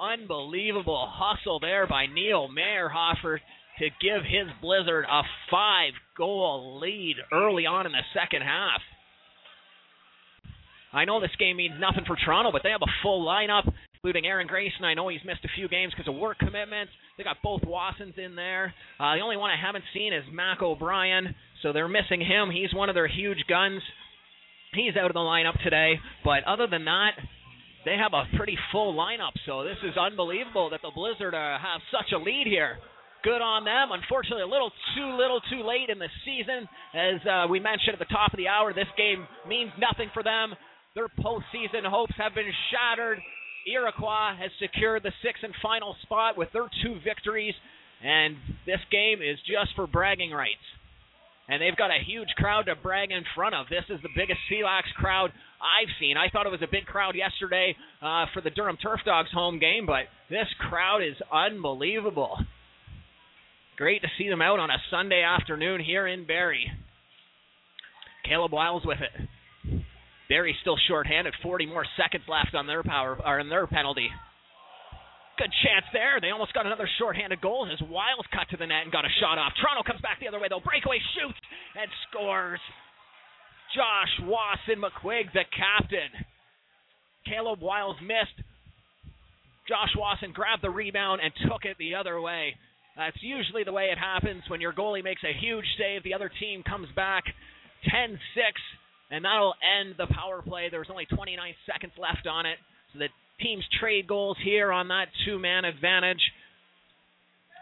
Unbelievable 0.00 1.08
hustle 1.10 1.60
there 1.60 1.86
by 1.86 2.06
Neil 2.06 2.48
Mayerhofer 2.48 3.38
to 3.78 3.88
give 4.00 4.22
his 4.22 4.48
Blizzard 4.60 5.04
a 5.04 5.22
five 5.50 5.92
goal 6.16 6.78
lead 6.80 7.16
early 7.32 7.66
on 7.66 7.86
in 7.86 7.92
the 7.92 8.04
second 8.14 8.42
half. 8.42 8.80
I 10.92 11.04
know 11.04 11.20
this 11.20 11.34
game 11.38 11.58
means 11.58 11.74
nothing 11.78 12.04
for 12.06 12.16
Toronto, 12.16 12.52
but 12.52 12.62
they 12.62 12.70
have 12.70 12.80
a 12.80 12.96
full 13.02 13.26
lineup, 13.26 13.70
including 13.94 14.24
Aaron 14.24 14.46
Grayson. 14.46 14.84
I 14.84 14.94
know 14.94 15.08
he's 15.08 15.20
missed 15.26 15.44
a 15.44 15.48
few 15.54 15.68
games 15.68 15.92
because 15.94 16.08
of 16.08 16.18
work 16.18 16.38
commitments. 16.38 16.92
They 17.18 17.24
got 17.24 17.36
both 17.42 17.62
Wassons 17.62 18.16
in 18.16 18.34
there. 18.34 18.72
Uh, 18.98 19.14
the 19.14 19.20
only 19.20 19.36
one 19.36 19.50
I 19.50 19.60
haven't 19.60 19.84
seen 19.92 20.14
is 20.14 20.22
Mac 20.32 20.62
O'Brien, 20.62 21.34
so 21.62 21.72
they're 21.72 21.88
missing 21.88 22.20
him. 22.20 22.50
He's 22.50 22.72
one 22.72 22.88
of 22.88 22.94
their 22.94 23.08
huge 23.08 23.44
guns. 23.48 23.82
He's 24.72 24.96
out 24.96 25.10
of 25.10 25.14
the 25.14 25.20
lineup 25.20 25.62
today, 25.62 25.96
but 26.24 26.44
other 26.44 26.66
than 26.66 26.84
that, 26.86 27.12
they 27.84 27.96
have 27.96 28.14
a 28.14 28.24
pretty 28.36 28.56
full 28.72 28.94
lineup. 28.94 29.32
So 29.44 29.64
this 29.64 29.78
is 29.84 29.96
unbelievable 29.96 30.70
that 30.70 30.80
the 30.82 30.90
Blizzard 30.94 31.34
uh, 31.34 31.58
have 31.58 31.80
such 31.92 32.12
a 32.12 32.18
lead 32.18 32.46
here 32.46 32.78
good 33.26 33.42
on 33.42 33.66
them. 33.66 33.90
Unfortunately, 33.90 34.46
a 34.46 34.46
little 34.46 34.70
too 34.94 35.10
little 35.18 35.42
too 35.50 35.66
late 35.66 35.90
in 35.90 35.98
the 35.98 36.06
season. 36.22 36.70
As 36.94 37.18
uh, 37.26 37.50
we 37.50 37.58
mentioned 37.58 37.98
at 37.98 37.98
the 37.98 38.14
top 38.14 38.30
of 38.30 38.38
the 38.38 38.46
hour, 38.46 38.70
this 38.70 38.86
game 38.94 39.26
means 39.50 39.74
nothing 39.82 40.14
for 40.14 40.22
them. 40.22 40.54
Their 40.94 41.10
postseason 41.18 41.82
hopes 41.82 42.14
have 42.22 42.38
been 42.38 42.48
shattered. 42.70 43.18
Iroquois 43.66 44.38
has 44.38 44.54
secured 44.62 45.02
the 45.02 45.10
sixth 45.26 45.42
and 45.42 45.52
final 45.60 45.96
spot 46.06 46.38
with 46.38 46.54
their 46.54 46.70
two 46.86 47.02
victories, 47.02 47.54
and 47.98 48.38
this 48.64 48.78
game 48.94 49.18
is 49.18 49.42
just 49.42 49.74
for 49.74 49.90
bragging 49.90 50.30
rights. 50.30 50.62
And 51.48 51.60
they've 51.60 51.76
got 51.76 51.90
a 51.90 51.98
huge 52.06 52.30
crowd 52.38 52.66
to 52.66 52.74
brag 52.78 53.10
in 53.10 53.22
front 53.34 53.54
of. 53.54 53.66
This 53.66 53.84
is 53.90 53.98
the 54.02 54.14
biggest 54.14 54.38
Lax 54.62 54.86
crowd 54.96 55.30
I've 55.58 55.90
seen. 55.98 56.16
I 56.16 56.30
thought 56.30 56.46
it 56.46 56.54
was 56.54 56.62
a 56.62 56.70
big 56.70 56.86
crowd 56.86 57.14
yesterday 57.14 57.74
uh, 58.02 58.26
for 58.32 58.40
the 58.40 58.50
Durham 58.50 58.78
Turf 58.78 59.00
Dogs 59.04 59.30
home 59.34 59.58
game, 59.58 59.86
but 59.86 60.06
this 60.30 60.46
crowd 60.70 61.02
is 61.02 61.18
unbelievable. 61.32 62.38
Great 63.76 64.00
to 64.00 64.08
see 64.16 64.28
them 64.28 64.40
out 64.40 64.58
on 64.58 64.70
a 64.70 64.80
Sunday 64.90 65.22
afternoon 65.22 65.84
here 65.84 66.06
in 66.06 66.26
Barrie. 66.26 66.70
Caleb 68.24 68.52
Wiles 68.52 68.82
with 68.84 68.98
it. 68.98 69.28
Barrie's 70.28 70.56
still 70.62 70.78
shorthanded. 70.88 71.34
40 71.42 71.66
more 71.66 71.84
seconds 72.00 72.24
left 72.26 72.54
on 72.54 72.66
their 72.66 72.82
power 72.82 73.18
or 73.20 73.38
on 73.38 73.48
their 73.50 73.66
penalty. 73.66 74.08
Good 75.36 75.52
chance 75.62 75.84
there. 75.92 76.18
They 76.20 76.30
almost 76.30 76.54
got 76.54 76.64
another 76.64 76.88
shorthanded 76.98 77.42
goal 77.42 77.68
as 77.70 77.78
Wiles 77.86 78.24
cut 78.32 78.48
to 78.50 78.56
the 78.56 78.66
net 78.66 78.84
and 78.84 78.92
got 78.92 79.04
a 79.04 79.12
shot 79.20 79.36
off. 79.36 79.52
Toronto 79.60 79.84
comes 79.84 80.00
back 80.00 80.20
the 80.20 80.28
other 80.28 80.40
way 80.40 80.48
though. 80.48 80.64
Breakaway 80.64 80.98
shoots 81.12 81.38
and 81.76 81.90
scores. 82.08 82.60
Josh 83.76 84.24
Wasson 84.24 84.80
McQuigg, 84.80 85.36
the 85.36 85.44
captain. 85.52 86.08
Caleb 87.28 87.60
Wiles 87.60 87.96
missed. 88.00 88.40
Josh 89.68 89.92
Wasson 89.98 90.32
grabbed 90.32 90.62
the 90.62 90.70
rebound 90.70 91.20
and 91.22 91.30
took 91.44 91.66
it 91.68 91.76
the 91.78 91.94
other 91.94 92.18
way. 92.18 92.56
Uh, 92.96 93.04
That's 93.04 93.22
usually 93.22 93.64
the 93.64 93.72
way 93.72 93.90
it 93.92 93.98
happens 93.98 94.42
when 94.48 94.60
your 94.60 94.72
goalie 94.72 95.04
makes 95.04 95.22
a 95.22 95.38
huge 95.38 95.66
save. 95.78 96.02
The 96.02 96.14
other 96.14 96.30
team 96.40 96.62
comes 96.62 96.88
back 96.96 97.24
10 97.90 98.10
6, 98.12 98.18
and 99.10 99.24
that'll 99.24 99.54
end 99.60 99.94
the 99.98 100.06
power 100.12 100.42
play. 100.42 100.68
There's 100.70 100.88
only 100.90 101.06
29 101.06 101.54
seconds 101.70 101.92
left 101.98 102.26
on 102.26 102.46
it. 102.46 102.58
So 102.92 102.98
the 103.00 103.08
teams 103.42 103.64
trade 103.80 104.08
goals 104.08 104.36
here 104.42 104.72
on 104.72 104.88
that 104.88 105.06
two 105.24 105.38
man 105.38 105.64
advantage. 105.64 106.20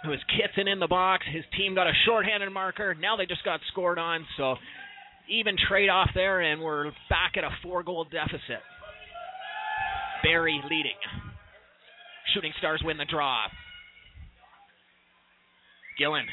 It 0.05 0.09
was 0.09 0.21
Kitson 0.37 0.69
in 0.69 0.81
the 0.81 0.87
box. 0.87 1.25
His 1.33 1.45
team 1.57 1.75
got 1.75 1.87
a 1.87 1.93
shorthanded 2.07 2.53
marker. 2.53 2.95
Now 2.95 3.17
they 3.17 3.27
just 3.27 3.45
got 3.45 3.61
scored 3.73 3.99
on. 3.99 4.27
So 4.37 4.57
even 5.31 5.57
trade 5.69 5.89
off 5.89 6.11
there, 6.15 6.41
and 6.41 6.61
we're 6.61 6.91
back 7.09 7.33
at 7.37 7.45
a 7.45 7.51
four 7.63 7.83
goal 7.83 8.05
deficit. 8.05 8.61
Barrie 10.23 10.61
leading. 10.71 11.01
Shooting 12.35 12.53
Stars 12.59 12.83
win 12.85 12.99
the 12.99 13.07
draw. 13.07 13.47
Gillen. 15.99 16.27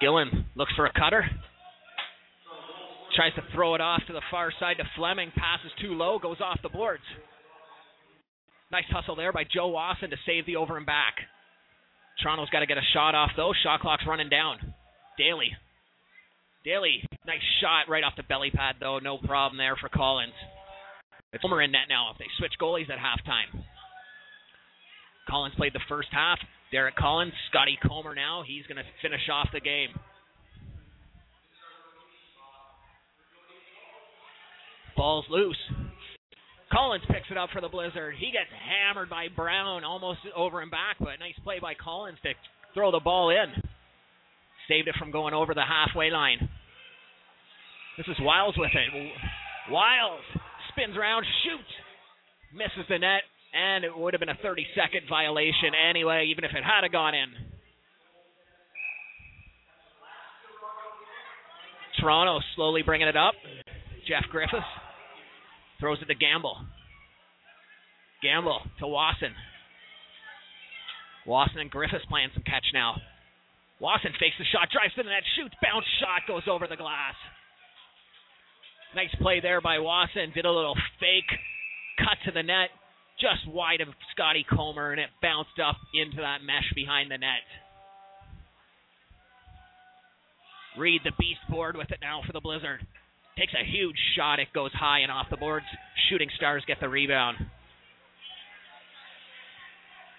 Gillen 0.00 0.46
looks 0.54 0.72
for 0.76 0.86
a 0.86 0.92
cutter. 0.92 1.24
Tries 3.16 3.34
to 3.34 3.42
throw 3.52 3.74
it 3.74 3.80
off 3.80 4.02
to 4.06 4.12
the 4.12 4.22
far 4.30 4.52
side 4.58 4.76
to 4.78 4.84
Fleming. 4.96 5.32
Passes 5.36 5.72
too 5.80 5.94
low, 5.94 6.18
goes 6.18 6.40
off 6.40 6.60
the 6.62 6.68
boards. 6.68 7.02
Nice 8.70 8.84
hustle 8.90 9.16
there 9.16 9.32
by 9.32 9.44
Joe 9.44 9.68
Wasson 9.68 10.10
to 10.10 10.16
save 10.24 10.46
the 10.46 10.56
over 10.56 10.76
and 10.76 10.86
back. 10.86 11.14
Toronto's 12.22 12.50
got 12.50 12.60
to 12.60 12.66
get 12.66 12.78
a 12.78 12.92
shot 12.92 13.14
off 13.14 13.30
though. 13.36 13.52
Shot 13.62 13.80
clock's 13.80 14.04
running 14.06 14.28
down. 14.28 14.58
Daly. 15.18 15.50
Daly, 16.64 17.02
nice 17.26 17.40
shot 17.60 17.88
right 17.88 18.04
off 18.04 18.12
the 18.16 18.22
belly 18.22 18.50
pad 18.50 18.76
though. 18.80 18.98
No 18.98 19.18
problem 19.18 19.58
there 19.58 19.76
for 19.76 19.88
Collins. 19.88 20.34
It's 21.32 21.42
Comer 21.42 21.62
in 21.62 21.72
net 21.72 21.88
now. 21.88 22.10
If 22.12 22.18
they 22.18 22.26
switch 22.38 22.52
goalies 22.60 22.90
at 22.90 22.98
halftime. 22.98 23.64
Collins 25.28 25.54
played 25.56 25.72
the 25.72 25.80
first 25.88 26.08
half. 26.12 26.38
Derek 26.72 26.96
Collins, 26.96 27.32
Scotty 27.50 27.78
Comer 27.82 28.14
now. 28.14 28.42
He's 28.46 28.66
going 28.66 28.76
to 28.76 28.84
finish 29.02 29.28
off 29.32 29.48
the 29.52 29.60
game. 29.60 29.88
Ball's 34.96 35.24
loose. 35.30 35.56
Collins 36.72 37.02
picks 37.08 37.30
it 37.30 37.36
up 37.36 37.50
for 37.52 37.60
the 37.60 37.68
Blizzard. 37.68 38.14
He 38.18 38.26
gets 38.26 38.50
hammered 38.52 39.10
by 39.10 39.26
Brown 39.34 39.82
almost 39.82 40.20
over 40.36 40.60
and 40.60 40.70
back, 40.70 40.96
but 41.00 41.18
nice 41.18 41.34
play 41.42 41.58
by 41.60 41.74
Collins 41.74 42.18
to 42.22 42.30
throw 42.74 42.92
the 42.92 43.00
ball 43.00 43.30
in. 43.30 43.62
Saved 44.68 44.86
it 44.86 44.94
from 44.98 45.10
going 45.10 45.34
over 45.34 45.52
the 45.52 45.64
halfway 45.64 46.10
line. 46.10 46.48
This 47.96 48.06
is 48.06 48.16
Wiles 48.20 48.54
with 48.56 48.70
it. 48.72 49.12
Wiles 49.70 50.20
spins 50.70 50.96
around, 50.96 51.24
shoots, 51.42 51.72
misses 52.54 52.86
the 52.88 52.98
net, 52.98 53.22
and 53.52 53.84
it 53.84 53.96
would 53.96 54.14
have 54.14 54.20
been 54.20 54.28
a 54.28 54.38
30 54.42 54.66
second 54.74 55.02
violation 55.08 55.74
anyway, 55.74 56.28
even 56.30 56.44
if 56.44 56.52
it 56.52 56.62
had 56.62 56.86
gone 56.92 57.14
in. 57.14 57.28
Toronto 62.00 62.40
slowly 62.56 62.82
bringing 62.82 63.08
it 63.08 63.16
up. 63.16 63.34
Jeff 64.08 64.24
Griffiths 64.30 64.64
throws 65.78 65.98
it 66.00 66.06
to 66.06 66.14
Gamble. 66.14 66.56
Gamble 68.22 68.60
to 68.78 68.86
Wasson. 68.86 69.34
Wasson 71.26 71.60
and 71.60 71.70
Griffiths 71.70 72.04
playing 72.08 72.30
some 72.32 72.42
catch 72.44 72.64
now. 72.72 72.96
Wasson 73.80 74.12
fakes 74.20 74.36
the 74.38 74.44
shot, 74.52 74.68
drives 74.72 74.94
to 74.94 75.02
the 75.02 75.08
net, 75.08 75.24
shoots, 75.36 75.54
bounce 75.62 75.84
shot, 76.00 76.28
goes 76.28 76.44
over 76.48 76.66
the 76.66 76.76
glass. 76.76 77.16
Nice 78.94 79.14
play 79.20 79.40
there 79.40 79.60
by 79.60 79.78
Wasson. 79.78 80.32
Did 80.34 80.44
a 80.44 80.52
little 80.52 80.76
fake 80.98 81.28
cut 81.98 82.18
to 82.26 82.32
the 82.32 82.42
net 82.42 82.70
just 83.20 83.46
wide 83.46 83.80
of 83.80 83.88
Scotty 84.12 84.44
Comer, 84.48 84.92
and 84.92 85.00
it 85.00 85.10
bounced 85.20 85.60
up 85.62 85.76
into 85.94 86.16
that 86.18 86.42
mesh 86.42 86.72
behind 86.74 87.10
the 87.10 87.18
net. 87.18 87.44
Reed, 90.78 91.02
the 91.04 91.12
beast 91.18 91.40
board 91.50 91.76
with 91.76 91.90
it 91.90 91.98
now 92.00 92.22
for 92.26 92.32
the 92.32 92.40
Blizzard. 92.40 92.80
Takes 93.36 93.52
a 93.54 93.64
huge 93.64 93.96
shot. 94.16 94.40
It 94.40 94.48
goes 94.54 94.72
high 94.72 95.00
and 95.00 95.12
off 95.12 95.26
the 95.30 95.36
boards. 95.36 95.66
Shooting 96.08 96.30
Stars 96.36 96.64
get 96.66 96.78
the 96.80 96.88
rebound. 96.88 97.36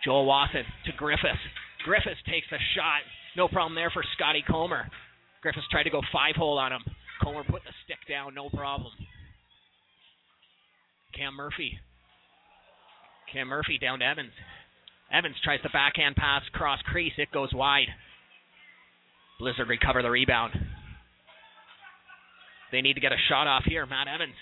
Joel 0.06 0.26
Wasson 0.26 0.64
to 0.86 0.92
Griffiths. 0.98 1.42
Griffiths 1.84 2.22
takes 2.26 2.48
a 2.52 2.62
shot. 2.76 3.02
No 3.36 3.48
problem 3.48 3.76
there 3.76 3.92
for 3.92 4.04
Scotty 4.16 4.44
Comer. 4.48 4.90
Griffiths 5.42 5.68
tried 5.72 5.84
to 5.84 5.90
go 5.90 6.02
five 6.12 6.36
hole 6.36 6.58
on 6.58 6.74
him. 6.74 6.82
Comer 7.22 7.44
put 7.44 7.64
the 7.64 7.74
stick 7.86 8.00
down, 8.10 8.34
no 8.34 8.50
problem. 8.50 8.92
Cam 11.16 11.36
Murphy 11.36 11.80
Cam 13.32 13.48
Murphy 13.48 13.78
down 13.78 14.00
to 14.00 14.06
Evans. 14.06 14.32
Evans 15.12 15.36
tries 15.44 15.60
the 15.64 15.70
backhand 15.70 16.16
pass 16.16 16.42
cross 16.54 16.80
crease. 16.86 17.14
It 17.18 17.32
goes 17.32 17.50
wide. 17.54 17.88
Blizzard 19.40 19.70
recover 19.70 20.02
the 20.02 20.10
rebound. 20.10 20.54
They 22.72 22.82
need 22.82 22.94
to 22.94 23.02
get 23.02 23.12
a 23.12 23.28
shot 23.28 23.48
off 23.48 23.64
here. 23.66 23.86
Matt 23.86 24.08
Evans 24.08 24.36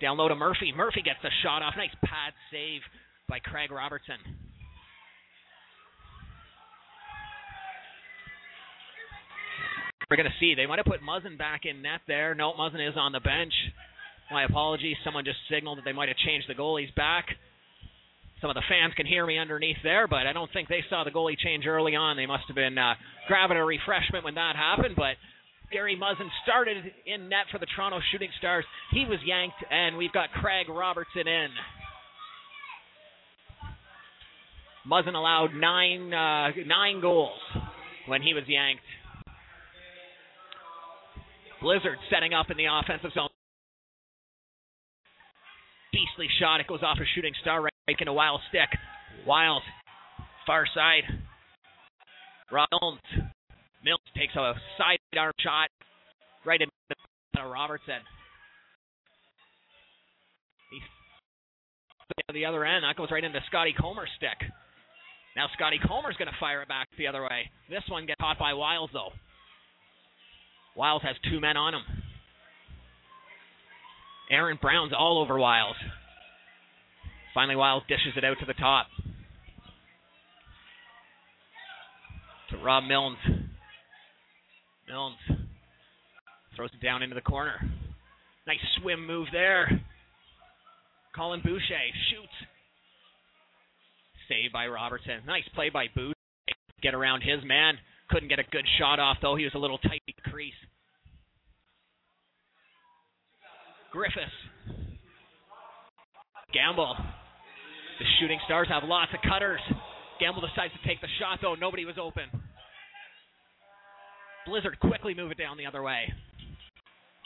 down 0.00 0.16
low 0.18 0.28
to 0.28 0.34
Murphy. 0.34 0.72
Murphy 0.76 1.02
gets 1.02 1.18
the 1.22 1.30
shot 1.42 1.62
off. 1.62 1.74
Nice 1.76 1.94
pad 2.04 2.32
save 2.50 2.80
by 3.28 3.38
Craig 3.38 3.70
Robertson. 3.70 4.18
We're 10.10 10.16
going 10.16 10.28
to 10.28 10.38
see. 10.40 10.54
They 10.54 10.66
might 10.66 10.78
have 10.78 10.86
put 10.86 11.00
Muzzin 11.00 11.38
back 11.38 11.62
in 11.64 11.80
net 11.80 12.00
there. 12.06 12.34
No, 12.34 12.52
Muzzin 12.52 12.86
is 12.86 12.96
on 12.96 13.12
the 13.12 13.20
bench. 13.20 13.54
My 14.30 14.44
apologies. 14.44 14.96
Someone 15.04 15.24
just 15.24 15.38
signaled 15.50 15.78
that 15.78 15.84
they 15.84 15.92
might 15.92 16.08
have 16.08 16.18
changed 16.18 16.48
the 16.48 16.54
goalies 16.54 16.94
back. 16.94 17.26
Some 18.42 18.50
of 18.50 18.56
the 18.56 18.62
fans 18.68 18.92
can 18.96 19.06
hear 19.06 19.24
me 19.24 19.38
underneath 19.38 19.76
there, 19.84 20.08
but 20.08 20.26
I 20.26 20.32
don't 20.32 20.52
think 20.52 20.68
they 20.68 20.82
saw 20.90 21.04
the 21.04 21.12
goalie 21.12 21.38
change 21.38 21.64
early 21.64 21.94
on. 21.94 22.16
They 22.16 22.26
must 22.26 22.42
have 22.48 22.56
been 22.56 22.76
uh, 22.76 22.94
grabbing 23.28 23.56
a 23.56 23.64
refreshment 23.64 24.24
when 24.24 24.34
that 24.34 24.56
happened, 24.56 24.96
but 24.96 25.14
Gary 25.70 25.96
Muzzin 25.96 26.28
started 26.42 26.76
in 27.06 27.28
net 27.28 27.46
for 27.52 27.58
the 27.58 27.66
Toronto 27.66 28.00
Shooting 28.10 28.30
Stars. 28.38 28.64
He 28.90 29.06
was 29.08 29.20
yanked, 29.24 29.62
and 29.70 29.96
we've 29.96 30.12
got 30.12 30.32
Craig 30.32 30.68
Robertson 30.68 31.28
in. 31.28 31.48
Muzzin 34.90 35.14
allowed 35.14 35.54
nine 35.54 36.12
uh, 36.12 36.48
nine 36.66 37.00
goals 37.00 37.38
when 38.06 38.22
he 38.22 38.34
was 38.34 38.42
yanked. 38.48 38.82
Blizzard 41.62 41.98
setting 42.10 42.34
up 42.34 42.50
in 42.50 42.56
the 42.56 42.66
offensive 42.66 43.12
zone. 43.14 43.28
Beastly 45.92 46.26
shot. 46.40 46.58
It 46.58 46.66
goes 46.66 46.82
off 46.82 46.98
a 47.00 47.06
shooting 47.14 47.32
star 47.40 47.62
right, 47.62 47.71
right 47.88 47.96
into 47.98 48.12
Wild 48.12 48.40
stick. 48.48 48.68
Wild, 49.26 49.62
far 50.46 50.66
side. 50.74 51.02
Mills. 52.50 52.98
Mills 53.84 54.00
takes 54.16 54.34
a 54.36 54.54
sidearm 54.78 55.32
shot 55.40 55.68
right 56.44 56.60
into 56.60 57.48
Robertson. 57.48 58.00
He's 60.70 60.82
the 62.32 62.44
other 62.44 62.64
end. 62.64 62.84
That 62.84 62.96
goes 62.96 63.10
right 63.10 63.24
into 63.24 63.40
Scotty 63.48 63.74
Comer's 63.78 64.10
stick. 64.16 64.48
Now 65.34 65.46
Scotty 65.54 65.80
Comer's 65.86 66.16
going 66.18 66.28
to 66.28 66.36
fire 66.38 66.62
it 66.62 66.68
back 66.68 66.88
the 66.98 67.06
other 67.06 67.22
way. 67.22 67.50
This 67.70 67.82
one 67.88 68.06
gets 68.06 68.20
caught 68.20 68.38
by 68.38 68.52
Wiles, 68.52 68.90
though. 68.92 69.10
Wiles 70.76 71.02
has 71.02 71.16
two 71.30 71.40
men 71.40 71.56
on 71.56 71.74
him. 71.74 71.82
Aaron 74.30 74.58
Brown's 74.60 74.92
all 74.96 75.20
over 75.20 75.38
Wiles. 75.38 75.76
Finally, 77.34 77.56
Wiles 77.56 77.82
dishes 77.88 78.12
it 78.16 78.24
out 78.24 78.38
to 78.40 78.46
the 78.46 78.54
top. 78.54 78.86
To 82.50 82.58
Rob 82.58 82.84
Milnes. 82.84 83.18
Milnes 84.86 85.16
throws 86.54 86.70
it 86.74 86.84
down 86.84 87.02
into 87.02 87.14
the 87.14 87.22
corner. 87.22 87.54
Nice 88.46 88.58
swim 88.80 89.06
move 89.06 89.28
there. 89.32 89.70
Colin 91.16 91.40
Boucher 91.42 91.78
shoots. 92.10 92.32
Saved 94.28 94.52
by 94.52 94.66
Robertson. 94.66 95.20
Nice 95.26 95.44
play 95.54 95.70
by 95.70 95.86
Boucher. 95.94 96.14
Get 96.82 96.94
around 96.94 97.22
his 97.22 97.42
man. 97.44 97.74
Couldn't 98.10 98.28
get 98.28 98.38
a 98.38 98.44
good 98.50 98.66
shot 98.78 98.98
off, 98.98 99.18
though. 99.22 99.36
He 99.36 99.44
was 99.44 99.54
a 99.54 99.58
little 99.58 99.78
tight 99.78 100.02
crease. 100.30 100.52
Griffiths. 103.90 104.32
Gamble. 106.52 106.96
The 108.02 108.10
shooting 108.18 108.42
stars 108.46 108.66
have 108.66 108.82
lots 108.82 109.14
of 109.14 109.22
cutters. 109.22 109.62
Gamble 110.18 110.42
decides 110.42 110.74
to 110.74 110.82
take 110.82 110.98
the 110.98 111.06
shot, 111.22 111.38
though. 111.38 111.54
Nobody 111.54 111.86
was 111.86 112.02
open. 112.02 112.26
Blizzard 114.44 114.74
quickly 114.82 115.14
move 115.14 115.30
it 115.30 115.38
down 115.38 115.54
the 115.54 115.70
other 115.70 115.86
way. 115.86 116.10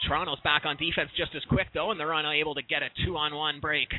Toronto's 0.05 0.37
back 0.45 0.69
on 0.69 0.77
defense 0.77 1.09
just 1.17 1.33
as 1.33 1.41
quick, 1.49 1.73
though, 1.73 1.89
and 1.89 1.99
they're 1.99 2.13
unable 2.13 2.53
to 2.53 2.61
get 2.61 2.85
a 2.85 2.93
two 3.01 3.17
on 3.17 3.33
one 3.33 3.57
break. 3.59 3.89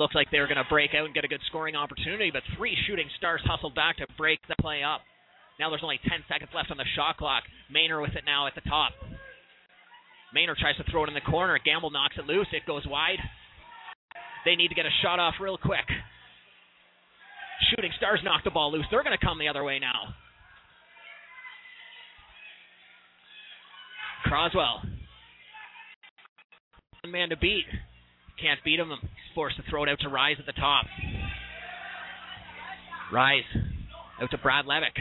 Looks 0.00 0.14
like 0.14 0.30
they 0.32 0.40
were 0.40 0.48
going 0.48 0.56
to 0.56 0.72
break 0.72 0.96
out 0.96 1.04
and 1.04 1.12
get 1.12 1.28
a 1.28 1.28
good 1.28 1.44
scoring 1.52 1.76
opportunity, 1.76 2.30
but 2.32 2.40
three 2.56 2.72
shooting 2.88 3.12
stars 3.18 3.44
hustled 3.44 3.74
back 3.74 3.98
to 3.98 4.06
break 4.16 4.40
the 4.48 4.56
play 4.56 4.80
up. 4.80 5.02
Now 5.60 5.68
there's 5.68 5.84
only 5.84 6.00
10 6.08 6.24
seconds 6.24 6.56
left 6.56 6.70
on 6.70 6.80
the 6.80 6.88
shot 6.96 7.18
clock. 7.20 7.44
Maynor 7.68 8.00
with 8.00 8.16
it 8.16 8.24
now 8.24 8.46
at 8.46 8.54
the 8.54 8.64
top. 8.64 8.92
Maynor 10.32 10.56
tries 10.56 10.80
to 10.80 10.88
throw 10.90 11.04
it 11.04 11.12
in 11.12 11.14
the 11.14 11.28
corner. 11.28 11.60
Gamble 11.62 11.90
knocks 11.90 12.16
it 12.16 12.24
loose. 12.24 12.48
It 12.52 12.64
goes 12.64 12.86
wide. 12.88 13.20
They 14.46 14.54
need 14.54 14.68
to 14.68 14.78
get 14.78 14.86
a 14.86 14.94
shot 15.02 15.18
off 15.18 15.34
real 15.40 15.58
quick. 15.58 15.84
Shooting 17.74 17.90
Stars 17.98 18.20
knock 18.22 18.44
the 18.44 18.54
ball 18.54 18.70
loose. 18.70 18.86
They're 18.92 19.02
going 19.02 19.16
to 19.18 19.26
come 19.26 19.40
the 19.40 19.48
other 19.48 19.64
way 19.64 19.80
now. 19.80 20.14
Croswell. 24.24 24.86
One 27.02 27.10
man 27.10 27.30
to 27.30 27.36
beat. 27.36 27.66
Can't 28.40 28.62
beat 28.64 28.78
him. 28.78 28.90
He's 28.90 29.34
forced 29.34 29.56
to 29.56 29.64
throw 29.68 29.82
it 29.82 29.88
out 29.88 29.98
to 30.00 30.08
Rise 30.08 30.36
at 30.38 30.46
the 30.46 30.52
top. 30.52 30.86
Rise 33.12 33.42
out 34.22 34.30
to 34.30 34.38
Brad 34.38 34.66
Levick. 34.66 34.94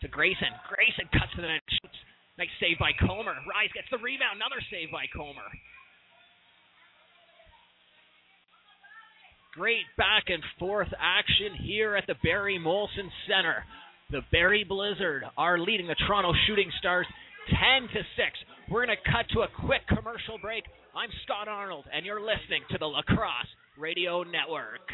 To 0.00 0.08
Grayson. 0.08 0.56
Grayson 0.72 1.04
cuts 1.12 1.32
to 1.36 1.42
the 1.42 1.48
net. 1.48 1.60
Shoots. 1.68 2.00
Nice 2.38 2.48
save 2.60 2.78
by 2.78 2.92
Comer. 2.96 3.36
Rise 3.44 3.72
gets 3.74 3.88
the 3.90 3.98
rebound. 3.98 4.36
Another 4.36 4.60
save 4.70 4.90
by 4.90 5.04
Comer. 5.12 5.48
Great 9.56 9.86
back 9.96 10.24
and 10.28 10.42
forth 10.58 10.88
action 11.00 11.56
here 11.64 11.96
at 11.96 12.06
the 12.06 12.14
Barrie 12.22 12.60
Molson 12.62 13.08
Center. 13.26 13.64
The 14.10 14.20
Barrie 14.30 14.64
Blizzard 14.64 15.24
are 15.38 15.58
leading 15.58 15.86
the 15.86 15.94
Toronto 16.06 16.34
Shooting 16.46 16.70
Stars 16.78 17.06
10 17.48 17.88
to 17.88 18.00
6. 18.00 18.04
We're 18.70 18.84
going 18.84 18.98
to 18.98 19.10
cut 19.10 19.24
to 19.32 19.40
a 19.40 19.66
quick 19.66 19.80
commercial 19.88 20.36
break. 20.42 20.64
I'm 20.94 21.08
Scott 21.24 21.48
Arnold, 21.48 21.86
and 21.90 22.04
you're 22.04 22.20
listening 22.20 22.68
to 22.70 22.76
the 22.76 22.84
Lacrosse 22.84 23.48
Radio 23.78 24.24
Network. 24.24 24.84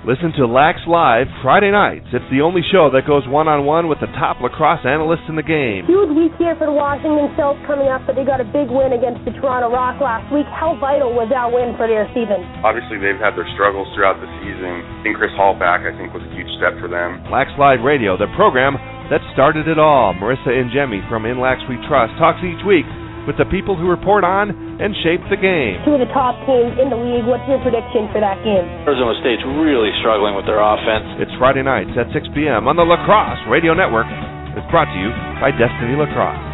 Listen 0.00 0.32
to 0.40 0.48
Lax 0.48 0.80
Live 0.88 1.28
Friday 1.44 1.68
nights. 1.68 2.08
It's 2.08 2.24
the 2.32 2.40
only 2.40 2.64
show 2.72 2.88
that 2.88 3.04
goes 3.04 3.20
one 3.28 3.52
on 3.52 3.68
one 3.68 3.84
with 3.84 4.00
the 4.00 4.08
top 4.16 4.40
lacrosse 4.40 4.80
analysts 4.88 5.28
in 5.28 5.36
the 5.36 5.44
game. 5.44 5.84
Huge 5.84 6.08
week 6.16 6.32
here 6.40 6.56
for 6.56 6.64
the 6.64 6.72
Washington 6.72 7.28
Stealth 7.36 7.60
coming 7.68 7.92
up, 7.92 8.00
but 8.08 8.16
they 8.16 8.24
got 8.24 8.40
a 8.40 8.48
big 8.48 8.72
win 8.72 8.96
against 8.96 9.20
the 9.28 9.36
Toronto 9.36 9.68
Rock 9.68 10.00
last 10.00 10.24
week. 10.32 10.48
How 10.56 10.72
vital 10.80 11.12
was 11.12 11.28
that 11.28 11.52
win 11.52 11.76
for 11.76 11.84
their 11.84 12.08
season? 12.16 12.40
Obviously, 12.64 12.96
they've 12.96 13.20
had 13.20 13.36
their 13.36 13.44
struggles 13.52 13.92
throughout 13.92 14.16
the 14.24 14.30
season. 14.40 14.80
Getting 15.04 15.20
Chris 15.20 15.36
Hall 15.36 15.52
back, 15.52 15.84
I 15.84 15.92
think, 15.92 16.16
was 16.16 16.24
a 16.24 16.32
huge 16.32 16.48
step 16.56 16.80
for 16.80 16.88
them. 16.88 17.20
Lax 17.28 17.52
Live 17.60 17.84
Radio, 17.84 18.16
the 18.16 18.32
program 18.40 18.80
that 19.12 19.20
started 19.36 19.68
it 19.68 19.76
all. 19.76 20.16
Marissa 20.16 20.48
Ingemi 20.48 21.04
from 21.12 21.28
In 21.28 21.44
Lax 21.44 21.60
We 21.68 21.76
Trust 21.84 22.16
talks 22.16 22.40
each 22.40 22.64
week 22.64 22.88
with 23.26 23.36
the 23.36 23.48
people 23.48 23.76
who 23.76 23.88
report 23.88 24.24
on 24.24 24.52
and 24.80 24.96
shape 25.04 25.20
the 25.28 25.36
game. 25.36 25.80
Two 25.84 25.96
of 25.96 26.02
the 26.02 26.12
top 26.12 26.36
teams 26.48 26.76
in 26.80 26.88
the 26.88 26.96
league. 26.96 27.26
What's 27.28 27.44
your 27.48 27.60
prediction 27.60 28.08
for 28.12 28.20
that 28.20 28.40
game? 28.46 28.64
Arizona 28.88 29.16
State's 29.20 29.44
really 29.60 29.92
struggling 30.00 30.36
with 30.36 30.44
their 30.48 30.60
offense. 30.60 31.20
It's 31.20 31.32
Friday 31.36 31.62
nights 31.62 31.92
at 31.96 32.08
6 32.12 32.32
p.m. 32.32 32.64
on 32.68 32.76
the 32.76 32.86
Lacrosse 32.86 33.40
Radio 33.48 33.76
Network. 33.76 34.08
It's 34.56 34.66
brought 34.72 34.88
to 34.88 34.98
you 34.98 35.10
by 35.38 35.52
Destiny 35.54 35.94
Lacrosse. 35.94 36.50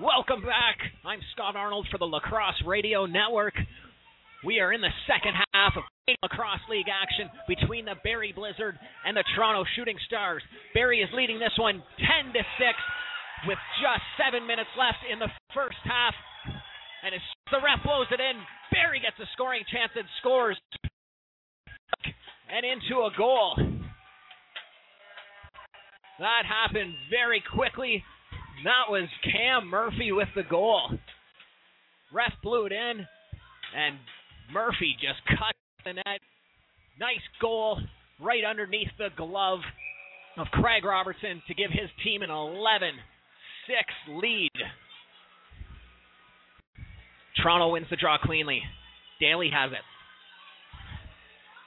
Welcome 0.00 0.42
back. 0.42 0.78
I'm 1.04 1.20
Scott 1.32 1.54
Arnold 1.54 1.86
for 1.90 1.98
the 1.98 2.06
Lacrosse 2.06 2.62
Radio 2.66 3.06
Network. 3.06 3.54
We 4.44 4.58
are 4.58 4.72
in 4.72 4.80
the 4.80 4.90
second 5.06 5.38
half 5.54 5.76
of 5.76 5.84
Lacrosse 6.22 6.66
League 6.68 6.90
action 6.90 7.30
between 7.46 7.84
the 7.84 7.94
Barrie 8.02 8.34
Blizzard 8.34 8.74
and 9.06 9.16
the 9.16 9.22
Toronto 9.36 9.62
Shooting 9.76 9.96
Stars. 10.06 10.42
Barrie 10.74 10.98
is 10.98 11.08
leading 11.14 11.38
this 11.38 11.54
one 11.58 11.82
10 11.98 12.34
to 12.34 12.42
6 12.42 13.46
with 13.46 13.58
just 13.78 14.02
7 14.18 14.42
minutes 14.42 14.70
left 14.74 14.98
in 15.06 15.20
the 15.22 15.30
first 15.54 15.78
half. 15.84 16.14
And 17.06 17.14
as 17.14 17.22
the 17.54 17.62
ref 17.62 17.86
blows 17.86 18.10
it 18.10 18.18
in, 18.18 18.34
Barrie 18.74 18.98
gets 18.98 19.18
a 19.22 19.30
scoring 19.34 19.62
chance 19.70 19.92
and 19.94 20.06
scores 20.18 20.58
and 22.50 22.66
into 22.66 23.06
a 23.06 23.10
goal. 23.16 23.54
That 26.18 26.42
happened 26.50 26.94
very 27.10 27.42
quickly. 27.54 28.02
That 28.64 28.90
was 28.90 29.08
Cam 29.22 29.68
Murphy 29.68 30.10
with 30.10 30.28
the 30.34 30.42
goal. 30.42 30.98
Ref 32.12 32.32
blew 32.42 32.66
it 32.66 32.72
in, 32.72 33.06
and 33.74 33.96
Murphy 34.50 34.96
just 35.00 35.20
cut 35.28 35.54
the 35.84 35.92
net. 35.94 36.20
Nice 36.98 37.22
goal 37.40 37.78
right 38.20 38.44
underneath 38.44 38.90
the 38.98 39.08
glove 39.16 39.60
of 40.38 40.46
Craig 40.48 40.84
Robertson 40.84 41.42
to 41.46 41.54
give 41.54 41.70
his 41.70 41.90
team 42.04 42.22
an 42.22 42.30
11 42.30 42.94
6 43.66 43.78
lead. 44.22 44.50
Toronto 47.42 47.72
wins 47.72 47.86
the 47.90 47.96
draw 47.96 48.18
cleanly. 48.18 48.62
Daly 49.20 49.50
has 49.52 49.72
it. 49.72 49.78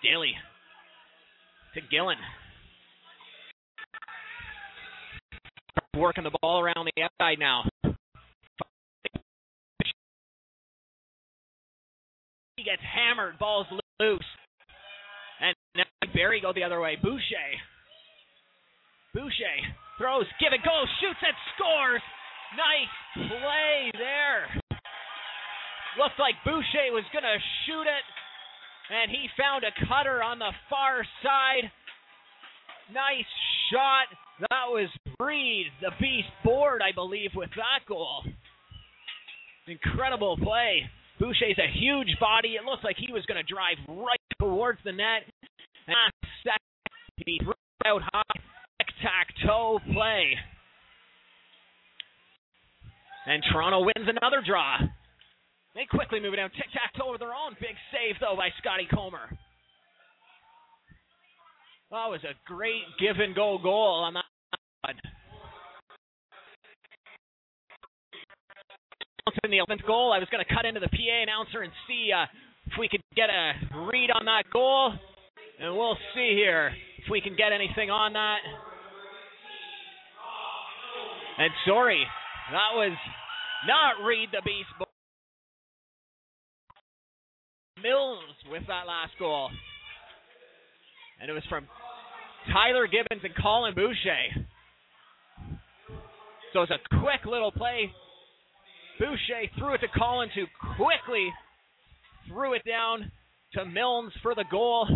Daly 0.04 0.34
to 1.74 1.82
Gillen. 1.92 2.18
Working 5.98 6.24
the 6.24 6.32
ball 6.42 6.60
around 6.60 6.88
the 6.96 7.04
outside 7.04 7.40
now. 7.40 7.64
Gets 12.66 12.82
hammered. 12.82 13.38
Ball's 13.38 13.68
loose. 14.00 14.26
And 15.40 15.56
now 15.78 15.86
Barrie 16.14 16.42
go 16.42 16.52
the 16.52 16.64
other 16.64 16.82
way. 16.82 16.98
Boucher. 17.02 17.50
Boucher 19.14 19.56
throws, 19.98 20.26
give 20.40 20.52
it 20.52 20.66
go, 20.66 20.84
shoots 21.00 21.22
and 21.22 21.38
scores. 21.56 22.02
Nice 22.58 23.30
play 23.30 23.92
there. 23.94 24.50
Looked 26.00 26.20
like 26.20 26.36
Boucher 26.44 26.92
was 26.92 27.06
going 27.14 27.24
to 27.24 27.38
shoot 27.66 27.88
it, 27.88 28.06
and 28.92 29.12
he 29.12 29.30
found 29.38 29.64
a 29.64 29.72
cutter 29.88 30.24
on 30.24 30.40
the 30.40 30.52
far 30.70 31.06
side. 31.24 31.72
Nice 32.92 33.30
shot. 33.72 34.08
That 34.50 34.68
was 34.68 34.90
Breed, 35.18 35.72
the 35.82 35.92
beast 36.00 36.28
board, 36.44 36.82
I 36.84 36.92
believe, 36.92 37.32
with 37.36 37.50
that 37.56 37.88
goal. 37.88 38.24
Incredible 39.68 40.38
play. 40.38 40.84
Boucher's 41.20 41.58
a 41.58 41.72
huge 41.80 42.18
body. 42.20 42.56
It 42.60 42.66
looks 42.66 42.84
like 42.84 42.98
he 42.98 43.12
was 43.14 43.26
going 43.26 43.44
to 43.44 43.54
drive 43.54 43.78
right 43.88 44.20
towards 44.40 44.80
the 44.84 44.92
net. 44.92 45.24
Ah, 45.88 46.12
and 46.12 46.14
second, 46.44 47.26
he 47.26 47.40
threw 47.44 47.54
out 47.86 48.02
high. 48.14 48.40
Tic-tac-toe 48.80 49.80
play. 49.94 50.36
And 53.28 53.44
Toronto 53.52 53.80
wins 53.80 54.10
another 54.10 54.44
draw. 54.46 54.78
They 55.74 55.86
quickly 55.90 56.20
move 56.20 56.34
it 56.34 56.38
down. 56.38 56.52
Tic-tac-toe 56.52 57.12
with 57.12 57.20
their 57.20 57.34
own. 57.34 57.56
Big 57.60 57.76
save, 57.92 58.20
though, 58.20 58.36
by 58.36 58.50
Scotty 58.60 58.88
Comer. 58.94 59.30
That 61.92 62.10
was 62.10 62.22
a 62.24 62.36
great 62.46 62.84
give 63.00 63.18
and 63.20 63.36
go 63.36 63.58
goal 63.62 64.04
on 64.06 64.16
that 64.16 64.26
one. 64.82 65.15
In 69.44 69.50
the 69.50 69.58
11th 69.58 69.88
goal, 69.88 70.14
I 70.14 70.20
was 70.20 70.28
going 70.30 70.46
to 70.46 70.54
cut 70.54 70.66
into 70.66 70.80
the 70.80 70.88
PA 70.88 71.24
announcer 71.24 71.64
and 71.64 71.74
see 71.88 72.12
uh, 72.14 72.26
if 72.68 72.74
we 72.78 72.88
could 72.88 73.02
get 73.16 73.32
a 73.32 73.54
read 73.92 74.12
on 74.12 74.24
that 74.26 74.44
goal. 74.54 74.94
And 75.60 75.76
we'll 75.76 75.98
see 76.14 76.34
here 76.36 76.72
if 77.00 77.10
we 77.10 77.22
can 77.22 77.36
get 77.36 77.52
anything 77.52 77.90
on 77.90 78.14
that. 78.14 78.38
And 81.40 81.50
sorry, 81.66 82.06
that 82.52 82.76
was 82.76 82.96
not 83.66 84.06
Reed 84.06 84.30
the 84.32 84.44
Beast. 84.46 84.70
Mills 87.82 88.20
with 88.52 88.62
that 88.68 88.86
last 88.86 89.14
goal. 89.18 89.50
And 91.20 91.32
it 91.32 91.34
was 91.34 91.44
from 91.50 91.66
Tyler 92.54 92.86
Gibbons 92.86 93.24
and 93.24 93.34
Colin 93.42 93.74
Boucher. 93.74 94.46
So 96.54 96.62
it's 96.62 96.72
a 96.72 97.00
quick 97.02 97.26
little 97.26 97.52
play. 97.52 97.90
Boucher 99.00 99.50
threw 99.58 99.74
it 99.74 99.80
to 99.80 99.88
Collins, 99.88 100.32
who 100.36 100.46
quickly 100.76 101.32
threw 102.28 102.54
it 102.54 102.64
down 102.66 103.12
to 103.54 103.66
Milnes 103.66 104.14
for 104.22 104.36
the 104.36 104.46
goal. 104.50 104.88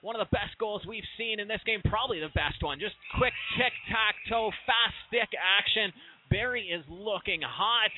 One 0.00 0.16
of 0.16 0.26
the 0.26 0.36
best 0.36 0.58
goals 0.58 0.82
we've 0.86 1.06
seen 1.16 1.38
in 1.38 1.46
this 1.46 1.60
game, 1.64 1.80
probably 1.84 2.18
the 2.18 2.34
best 2.34 2.60
one. 2.60 2.80
Just 2.80 2.96
quick 3.16 3.32
tic 3.56 3.72
tac 3.88 4.14
toe, 4.28 4.50
fast 4.66 4.94
stick 5.08 5.28
action. 5.38 5.92
Barrie 6.30 6.68
is 6.68 6.84
looking 6.88 7.40
hot. 7.42 7.90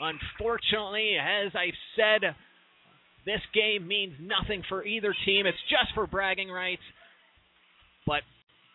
Unfortunately, 0.00 1.14
as 1.16 1.52
I've 1.54 1.78
said, 1.94 2.34
this 3.24 3.40
game 3.54 3.86
means 3.86 4.14
nothing 4.20 4.62
for 4.68 4.84
either 4.84 5.14
team. 5.24 5.46
It's 5.46 5.56
just 5.70 5.94
for 5.94 6.06
bragging 6.06 6.50
rights. 6.50 6.82
But 8.06 8.22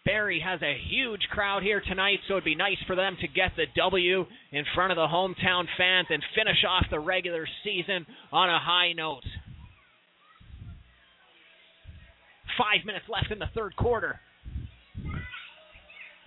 Barrie 0.06 0.42
has 0.44 0.62
a 0.62 0.78
huge 0.90 1.22
crowd 1.32 1.62
here 1.62 1.82
tonight, 1.86 2.20
so 2.28 2.36
it'd 2.36 2.44
be 2.44 2.56
nice 2.56 2.78
for 2.88 2.96
them 2.96 3.18
to 3.22 3.28
get 3.28 3.52
the 3.56 3.66
W 3.76 4.26
in 4.52 4.64
front 4.74 4.92
of 4.92 4.96
the 4.96 5.08
hometown 5.08 5.66
fans 5.78 6.08
and 6.10 6.24
finish 6.36 6.64
off 6.68 6.86
the 6.90 7.00
regular 7.00 7.48
season 7.64 8.06
on 8.32 8.50
a 8.50 8.60
high 8.60 8.94
note. 8.94 9.24
Five 12.58 12.86
minutes 12.86 13.06
left 13.10 13.32
in 13.32 13.40
the 13.40 13.50
third 13.54 13.76
quarter. 13.76 14.20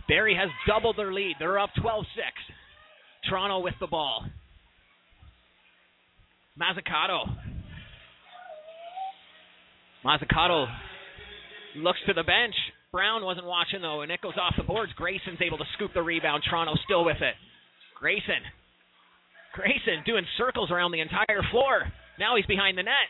Barrie 0.08 0.36
has 0.36 0.48
doubled 0.66 0.96
their 0.96 1.12
lead. 1.12 1.36
They're 1.38 1.58
up 1.58 1.70
12 1.80 2.04
6. 2.14 2.26
Toronto 3.28 3.60
with 3.60 3.74
the 3.80 3.86
ball. 3.86 4.24
Mazzucato 6.60 7.24
Mazzucato 10.04 10.66
looks 11.76 12.00
to 12.06 12.12
the 12.12 12.24
bench. 12.24 12.54
Brown 12.92 13.24
wasn't 13.24 13.46
watching 13.46 13.80
though, 13.80 14.02
and 14.02 14.12
it 14.12 14.20
goes 14.20 14.36
off 14.36 14.52
the 14.56 14.68
boards. 14.68 14.92
Grayson's 14.96 15.40
able 15.40 15.56
to 15.56 15.64
scoop 15.72 15.94
the 15.94 16.02
rebound. 16.02 16.44
Toronto 16.44 16.74
still 16.84 17.06
with 17.06 17.16
it. 17.24 17.34
Grayson. 17.98 18.44
Grayson 19.54 20.04
doing 20.04 20.26
circles 20.36 20.70
around 20.70 20.92
the 20.92 21.00
entire 21.00 21.40
floor. 21.50 21.88
Now 22.18 22.36
he's 22.36 22.44
behind 22.44 22.76
the 22.76 22.82
net. 22.82 23.08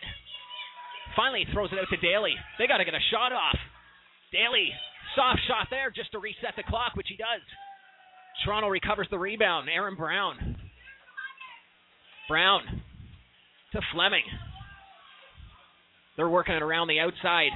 Finally 1.16 1.46
throws 1.52 1.70
it 1.72 1.80
out 1.80 1.90
to 1.90 1.96
Daly. 1.96 2.34
They 2.58 2.68
got 2.68 2.78
to 2.78 2.84
get 2.84 2.94
a 2.94 3.08
shot 3.10 3.32
off. 3.32 3.58
Daly, 4.30 4.70
soft 5.16 5.40
shot 5.48 5.66
there 5.70 5.90
just 5.90 6.12
to 6.12 6.20
reset 6.20 6.54
the 6.56 6.62
clock, 6.62 6.94
which 6.94 7.08
he 7.08 7.16
does. 7.16 7.42
Toronto 8.44 8.68
recovers 8.68 9.08
the 9.10 9.18
rebound. 9.18 9.68
Aaron 9.68 9.96
Brown. 9.96 10.56
Brown 12.28 12.62
to 13.72 13.80
Fleming. 13.92 14.24
They're 16.16 16.28
working 16.28 16.54
it 16.54 16.62
around 16.62 16.86
the 16.86 17.00
outside. 17.00 17.50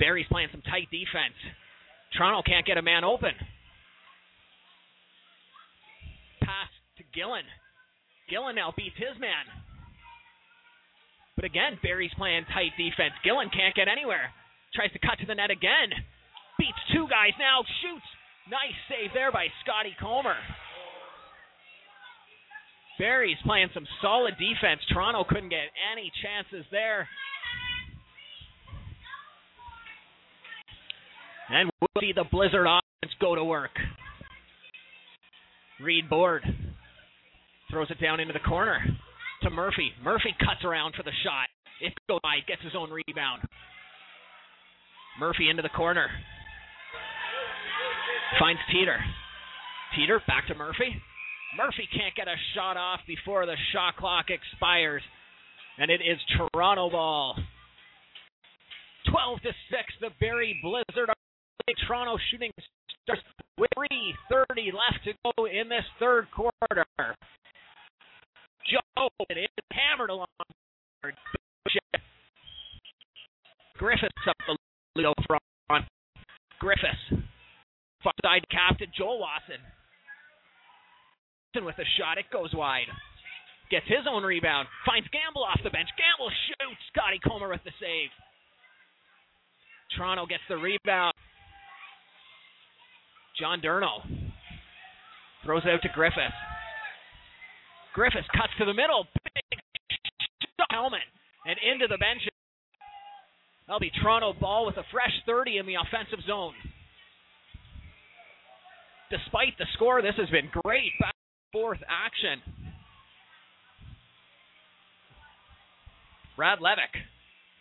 Barrie's 0.00 0.26
playing 0.32 0.48
some 0.50 0.64
tight 0.64 0.88
defense. 0.90 1.36
Toronto 2.16 2.40
can't 2.42 2.64
get 2.66 2.80
a 2.80 2.82
man 2.82 3.04
open. 3.04 3.36
Pass 6.40 6.72
to 6.96 7.04
Gillen. 7.14 7.44
Gillen 8.32 8.56
now 8.56 8.72
beats 8.74 8.96
his 8.96 9.14
man. 9.20 9.44
But 11.36 11.44
again, 11.44 11.78
Barrie's 11.84 12.14
playing 12.16 12.48
tight 12.50 12.72
defense. 12.80 13.12
Gillen 13.22 13.52
can't 13.52 13.76
get 13.76 13.86
anywhere. 13.86 14.32
Tries 14.74 14.90
to 14.92 14.98
cut 14.98 15.20
to 15.20 15.26
the 15.26 15.36
net 15.36 15.52
again. 15.52 15.92
Beats 16.58 16.80
two 16.92 17.06
guys 17.06 17.36
now. 17.38 17.60
Shoots. 17.84 18.08
Nice 18.48 18.76
save 18.88 19.12
there 19.14 19.30
by 19.30 19.46
Scotty 19.62 19.94
Comer. 20.00 20.36
Barrie's 22.98 23.40
playing 23.46 23.68
some 23.72 23.86
solid 24.02 24.34
defense. 24.36 24.80
Toronto 24.92 25.24
couldn't 25.24 25.48
get 25.48 25.72
any 25.92 26.12
chances 26.20 26.66
there. 26.70 27.08
And 31.50 31.70
we'll 31.80 32.00
see 32.00 32.12
the 32.14 32.24
Blizzard 32.30 32.66
offense 32.66 33.12
go 33.20 33.34
to 33.34 33.44
work. 33.44 33.72
Reed 35.82 36.08
board. 36.08 36.42
Throws 37.70 37.90
it 37.90 38.00
down 38.00 38.20
into 38.20 38.32
the 38.32 38.40
corner 38.40 38.78
to 39.42 39.50
Murphy. 39.50 39.90
Murphy 40.02 40.34
cuts 40.38 40.64
around 40.64 40.94
for 40.96 41.02
the 41.02 41.12
shot. 41.24 41.48
It 41.80 41.94
goes 42.08 42.20
by, 42.22 42.38
gets 42.46 42.62
his 42.62 42.74
own 42.76 42.90
rebound. 42.90 43.42
Murphy 45.18 45.48
into 45.48 45.62
the 45.62 45.70
corner. 45.70 46.08
Finds 48.38 48.60
Teeter. 48.72 48.98
Teeter 49.96 50.20
back 50.26 50.46
to 50.48 50.54
Murphy. 50.54 50.94
Murphy 51.56 51.88
can't 51.92 52.14
get 52.14 52.28
a 52.28 52.36
shot 52.54 52.76
off 52.76 53.00
before 53.06 53.46
the 53.46 53.56
shot 53.72 53.96
clock 53.96 54.26
expires. 54.28 55.02
And 55.78 55.90
it 55.90 56.00
is 56.00 56.18
Toronto 56.36 56.90
ball. 56.90 57.36
12 59.10 59.40
to 59.42 59.48
6, 59.48 59.54
the 60.00 60.10
Barrie 60.20 60.60
Blizzard. 60.62 61.10
Toronto 61.86 62.16
shooting 62.30 62.50
starts 63.04 63.22
with 63.58 63.70
3.30 63.76 64.72
left 64.72 65.04
to 65.04 65.12
go 65.24 65.46
in 65.46 65.68
this 65.68 65.84
third 65.98 66.26
quarter. 66.34 66.84
Joe 68.68 69.08
it 69.28 69.38
is 69.38 69.48
hammered 69.72 70.10
along. 70.10 70.26
Griffiths 73.76 74.28
up 74.28 74.36
the 74.46 74.56
Leo 74.96 75.14
front. 75.26 75.86
Griffiths. 76.58 77.24
Far 78.04 78.12
side 78.22 78.44
captain 78.50 78.92
Joel 78.96 79.20
Watson. 79.20 79.60
Watson 81.48 81.64
with 81.64 81.78
a 81.78 81.88
shot. 81.96 82.18
It 82.18 82.26
goes 82.32 82.52
wide. 82.52 82.88
Gets 83.70 83.86
his 83.86 84.04
own 84.08 84.22
rebound. 84.22 84.68
Finds 84.84 85.08
Gamble 85.08 85.44
off 85.44 85.60
the 85.64 85.70
bench. 85.70 85.88
Gamble 85.96 86.28
shoots. 86.28 86.82
Scotty 86.92 87.20
Comer 87.24 87.48
with 87.48 87.64
the 87.64 87.72
save. 87.80 88.10
Toronto 89.96 90.26
gets 90.26 90.42
the 90.48 90.56
rebound. 90.56 91.14
John 93.40 93.60
Durno 93.62 94.04
throws 95.44 95.62
it 95.64 95.70
out 95.70 95.80
to 95.82 95.88
Griffith. 95.94 96.36
Griffith 97.94 98.28
cuts 98.36 98.52
to 98.58 98.66
the 98.66 98.74
middle. 98.74 99.06
Big 99.24 99.60
helmet 100.70 101.00
and 101.46 101.56
into 101.72 101.86
the 101.88 101.96
bench. 101.98 102.20
That'll 103.66 103.80
be 103.80 103.90
Toronto 104.02 104.34
ball 104.38 104.66
with 104.66 104.76
a 104.76 104.84
fresh 104.92 105.12
30 105.26 105.58
in 105.58 105.66
the 105.66 105.74
offensive 105.74 106.24
zone. 106.26 106.52
Despite 109.10 109.58
the 109.58 109.66
score, 109.74 110.02
this 110.02 110.14
has 110.18 110.28
been 110.28 110.50
great 110.62 110.92
back 111.00 111.14
fourth 111.52 111.80
action. 111.88 112.42
Brad 116.36 116.60
Levick 116.60 116.94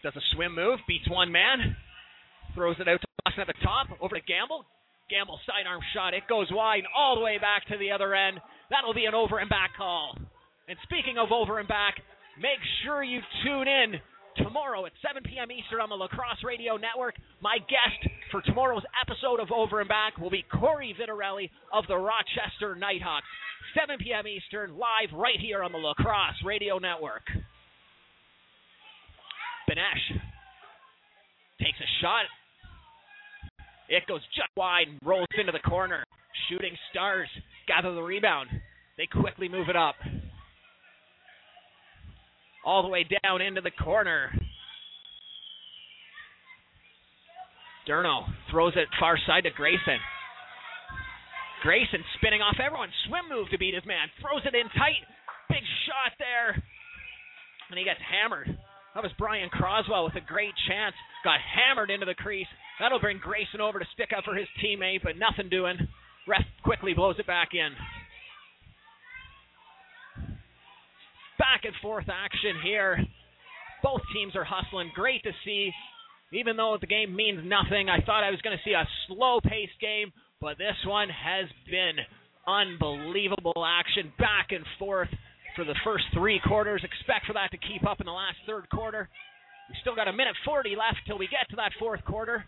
does 0.03 0.13
a 0.15 0.35
swim 0.35 0.55
move, 0.55 0.79
beats 0.87 1.09
one 1.09 1.31
man, 1.31 1.75
throws 2.53 2.75
it 2.79 2.87
out 2.87 3.01
to 3.01 3.07
Boston 3.25 3.41
at 3.41 3.47
the 3.47 3.65
top, 3.65 3.87
over 3.99 4.15
to 4.15 4.21
Gamble. 4.21 4.65
Gamble 5.09 5.39
sidearm 5.45 5.81
shot, 5.93 6.13
it 6.13 6.23
goes 6.29 6.47
wide 6.51 6.83
all 6.95 7.15
the 7.15 7.21
way 7.21 7.37
back 7.37 7.65
to 7.67 7.77
the 7.77 7.91
other 7.91 8.13
end. 8.13 8.39
That'll 8.69 8.93
be 8.93 9.05
an 9.05 9.15
over 9.15 9.39
and 9.39 9.49
back 9.49 9.75
call. 9.75 10.15
And 10.67 10.77
speaking 10.83 11.17
of 11.17 11.31
over 11.31 11.57
and 11.57 11.67
back, 11.67 11.95
make 12.37 12.61
sure 12.83 13.03
you 13.03 13.21
tune 13.43 13.67
in 13.67 13.97
tomorrow 14.37 14.85
at 14.85 14.91
7 15.01 15.23
p.m. 15.23 15.51
Eastern 15.51 15.81
on 15.81 15.89
the 15.89 15.95
Lacrosse 15.95 16.43
Radio 16.45 16.77
Network. 16.77 17.15
My 17.41 17.57
guest 17.57 18.13
for 18.31 18.41
tomorrow's 18.41 18.85
episode 19.01 19.39
of 19.39 19.51
Over 19.51 19.79
and 19.79 19.89
Back 19.89 20.17
will 20.17 20.29
be 20.29 20.45
Corey 20.45 20.93
Vitarelli 20.93 21.49
of 21.73 21.85
the 21.87 21.97
Rochester 21.97 22.75
Knighthawks. 22.75 23.25
7 23.73 23.97
p.m. 23.97 24.27
Eastern, 24.27 24.77
live 24.77 25.09
right 25.13 25.39
here 25.39 25.63
on 25.63 25.71
the 25.71 25.77
Lacrosse 25.77 26.37
Radio 26.45 26.77
Network. 26.77 27.25
Benesh 29.69 30.17
takes 31.61 31.77
a 31.79 31.89
shot. 32.01 32.25
It 33.89 34.05
goes 34.07 34.21
just 34.35 34.49
wide 34.55 34.87
and 34.87 34.99
rolls 35.03 35.27
into 35.37 35.51
the 35.51 35.67
corner. 35.67 36.03
Shooting 36.47 36.77
Stars 36.91 37.27
gather 37.67 37.93
the 37.93 38.01
rebound. 38.01 38.49
They 38.97 39.07
quickly 39.07 39.49
move 39.49 39.67
it 39.67 39.75
up. 39.75 39.95
All 42.63 42.83
the 42.83 42.89
way 42.89 43.05
down 43.23 43.41
into 43.41 43.61
the 43.61 43.71
corner. 43.71 44.29
Durno 47.87 48.29
throws 48.51 48.73
it 48.75 48.87
far 48.99 49.17
side 49.25 49.43
to 49.43 49.49
Grayson. 49.49 49.97
Grayson 51.63 52.03
spinning 52.17 52.41
off 52.41 52.61
everyone. 52.63 52.89
Swim 53.07 53.25
move 53.27 53.49
to 53.49 53.57
beat 53.57 53.73
his 53.73 53.85
man. 53.85 54.07
Throws 54.21 54.45
it 54.45 54.53
in 54.53 54.69
tight. 54.77 55.01
Big 55.49 55.65
shot 55.87 56.13
there. 56.19 56.61
And 57.69 57.77
he 57.77 57.83
gets 57.83 57.99
hammered. 58.05 58.47
That 58.93 59.03
was 59.03 59.11
Brian 59.17 59.49
Croswell 59.49 60.05
with 60.05 60.15
a 60.15 60.25
great 60.25 60.53
chance. 60.67 60.93
Got 61.23 61.39
hammered 61.41 61.89
into 61.89 62.05
the 62.05 62.13
crease. 62.13 62.47
That'll 62.79 62.99
bring 62.99 63.19
Grayson 63.19 63.59
over 63.61 63.79
to 63.79 63.85
stick 63.93 64.09
up 64.17 64.23
for 64.23 64.35
his 64.35 64.47
teammate, 64.63 65.03
but 65.03 65.17
nothing 65.17 65.49
doing. 65.49 65.75
Ref 66.27 66.43
quickly 66.63 66.93
blows 66.93 67.15
it 67.19 67.27
back 67.27 67.49
in. 67.53 67.69
Back 71.37 71.65
and 71.65 71.75
forth 71.81 72.05
action 72.07 72.55
here. 72.63 72.99
Both 73.83 74.01
teams 74.13 74.35
are 74.35 74.43
hustling. 74.43 74.91
Great 74.95 75.23
to 75.23 75.31
see. 75.43 75.71
Even 76.31 76.57
though 76.57 76.77
the 76.79 76.87
game 76.87 77.15
means 77.15 77.39
nothing, 77.43 77.89
I 77.89 78.01
thought 78.05 78.23
I 78.23 78.31
was 78.31 78.41
going 78.41 78.55
to 78.55 78.63
see 78.63 78.73
a 78.73 78.87
slow 79.07 79.39
paced 79.41 79.79
game, 79.81 80.13
but 80.39 80.57
this 80.57 80.77
one 80.85 81.09
has 81.09 81.47
been 81.69 81.97
unbelievable 82.47 83.65
action 83.65 84.13
back 84.19 84.51
and 84.51 84.63
forth 84.77 85.09
for 85.55 85.65
the 85.65 85.75
first 85.83 86.05
three 86.13 86.39
quarters. 86.45 86.83
Expect 86.83 87.25
for 87.25 87.33
that 87.33 87.51
to 87.51 87.57
keep 87.57 87.87
up 87.87 87.99
in 87.99 88.05
the 88.05 88.11
last 88.11 88.37
third 88.45 88.69
quarter. 88.69 89.09
We 89.69 89.75
still 89.81 89.95
got 89.95 90.07
a 90.07 90.13
minute 90.13 90.35
40 90.45 90.75
left 90.75 90.99
till 91.07 91.17
we 91.17 91.27
get 91.27 91.49
to 91.49 91.55
that 91.57 91.71
fourth 91.79 92.03
quarter. 92.05 92.45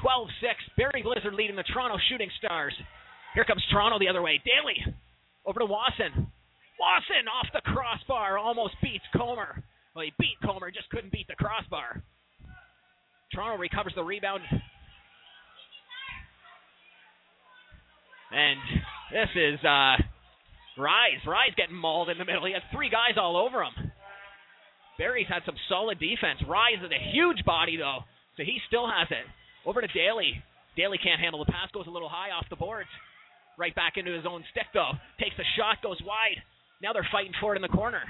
12 0.00 0.28
6. 0.40 0.54
Barrie 0.76 1.02
Blizzard 1.02 1.34
leading 1.34 1.56
the 1.56 1.64
Toronto 1.64 1.96
Shooting 2.08 2.30
Stars. 2.38 2.74
Here 3.34 3.44
comes 3.44 3.62
Toronto 3.70 3.98
the 3.98 4.08
other 4.08 4.22
way. 4.22 4.40
Daly 4.44 4.94
over 5.44 5.60
to 5.60 5.66
Wasson. 5.66 6.26
Wasson 6.78 7.28
off 7.28 7.46
the 7.52 7.62
crossbar 7.62 8.38
almost 8.38 8.74
beats 8.82 9.04
Comer. 9.16 9.62
Well, 9.94 10.04
he 10.04 10.12
beat 10.18 10.36
Comer, 10.44 10.70
just 10.70 10.90
couldn't 10.90 11.12
beat 11.12 11.26
the 11.28 11.34
crossbar. 11.34 12.02
Toronto 13.32 13.58
recovers 13.58 13.92
the 13.94 14.02
rebound. 14.02 14.42
And 18.32 18.58
this 19.12 19.28
is 19.34 19.64
uh, 19.64 19.96
Rise. 20.76 21.24
Rise 21.26 21.54
getting 21.56 21.76
mauled 21.76 22.10
in 22.10 22.18
the 22.18 22.24
middle. 22.24 22.44
He 22.44 22.52
had 22.52 22.62
three 22.72 22.90
guys 22.90 23.16
all 23.16 23.36
over 23.36 23.62
him. 23.62 23.92
Barrie's 24.98 25.28
had 25.28 25.42
some 25.44 25.56
solid 25.68 25.98
defense. 25.98 26.40
Rise 26.48 26.80
is 26.84 26.90
a 26.90 27.12
huge 27.12 27.44
body, 27.44 27.76
though, 27.76 28.00
so 28.36 28.42
he 28.44 28.58
still 28.66 28.86
has 28.86 29.08
it. 29.10 29.24
Over 29.66 29.80
to 29.80 29.88
Daly. 29.88 30.40
Daly 30.76 30.98
can't 31.02 31.20
handle 31.20 31.44
the 31.44 31.50
pass, 31.50 31.68
goes 31.74 31.88
a 31.88 31.90
little 31.90 32.08
high 32.08 32.30
off 32.30 32.46
the 32.48 32.56
boards. 32.56 32.88
Right 33.58 33.74
back 33.74 33.94
into 33.96 34.14
his 34.14 34.24
own 34.28 34.44
stick, 34.52 34.66
though. 34.72 34.92
Takes 35.18 35.34
a 35.38 35.48
shot, 35.58 35.82
goes 35.82 35.98
wide. 36.06 36.38
Now 36.80 36.92
they're 36.92 37.08
fighting 37.10 37.32
for 37.40 37.52
it 37.52 37.56
in 37.56 37.62
the 37.62 37.68
corner. 37.68 38.02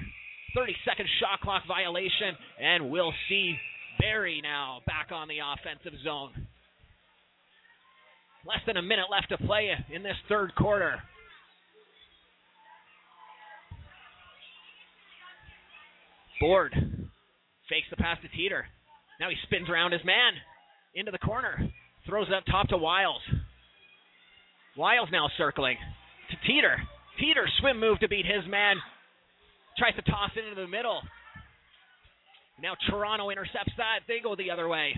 30 0.55 0.75
second 0.85 1.09
shot 1.21 1.41
clock 1.41 1.63
violation, 1.67 2.37
and 2.61 2.91
we'll 2.91 3.13
see 3.29 3.57
Barrie 3.99 4.41
now 4.43 4.81
back 4.87 5.13
on 5.13 5.29
the 5.29 5.39
offensive 5.41 5.99
zone. 6.05 6.33
Less 8.45 8.61
than 8.67 8.77
a 8.77 8.83
minute 8.83 9.07
left 9.11 9.29
to 9.31 9.39
play 9.47 9.71
in 9.93 10.03
this 10.03 10.17
third 10.29 10.55
quarter. 10.55 10.97
Board 16.41 16.73
fakes 17.69 17.87
the 17.91 17.97
pass 17.97 18.19
to 18.23 18.29
Teeter. 18.37 18.67
Now 19.21 19.31
he 19.31 19.37
spins 19.47 19.69
around 19.71 19.93
his 19.93 20.05
man 20.05 20.33
into 20.97 21.12
the 21.12 21.18
corner. 21.18 21.70
Throws 22.09 22.26
it 22.28 22.34
up 22.34 22.44
top 22.47 22.68
to 22.68 22.76
Wiles. 22.76 23.22
Wiles 24.76 25.09
now 25.12 25.28
circling 25.38 25.76
to 26.30 26.36
Teeter. 26.47 26.76
Teeter 27.20 27.47
swim 27.61 27.78
move 27.78 28.01
to 28.01 28.09
beat 28.09 28.26
his 28.26 28.49
man. 28.49 28.76
Tries 29.78 29.94
to 29.94 30.03
toss 30.03 30.30
it 30.36 30.44
into 30.44 30.61
the 30.61 30.68
middle. 30.68 31.01
Now 32.62 32.74
Toronto 32.88 33.30
intercepts 33.30 33.72
that. 33.76 34.01
They 34.09 34.18
go 34.22 34.34
the 34.34 34.51
other 34.51 34.68
way. 34.68 34.94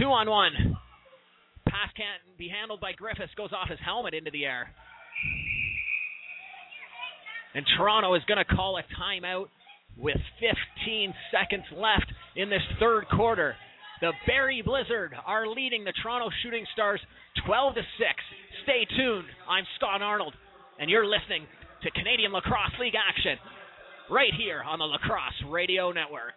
Two 0.00 0.06
on 0.06 0.28
one. 0.28 0.76
Pass 1.68 1.90
can't 1.96 2.38
be 2.38 2.48
handled 2.48 2.80
by 2.80 2.92
Griffiths. 2.92 3.34
Goes 3.36 3.52
off 3.52 3.68
his 3.68 3.78
helmet 3.84 4.14
into 4.14 4.30
the 4.30 4.44
air. 4.44 4.68
And 7.54 7.64
Toronto 7.76 8.14
is 8.14 8.22
going 8.28 8.38
to 8.38 8.44
call 8.44 8.76
a 8.76 8.82
timeout 9.00 9.46
with 9.96 10.16
15 10.84 11.14
seconds 11.30 11.64
left 11.72 12.12
in 12.34 12.50
this 12.50 12.62
third 12.78 13.06
quarter. 13.08 13.56
The 14.00 14.12
Barrie 14.26 14.60
Blizzard 14.60 15.14
are 15.24 15.48
leading 15.48 15.84
the 15.84 15.92
Toronto 16.02 16.28
Shooting 16.42 16.66
Stars 16.74 17.00
12 17.46 17.76
to 17.76 17.80
6. 17.80 18.10
Stay 18.64 18.84
tuned. 18.94 19.24
I'm 19.48 19.64
Scott 19.76 20.02
Arnold, 20.02 20.34
and 20.78 20.90
you're 20.90 21.06
listening 21.06 21.46
to 21.82 21.90
Canadian 21.92 22.32
Lacrosse 22.32 22.76
League 22.78 22.92
action 22.92 23.38
right 24.10 24.32
here 24.36 24.62
on 24.62 24.78
the 24.80 24.84
Lacrosse 24.84 25.40
Radio 25.48 25.92
Network. 25.92 26.36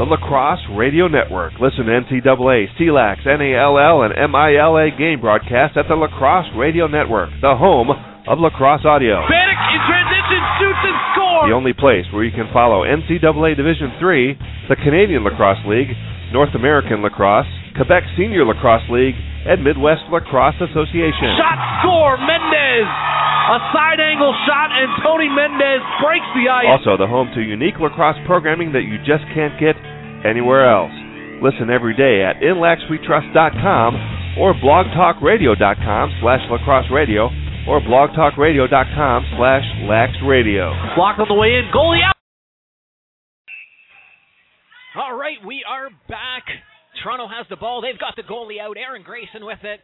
The 0.00 0.04
Lacrosse 0.04 0.64
Radio 0.76 1.08
Network. 1.08 1.52
Listen 1.60 1.84
to 1.84 1.92
NCAA, 1.92 2.72
CLAX, 2.76 3.20
NALL, 3.24 4.02
and 4.02 4.12
MILA 4.32 4.96
game 4.96 5.20
broadcasts 5.20 5.76
at 5.76 5.88
the 5.88 5.94
Lacrosse 5.94 6.48
Radio 6.56 6.86
Network, 6.86 7.28
the 7.40 7.52
home 7.52 7.92
of 8.28 8.38
lacrosse 8.40 8.84
audio. 8.84 9.22
Bannock 9.28 9.60
in 9.72 9.80
transition, 9.88 10.15
shoots 10.82 10.92
and 10.92 10.98
scores! 11.16 11.46
The 11.48 11.56
only 11.56 11.72
place 11.72 12.04
where 12.12 12.24
you 12.24 12.34
can 12.34 12.48
follow 12.52 12.84
NCAA 12.84 13.56
Division 13.56 13.96
III, 14.00 14.36
the 14.68 14.76
Canadian 14.80 15.24
Lacrosse 15.24 15.62
League, 15.66 15.92
North 16.32 16.54
American 16.54 17.02
Lacrosse, 17.02 17.48
Quebec 17.76 18.02
Senior 18.16 18.44
Lacrosse 18.44 18.86
League, 18.90 19.16
and 19.46 19.62
Midwest 19.62 20.08
Lacrosse 20.10 20.58
Association. 20.58 21.36
Shot 21.38 21.60
score, 21.80 22.18
Mendez! 22.18 22.88
A 23.46 23.58
side 23.70 24.02
angle 24.02 24.34
shot, 24.42 24.74
and 24.74 24.90
Tony 25.06 25.30
Mendez 25.30 25.78
breaks 26.02 26.26
the 26.34 26.50
ice. 26.50 26.66
Also, 26.66 26.98
the 26.98 27.06
home 27.06 27.30
to 27.38 27.40
unique 27.40 27.78
lacrosse 27.78 28.18
programming 28.26 28.72
that 28.74 28.82
you 28.90 28.98
just 29.06 29.22
can't 29.38 29.54
get 29.62 29.78
anywhere 30.26 30.66
else. 30.66 30.90
Listen 31.38 31.70
every 31.70 31.94
day 31.94 32.26
at 32.26 32.42
inlaxwetrust.com 32.42 34.40
or 34.42 34.50
blogtalkradio.com 34.58 36.04
slash 36.20 36.42
lacrosse 36.50 36.90
radio 36.90 37.30
or 37.68 37.80
blogtalkradio.com 37.80 39.26
slash 39.36 39.64
laxradio. 39.84 40.96
Blocked 40.96 41.20
on 41.20 41.26
the 41.28 41.34
way 41.34 41.58
in, 41.58 41.70
goalie 41.74 42.02
out! 42.02 42.14
All 44.96 45.16
right, 45.16 45.36
we 45.44 45.64
are 45.68 45.90
back. 46.08 46.44
Toronto 47.02 47.28
has 47.28 47.46
the 47.50 47.56
ball. 47.56 47.82
They've 47.82 47.98
got 47.98 48.16
the 48.16 48.22
goalie 48.22 48.60
out. 48.60 48.76
Aaron 48.78 49.02
Grayson 49.02 49.44
with 49.44 49.60
it. 49.62 49.80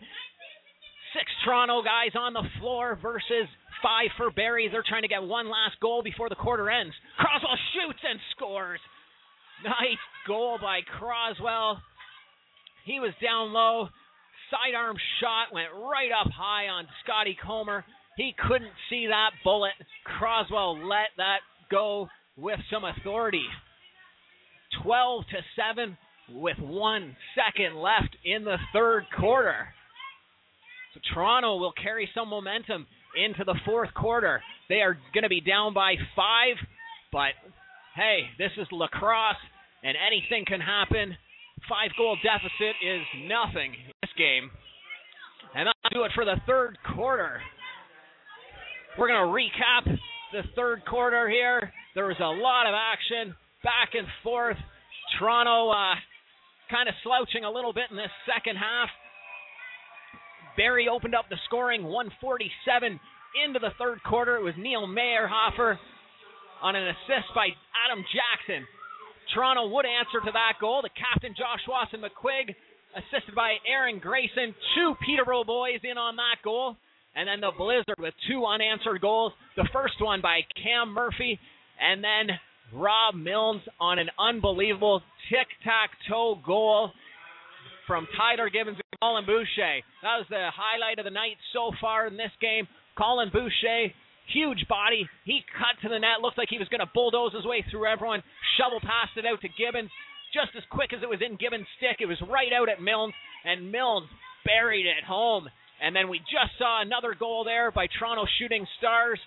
Six 1.12 1.26
Toronto 1.44 1.82
guys 1.82 2.16
on 2.18 2.32
the 2.32 2.42
floor 2.58 2.98
versus 3.02 3.50
five 3.82 4.08
for 4.16 4.30
Barrie. 4.30 4.68
They're 4.72 4.86
trying 4.88 5.02
to 5.02 5.08
get 5.08 5.22
one 5.22 5.50
last 5.50 5.76
goal 5.82 6.02
before 6.02 6.30
the 6.30 6.34
quarter 6.34 6.70
ends. 6.70 6.94
Croswell 7.18 7.58
shoots 7.74 8.00
and 8.08 8.18
scores. 8.34 8.80
Nice 9.64 10.00
goal 10.26 10.58
by 10.60 10.80
Croswell. 10.98 11.78
He 12.86 12.98
was 12.98 13.12
down 13.22 13.52
low. 13.52 13.88
Sidearm 14.52 14.96
shot 15.20 15.52
went 15.52 15.68
right 15.72 16.10
up 16.12 16.30
high 16.30 16.68
on 16.68 16.86
Scotty 17.02 17.36
Comer. 17.42 17.84
He 18.18 18.34
couldn't 18.46 18.72
see 18.90 19.06
that 19.06 19.30
bullet. 19.42 19.72
Croswell 20.04 20.76
let 20.86 21.08
that 21.16 21.38
go 21.70 22.08
with 22.36 22.58
some 22.70 22.84
authority. 22.84 23.46
12 24.82 25.24
to 25.30 25.36
7 25.56 25.96
with 26.34 26.58
one 26.58 27.16
second 27.34 27.76
left 27.76 28.14
in 28.24 28.44
the 28.44 28.56
third 28.72 29.04
quarter. 29.18 29.68
So 30.94 31.00
Toronto 31.14 31.56
will 31.56 31.72
carry 31.72 32.08
some 32.14 32.28
momentum 32.28 32.86
into 33.16 33.44
the 33.44 33.58
fourth 33.64 33.92
quarter. 33.94 34.42
They 34.68 34.82
are 34.82 34.98
going 35.14 35.22
to 35.22 35.30
be 35.30 35.40
down 35.40 35.72
by 35.72 35.94
five, 36.14 36.56
but 37.10 37.32
hey, 37.94 38.28
this 38.38 38.52
is 38.58 38.66
lacrosse 38.70 39.36
and 39.82 39.96
anything 39.96 40.44
can 40.46 40.60
happen. 40.60 41.16
Five 41.68 41.90
goal 41.96 42.16
deficit 42.22 42.76
is 42.84 43.02
nothing 43.28 43.74
game. 44.16 44.50
And 45.54 45.68
that'll 45.68 45.92
do 45.92 46.04
it 46.04 46.12
for 46.14 46.24
the 46.24 46.36
third 46.46 46.78
quarter. 46.94 47.40
We're 48.98 49.08
going 49.08 49.24
to 49.24 49.32
recap 49.32 49.84
the 50.32 50.42
third 50.56 50.84
quarter 50.86 51.28
here. 51.28 51.72
There 51.94 52.06
was 52.06 52.20
a 52.20 52.32
lot 52.40 52.66
of 52.66 52.74
action 52.74 53.34
back 53.62 53.94
and 53.94 54.06
forth. 54.22 54.56
Toronto 55.18 55.70
uh, 55.70 55.94
kind 56.70 56.88
of 56.88 56.94
slouching 57.04 57.44
a 57.44 57.50
little 57.50 57.72
bit 57.72 57.90
in 57.90 57.96
this 57.96 58.12
second 58.24 58.56
half. 58.56 58.88
Barrie 60.56 60.88
opened 60.88 61.14
up 61.14 61.26
the 61.28 61.40
scoring, 61.46 61.84
147 61.84 63.00
into 63.44 63.58
the 63.58 63.72
third 63.78 64.02
quarter. 64.04 64.36
It 64.36 64.44
was 64.44 64.54
Neil 64.58 64.86
Mayerhofer 64.86 65.76
on 66.60 66.76
an 66.76 66.88
assist 66.88 67.32
by 67.34 67.48
Adam 67.88 68.04
Jackson. 68.12 68.66
Toronto 69.34 69.68
would 69.68 69.86
answer 69.86 70.20
to 70.24 70.32
that 70.32 70.60
goal. 70.60 70.82
The 70.82 70.92
captain, 70.92 71.34
Josh 71.36 71.64
Watson 71.68 72.04
McQuigg, 72.04 72.52
assisted 72.96 73.34
by 73.34 73.56
Aaron 73.68 73.98
Grayson. 73.98 74.54
Two 74.74 74.94
Peterborough 75.04 75.44
boys 75.44 75.80
in 75.84 75.98
on 75.98 76.16
that 76.16 76.36
goal. 76.44 76.76
And 77.14 77.28
then 77.28 77.40
the 77.40 77.52
Blizzard 77.56 77.98
with 77.98 78.14
two 78.28 78.44
unanswered 78.46 79.00
goals. 79.00 79.32
The 79.56 79.68
first 79.72 80.00
one 80.00 80.20
by 80.22 80.40
Cam 80.62 80.94
Murphy, 80.94 81.38
and 81.80 82.02
then 82.02 82.38
Rob 82.72 83.14
Milnes 83.14 83.60
on 83.78 83.98
an 83.98 84.08
unbelievable 84.18 85.02
tic 85.28 85.46
tac 85.62 85.90
toe 86.08 86.40
goal 86.44 86.90
from 87.86 88.08
Tyler 88.16 88.48
Gibbons 88.48 88.78
and 88.80 89.00
Colin 89.00 89.26
Boucher. 89.26 89.84
That 90.00 90.16
was 90.16 90.26
the 90.30 90.48
highlight 90.54 90.98
of 90.98 91.04
the 91.04 91.10
night 91.10 91.36
so 91.52 91.72
far 91.80 92.06
in 92.06 92.16
this 92.16 92.32
game. 92.40 92.66
Colin 92.96 93.28
Boucher, 93.30 93.92
huge 94.32 94.64
body. 94.68 95.08
He 95.24 95.44
cut 95.58 95.76
to 95.82 95.88
the 95.92 95.98
net. 95.98 96.22
Looked 96.22 96.38
like 96.38 96.48
he 96.48 96.58
was 96.58 96.68
going 96.68 96.80
to 96.80 96.90
bulldoze 96.94 97.34
his 97.34 97.44
way 97.44 97.64
through 97.70 97.86
everyone. 97.86 98.22
Shovel 98.56 98.80
passed 98.80 99.16
it 99.16 99.26
out 99.26 99.40
to 99.42 99.48
Gibbons. 99.52 99.90
Just 100.32 100.56
as 100.56 100.62
quick 100.70 100.92
as 100.92 101.02
it 101.02 101.08
was 101.08 101.20
in 101.20 101.36
Gibbons' 101.36 101.68
stick, 101.76 102.00
it 102.00 102.06
was 102.06 102.20
right 102.28 102.52
out 102.52 102.68
at 102.68 102.80
Milnes, 102.80 103.14
and 103.44 103.70
Milnes 103.70 104.08
buried 104.44 104.86
it 104.86 105.04
home. 105.04 105.48
And 105.82 105.94
then 105.94 106.08
we 106.08 106.18
just 106.20 106.56
saw 106.58 106.80
another 106.80 107.14
goal 107.18 107.44
there 107.44 107.70
by 107.70 107.86
Toronto 107.86 108.24
Shooting 108.38 108.66
Stars. 108.78 109.20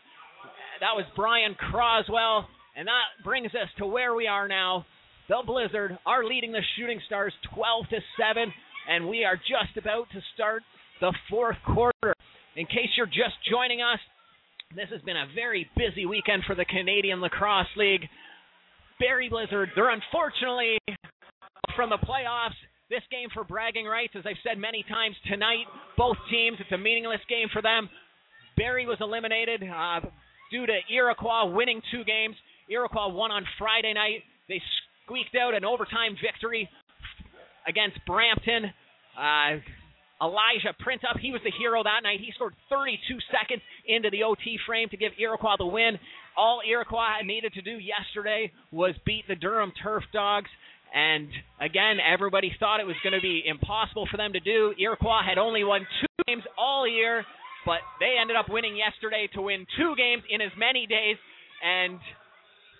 That 0.80 0.95
was 0.95 1.06
Brian 1.16 1.53
Croswell. 1.53 2.47
And 2.76 2.88
that 2.88 3.24
brings 3.24 3.53
us 3.56 3.70
to 3.78 3.86
where 3.86 4.16
we 4.16 4.28
are 4.28 4.47
now. 4.47 4.86
The 5.30 5.41
Blizzard 5.45 5.97
are 6.06 6.26
leading 6.26 6.51
the 6.51 6.62
Shooting 6.78 6.99
Stars 7.08 7.34
12 7.53 7.86
to 7.89 7.99
7, 8.18 8.53
and 8.89 9.08
we 9.08 9.24
are 9.26 9.38
just 9.38 9.78
about 9.78 10.10
to 10.12 10.20
start 10.34 10.62
the 11.01 11.14
fourth 11.30 11.58
quarter. 11.66 12.14
In 12.56 12.66
case 12.66 12.89
you're 12.95 13.06
just 13.06 13.36
joining 13.49 13.82
us, 13.82 13.99
this 14.76 14.89
has 14.91 15.01
been 15.01 15.18
a 15.18 15.34
very 15.34 15.70
busy 15.76 16.06
weekend 16.06 16.43
for 16.45 16.56
the 16.56 16.66
Canadian 16.66 17.22
Lacrosse 17.22 17.68
League. 17.76 18.08
Barrie 19.00 19.30
Blizzard, 19.30 19.70
they're 19.76 19.91
unfortunately 19.91 20.78
from 21.76 21.89
the 21.89 21.98
playoffs. 21.98 22.56
This 22.89 23.02
game 23.10 23.30
for 23.34 23.43
bragging 23.43 23.86
rights, 23.86 24.14
as 24.16 24.24
I've 24.26 24.39
said 24.46 24.58
many 24.58 24.86
times 24.88 25.16
tonight, 25.28 25.66
both 25.98 26.18
teams, 26.30 26.58
it's 26.60 26.72
a 26.72 26.78
meaningless 26.78 27.20
game 27.28 27.48
for 27.52 27.62
them. 27.62 27.89
Barrie 28.58 28.86
was 28.86 28.98
eliminated 29.02 29.64
uh, 29.64 30.02
due 30.52 30.66
to 30.66 30.78
Iroquois 30.93 31.52
winning 31.52 31.82
two 31.91 32.04
games. 32.06 32.36
Iroquois 32.70 33.10
won 33.10 33.32
on 33.32 33.43
Friday 33.58 33.93
night. 33.93 34.24
They 34.48 34.62
squeaked 35.04 35.36
out 35.36 35.54
an 35.54 35.66
overtime 35.66 36.16
victory 36.22 36.70
against 37.68 37.98
Brampton. 38.06 38.72
Uh, 39.18 39.60
Elijah 40.22 40.72
Printup, 40.80 41.20
he 41.20 41.32
was 41.32 41.41
the 41.43 41.52
hero 41.60 41.84
that 41.84 42.02
night. 42.04 42.20
He 42.22 42.32
scored 42.36 42.54
32 42.70 43.18
seconds 43.34 43.62
into 43.86 44.10
the 44.10 44.24
OT 44.24 44.58
frame 44.66 44.88
to 44.89 44.98
give 44.98 45.12
Iroquois 45.20 45.58
the 45.58 45.66
win. 45.66 46.00
All 46.38 46.62
Iroquois 46.68 47.24
needed 47.24 47.54
to 47.54 47.62
do 47.62 47.80
yesterday 47.80 48.52
was 48.72 48.96
beat 49.06 49.28
the 49.28 49.36
Durham 49.36 49.72
Turf 49.82 50.04
Dogs. 50.14 50.50
And 50.94 51.28
again, 51.60 51.98
everybody 52.00 52.52
thought 52.60 52.80
it 52.80 52.88
was 52.88 52.96
going 53.04 53.14
to 53.14 53.22
be 53.22 53.44
impossible 53.46 54.08
for 54.10 54.18
them 54.18 54.34
to 54.34 54.40
do. 54.40 54.74
Iroquois 54.80 55.24
had 55.28 55.38
only 55.38 55.64
won 55.64 55.82
two 56.02 56.24
games 56.28 56.44
all 56.58 56.88
year, 56.88 57.26
but 57.66 57.80
they 58.00 58.16
ended 58.20 58.36
up 58.36 58.48
winning 58.50 58.76
yesterday 58.78 59.28
to 59.34 59.42
win 59.42 59.66
two 59.78 59.96
games 59.98 60.24
in 60.30 60.42
as 60.42 60.52
many 60.58 60.88
days. 60.88 61.18
And 61.64 62.00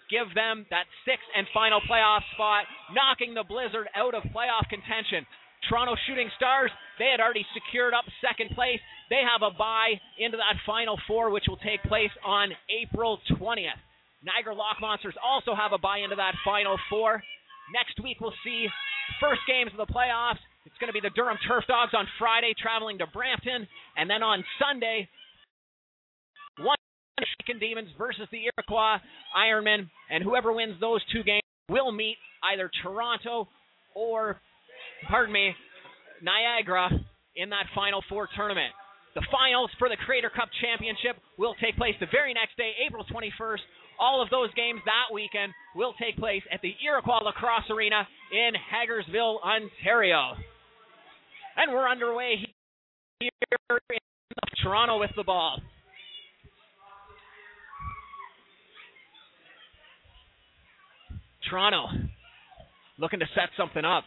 give 0.10 0.30
them 0.36 0.66
that 0.70 0.86
sixth 1.06 1.26
and 1.36 1.48
final 1.54 1.82
playoff 1.90 2.22
spot, 2.34 2.66
knocking 2.94 3.34
the 3.34 3.44
Blizzard 3.44 3.90
out 3.96 4.14
of 4.14 4.24
playoff 4.30 4.70
contention. 4.70 5.26
Toronto 5.68 5.96
Shooting 6.06 6.30
Stars, 6.38 6.70
they 7.00 7.10
had 7.10 7.20
already 7.20 7.46
secured 7.58 7.94
up 7.94 8.06
second 8.22 8.54
place. 8.54 8.80
They 9.10 9.22
have 9.22 9.42
a 9.46 9.56
bye 9.56 10.02
into 10.18 10.38
that 10.38 10.58
final 10.66 11.00
four, 11.08 11.30
which 11.30 11.46
will 11.48 11.62
take 11.62 11.82
place 11.84 12.12
on 12.26 12.50
April 12.70 13.20
20th. 13.38 13.82
Niagara 14.24 14.56
Lock 14.56 14.82
Monsters 14.82 15.14
also 15.24 15.54
have 15.54 15.74
a 15.74 15.78
bye 15.78 16.00
into 16.00 16.16
that 16.16 16.34
final 16.44 16.78
four. 16.90 17.22
Next 17.74 18.02
week, 18.02 18.18
we'll 18.20 18.34
see 18.44 18.68
first 19.20 19.42
games 19.48 19.72
of 19.72 19.78
the 19.78 19.92
playoffs. 19.92 20.42
It's 20.66 20.76
going 20.80 20.90
to 20.90 20.98
be 20.98 21.02
the 21.02 21.14
Durham 21.14 21.38
Turf 21.48 21.66
Dogs 21.68 21.94
on 21.94 22.08
Friday, 22.18 22.54
traveling 22.58 22.98
to 22.98 23.08
Brampton. 23.08 23.68
And 23.96 24.10
then 24.10 24.24
on 24.24 24.44
Sunday, 24.58 25.08
one 26.60 26.78
Shaken 27.40 27.60
Demons 27.60 27.90
versus 27.98 28.28
the 28.32 28.42
Iroquois 28.50 28.98
Ironmen, 29.38 29.90
and 30.10 30.24
whoever 30.24 30.52
wins 30.52 30.80
those 30.82 31.02
two 31.14 31.24
games 31.24 31.44
will 31.70 31.92
meet 31.92 32.18
either 32.44 32.70
Toronto 32.84 33.48
or, 33.94 34.42
pardon 35.08 35.34
me, 35.34 35.54
Niagara 36.22 36.90
in 37.36 37.50
that 37.50 37.66
Final 37.76 38.04
Four 38.10 38.28
tournament. 38.36 38.74
The 39.16 39.24
finals 39.32 39.72
for 39.80 39.88
the 39.88 39.96
Creator's 39.96 40.36
Cup 40.36 40.50
Championship 40.60 41.16
will 41.40 41.56
take 41.64 41.78
place 41.78 41.96
the 42.02 42.12
very 42.12 42.34
next 42.34 42.58
day, 42.58 42.76
April 42.86 43.06
21st. 43.08 43.64
All 43.98 44.22
of 44.22 44.30
those 44.30 44.54
games 44.56 44.82
that 44.84 45.08
weekend 45.14 45.54
will 45.74 45.94
take 45.96 46.18
place 46.18 46.44
at 46.52 46.62
the 46.62 46.76
Iroquois 46.84 47.24
Lacrosse 47.24 47.72
Arena 47.72 48.04
in 48.34 48.52
Hagersville, 48.60 49.40
Ontario. 49.40 50.36
And 51.56 51.72
we're 51.72 51.88
underway 51.88 52.44
here 53.22 53.30
in 53.72 54.00
Toronto 54.62 55.00
with 55.00 55.12
the 55.16 55.24
ball. 55.24 55.62
Toronto 61.50 61.88
looking 62.98 63.20
to 63.20 63.26
set 63.34 63.48
something 63.56 63.86
up. 63.86 64.04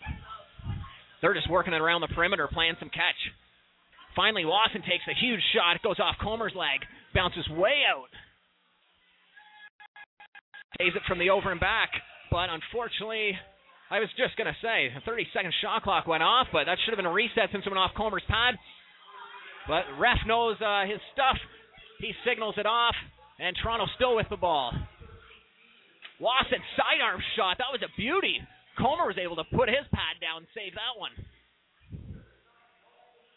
They're 1.23 1.33
just 1.33 1.49
working 1.49 1.73
it 1.73 1.81
around 1.81 2.03
the 2.03 2.09
perimeter, 2.09 2.47
playing 2.53 2.77
some 2.79 2.91
catch. 2.91 3.17
Finally, 4.19 4.43
Lawson 4.43 4.83
takes 4.83 5.07
a 5.07 5.15
huge 5.15 5.39
shot. 5.55 5.79
It 5.79 5.83
goes 5.87 6.03
off 6.03 6.19
Comer's 6.19 6.51
leg, 6.59 6.83
bounces 7.15 7.47
way 7.55 7.87
out. 7.87 8.11
Saves 10.75 10.99
it 10.99 11.07
from 11.07 11.23
the 11.23 11.31
over 11.31 11.55
and 11.55 11.63
back, 11.63 11.95
but 12.27 12.51
unfortunately, 12.51 13.39
I 13.95 14.03
was 14.03 14.11
just 14.19 14.35
going 14.35 14.51
to 14.51 14.59
say, 14.59 14.91
a 14.91 14.99
30 15.07 15.31
second 15.31 15.55
shot 15.63 15.87
clock 15.87 16.11
went 16.11 16.27
off, 16.27 16.51
but 16.51 16.67
that 16.67 16.83
should 16.83 16.91
have 16.91 16.99
been 16.99 17.07
a 17.07 17.15
reset 17.15 17.55
since 17.55 17.63
it 17.63 17.71
went 17.71 17.79
off 17.79 17.95
Comer's 17.95 18.27
pad. 18.27 18.59
But 19.71 19.87
ref 20.03 20.19
knows 20.27 20.59
uh, 20.59 20.83
his 20.83 20.99
stuff. 21.15 21.39
He 22.03 22.11
signals 22.27 22.59
it 22.59 22.67
off, 22.67 22.99
and 23.39 23.55
Toronto 23.55 23.87
still 23.95 24.19
with 24.19 24.27
the 24.35 24.37
ball. 24.37 24.75
Lawson 26.19 26.59
sidearm 26.75 27.23
shot. 27.39 27.63
That 27.63 27.71
was 27.71 27.87
a 27.87 27.91
beauty. 27.95 28.43
Comer 28.83 29.07
was 29.07 29.19
able 29.23 29.39
to 29.39 29.47
put 29.55 29.71
his 29.71 29.87
pad 29.95 30.19
down 30.19 30.43
and 30.43 30.51
save 30.59 30.75
that 30.75 30.99
one. 30.99 31.15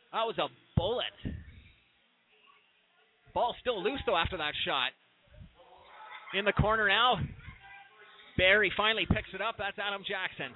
That 0.10 0.26
was 0.26 0.36
a 0.42 0.50
bullet. 0.82 1.14
Ball 3.36 3.56
still 3.62 3.84
loose 3.84 4.02
though 4.08 4.18
after 4.18 4.38
that 4.38 4.54
shot. 4.66 4.90
In 6.34 6.44
the 6.44 6.54
corner 6.54 6.90
now. 6.90 7.22
Barrie 8.38 8.74
finally 8.76 9.06
picks 9.06 9.30
it 9.36 9.42
up. 9.42 9.56
That's 9.60 9.78
Adam 9.78 10.02
Jackson. 10.02 10.56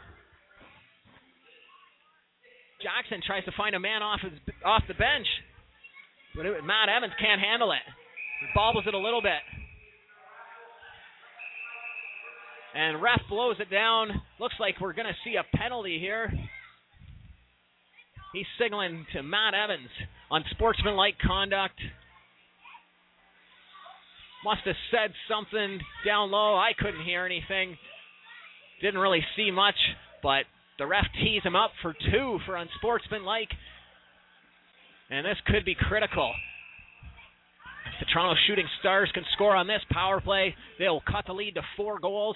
Jackson 2.82 3.22
tries 3.22 3.46
to 3.46 3.52
find 3.56 3.76
a 3.76 3.80
man 3.80 4.02
off 4.02 4.20
his 4.24 4.34
off 4.66 4.82
the 4.88 4.96
bench, 4.96 5.28
but 6.36 6.46
it, 6.46 6.64
Matt 6.64 6.90
Evans 6.90 7.14
can't 7.20 7.40
handle 7.40 7.72
it. 7.72 7.86
He 8.42 8.48
bobbles 8.56 8.86
it 8.88 8.94
a 8.94 9.00
little 9.00 9.22
bit. 9.22 9.44
And 12.74 13.02
ref 13.02 13.22
blows 13.30 13.58
it 13.60 13.70
down. 13.70 14.10
Looks 14.40 14.56
like 14.60 14.82
we're 14.82 14.94
going 14.94 15.08
to 15.08 15.22
see 15.24 15.36
a 15.38 15.58
penalty 15.58 15.98
here. 16.00 16.34
He's 18.34 18.46
signaling 18.60 19.06
to 19.14 19.24
Matt 19.24 19.54
Evans 19.54 19.90
on 20.32 20.44
sportsmanlike 20.52 21.16
conduct. 21.26 21.80
Must 24.44 24.62
have 24.66 24.76
said 24.92 25.12
something 25.30 25.80
down 26.06 26.32
low. 26.32 26.56
I 26.56 26.72
couldn't 26.78 27.04
hear 27.04 27.26
anything. 27.26 27.78
Didn't 28.82 29.00
really 29.00 29.26
see 29.36 29.50
much, 29.52 29.76
but 30.22 30.44
the 30.78 30.86
ref 30.86 31.06
tees 31.24 31.42
him 31.44 31.56
up 31.56 31.72
for 31.82 31.96
two 32.12 32.40
for 32.46 32.56
unsportsmanlike. 32.56 33.50
And 35.10 35.26
this 35.26 35.38
could 35.48 35.66
be 35.66 35.76
critical. 35.76 36.34
If 37.88 38.06
the 38.06 38.12
Toronto 38.12 38.40
Shooting 38.48 38.68
Stars 38.80 39.10
can 39.14 39.24
score 39.34 39.56
on 39.56 39.68
this 39.68 39.82
power 39.92 40.20
play, 40.20 40.56
they'll 40.78 41.02
cut 41.02 41.26
the 41.28 41.34
lead 41.34 41.56
to 41.56 41.62
four 41.78 42.00
goals. 42.00 42.36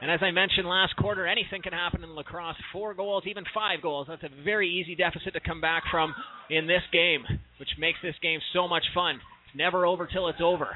And 0.00 0.10
as 0.10 0.20
I 0.22 0.30
mentioned 0.30 0.66
last 0.66 0.96
quarter, 0.96 1.26
anything 1.26 1.60
can 1.60 1.74
happen 1.74 2.02
in 2.02 2.14
lacrosse. 2.14 2.56
Four 2.72 2.94
goals, 2.94 3.24
even 3.26 3.44
five 3.52 3.82
goals. 3.82 4.06
That's 4.08 4.22
a 4.22 4.44
very 4.44 4.68
easy 4.68 4.94
deficit 4.94 5.34
to 5.34 5.40
come 5.40 5.60
back 5.60 5.82
from 5.90 6.14
in 6.48 6.66
this 6.66 6.82
game, 6.90 7.22
which 7.58 7.68
makes 7.78 7.98
this 8.02 8.14
game 8.22 8.40
so 8.54 8.66
much 8.66 8.84
fun. 8.94 9.16
It's 9.16 9.56
never 9.56 9.84
over 9.84 10.06
till 10.06 10.28
it's 10.28 10.40
over. 10.42 10.68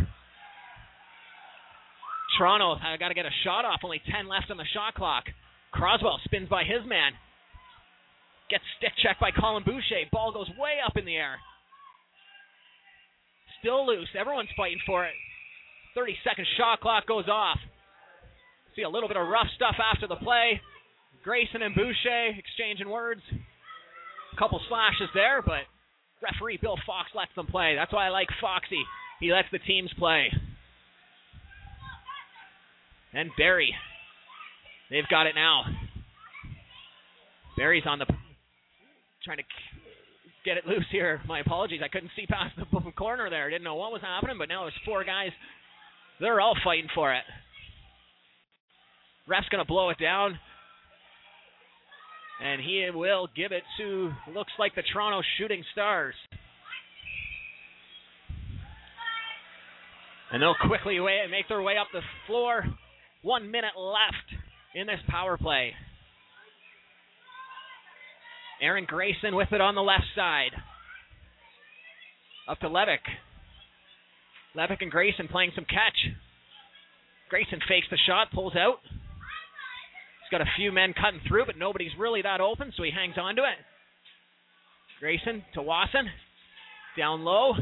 Toronto 2.36 2.76
I 2.82 2.96
got 2.98 3.08
to 3.08 3.14
get 3.14 3.24
a 3.24 3.40
shot 3.44 3.64
off. 3.64 3.80
Only 3.82 4.02
10 4.12 4.28
left 4.28 4.50
on 4.50 4.58
the 4.58 4.68
shot 4.74 4.94
clock. 4.94 5.24
Croswell 5.72 6.20
spins 6.24 6.48
by 6.48 6.64
his 6.64 6.84
man. 6.86 7.12
Gets 8.50 8.64
stick 8.76 8.92
checked 9.02 9.20
by 9.20 9.30
Colin 9.30 9.64
Boucher. 9.64 10.04
Ball 10.12 10.32
goes 10.32 10.48
way 10.58 10.84
up 10.84 10.96
in 10.98 11.06
the 11.06 11.16
air. 11.16 11.36
Still 13.60 13.86
loose. 13.86 14.08
Everyone's 14.18 14.52
fighting 14.54 14.80
for 14.84 15.06
it. 15.06 15.14
30 15.94 16.16
second 16.28 16.46
shot 16.58 16.80
clock 16.80 17.06
goes 17.06 17.28
off. 17.28 17.58
See 18.76 18.82
a 18.82 18.88
little 18.88 19.08
bit 19.08 19.16
of 19.16 19.28
rough 19.28 19.46
stuff 19.54 19.76
after 19.78 20.06
the 20.06 20.16
play. 20.16 20.60
Grayson 21.22 21.62
and 21.62 21.74
Boucher 21.74 22.34
exchanging 22.36 22.88
words. 22.88 23.22
A 24.32 24.36
couple 24.36 24.60
slashes 24.68 25.08
there, 25.14 25.42
but 25.42 25.62
Referee 26.22 26.58
Bill 26.60 26.76
Fox 26.86 27.10
lets 27.14 27.34
them 27.36 27.46
play. 27.46 27.76
That's 27.76 27.92
why 27.92 28.06
I 28.06 28.10
like 28.10 28.28
Foxy. 28.40 28.82
He 29.20 29.32
lets 29.32 29.48
the 29.52 29.60
teams 29.60 29.90
play. 29.98 30.26
And 33.12 33.30
Barrie. 33.38 33.74
They've 34.90 35.08
got 35.08 35.26
it 35.26 35.34
now. 35.34 35.64
Barrie's 37.56 37.84
on 37.86 38.00
the 38.00 38.06
trying 39.24 39.38
to 39.38 39.44
get 40.44 40.56
it 40.56 40.66
loose 40.66 40.84
here. 40.90 41.20
My 41.26 41.40
apologies. 41.40 41.80
I 41.82 41.88
couldn't 41.88 42.10
see 42.16 42.26
past 42.26 42.54
the 42.58 42.90
corner 42.96 43.30
there. 43.30 43.48
Didn't 43.48 43.64
know 43.64 43.76
what 43.76 43.92
was 43.92 44.02
happening, 44.02 44.36
but 44.36 44.48
now 44.48 44.62
there's 44.62 44.74
four 44.84 45.04
guys. 45.04 45.30
They're 46.20 46.40
all 46.40 46.56
fighting 46.64 46.88
for 46.94 47.14
it. 47.14 47.24
Ref's 49.26 49.48
going 49.48 49.64
to 49.64 49.68
blow 49.68 49.90
it 49.90 49.98
down. 49.98 50.38
And 52.42 52.60
he 52.60 52.88
will 52.92 53.28
give 53.34 53.52
it 53.52 53.62
to, 53.78 54.10
looks 54.34 54.52
like 54.58 54.74
the 54.74 54.82
Toronto 54.92 55.22
Shooting 55.38 55.64
Stars. 55.72 56.14
And 60.32 60.42
they'll 60.42 60.56
quickly 60.68 60.98
make 61.30 61.48
their 61.48 61.62
way 61.62 61.76
up 61.78 61.86
the 61.92 62.00
floor. 62.26 62.64
One 63.22 63.50
minute 63.50 63.76
left 63.78 64.42
in 64.74 64.86
this 64.86 64.98
power 65.08 65.38
play. 65.38 65.72
Aaron 68.60 68.84
Grayson 68.84 69.36
with 69.36 69.52
it 69.52 69.60
on 69.60 69.74
the 69.74 69.82
left 69.82 70.04
side. 70.16 70.50
Up 72.48 72.58
to 72.60 72.68
Levick. 72.68 73.04
Levick 74.56 74.82
and 74.82 74.90
Grayson 74.90 75.28
playing 75.28 75.52
some 75.54 75.64
catch. 75.64 76.14
Grayson 77.30 77.60
fakes 77.68 77.86
the 77.90 77.98
shot, 78.06 78.30
pulls 78.32 78.54
out. 78.56 78.80
He's 80.24 80.38
got 80.38 80.40
a 80.40 80.50
few 80.56 80.72
men 80.72 80.94
cutting 80.96 81.20
through, 81.28 81.44
but 81.44 81.58
nobody's 81.58 81.92
really 81.98 82.22
that 82.22 82.40
open, 82.40 82.72
so 82.76 82.82
he 82.82 82.90
hangs 82.90 83.16
on 83.20 83.36
to 83.36 83.42
it. 83.42 83.60
Grayson 85.00 85.44
to 85.52 85.60
Wasson. 85.60 86.08
Down 86.96 87.24
low. 87.24 87.52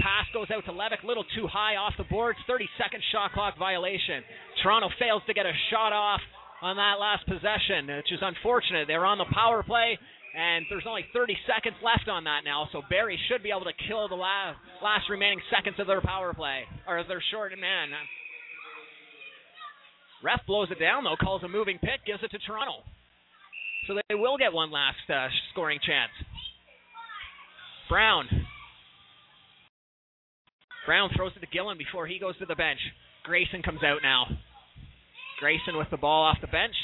Pass 0.00 0.26
goes 0.34 0.50
out 0.52 0.64
to 0.66 0.72
Levick, 0.72 1.02
A 1.02 1.06
little 1.06 1.24
too 1.34 1.48
high 1.48 1.76
off 1.76 1.94
the 1.96 2.04
boards. 2.04 2.38
30 2.46 2.68
second 2.76 3.02
shot 3.10 3.32
clock 3.32 3.58
violation. 3.58 4.22
Toronto 4.62 4.90
fails 4.98 5.22
to 5.26 5.34
get 5.34 5.46
a 5.46 5.52
shot 5.70 5.92
off 5.92 6.20
on 6.60 6.76
that 6.76 7.00
last 7.00 7.26
possession, 7.26 7.86
which 7.88 8.12
is 8.12 8.20
unfortunate. 8.20 8.86
They're 8.86 9.06
on 9.06 9.18
the 9.18 9.30
power 9.32 9.62
play, 9.62 9.98
and 10.36 10.66
there's 10.68 10.86
only 10.86 11.06
30 11.14 11.36
seconds 11.46 11.76
left 11.82 12.08
on 12.08 12.24
that 12.24 12.42
now, 12.44 12.68
so 12.70 12.82
Barrie 12.90 13.18
should 13.28 13.42
be 13.42 13.50
able 13.50 13.64
to 13.64 13.74
kill 13.88 14.08
the 14.08 14.18
last, 14.18 14.58
last 14.82 15.08
remaining 15.08 15.40
seconds 15.50 15.80
of 15.80 15.86
their 15.86 16.02
power 16.02 16.34
play, 16.34 16.62
or 16.86 17.02
their 17.08 17.22
short 17.30 17.52
man. 17.58 17.90
Ref 20.22 20.40
blows 20.46 20.68
it 20.70 20.80
down, 20.80 21.04
though, 21.04 21.16
calls 21.16 21.42
a 21.42 21.48
moving 21.48 21.78
pit, 21.78 22.00
gives 22.06 22.22
it 22.22 22.30
to 22.30 22.38
Toronto. 22.38 22.82
So 23.86 23.94
they 24.08 24.14
will 24.14 24.36
get 24.36 24.52
one 24.52 24.70
last 24.70 24.96
uh, 25.08 25.28
scoring 25.52 25.78
chance. 25.84 26.10
Brown. 27.88 28.26
Brown 30.84 31.10
throws 31.16 31.32
it 31.36 31.40
to 31.40 31.46
Gillen 31.46 31.78
before 31.78 32.06
he 32.06 32.18
goes 32.18 32.36
to 32.38 32.46
the 32.46 32.54
bench. 32.54 32.80
Grayson 33.24 33.62
comes 33.62 33.82
out 33.84 34.00
now. 34.02 34.26
Grayson 35.38 35.76
with 35.76 35.88
the 35.90 35.96
ball 35.96 36.24
off 36.24 36.38
the 36.40 36.48
bench. 36.48 36.74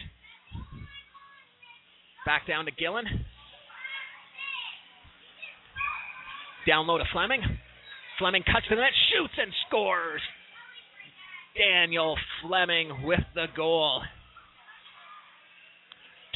Back 2.25 2.47
down 2.47 2.65
to 2.67 2.71
Gillen. 2.71 3.05
Down 6.67 6.87
low 6.87 6.99
to 6.99 7.05
Fleming. 7.13 7.43
Fleming 8.19 8.43
cuts 8.45 8.67
to 8.69 8.77
the 8.77 8.81
net, 8.81 8.93
shoots 9.13 9.35
and 9.37 9.53
scores. 9.67 10.23
Daniel 11.57 12.17
Fleming 12.43 13.05
with 13.05 13.21
the 13.35 13.47
goal. 13.57 14.03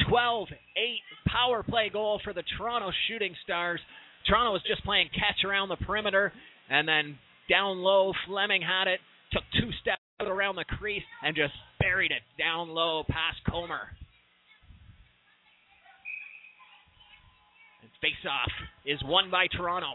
12 0.08 0.48
8 0.76 0.86
power 1.26 1.62
play 1.62 1.90
goal 1.92 2.20
for 2.22 2.32
the 2.32 2.42
Toronto 2.56 2.90
Shooting 3.08 3.34
Stars. 3.44 3.80
Toronto 4.26 4.52
was 4.52 4.62
just 4.66 4.84
playing 4.84 5.08
catch 5.14 5.44
around 5.44 5.68
the 5.68 5.76
perimeter, 5.76 6.32
and 6.70 6.86
then 6.86 7.18
down 7.48 7.78
low, 7.78 8.12
Fleming 8.26 8.62
had 8.62 8.88
it, 8.88 9.00
took 9.32 9.42
two 9.60 9.70
steps 9.80 10.00
around 10.20 10.56
the 10.56 10.64
crease, 10.64 11.02
and 11.24 11.34
just 11.34 11.54
buried 11.80 12.10
it 12.10 12.22
down 12.38 12.68
low 12.68 13.04
past 13.08 13.38
Comer. 13.48 13.88
And 17.82 17.90
face 18.00 18.28
off 18.28 18.50
is 18.84 19.00
won 19.04 19.30
by 19.30 19.46
Toronto. 19.46 19.94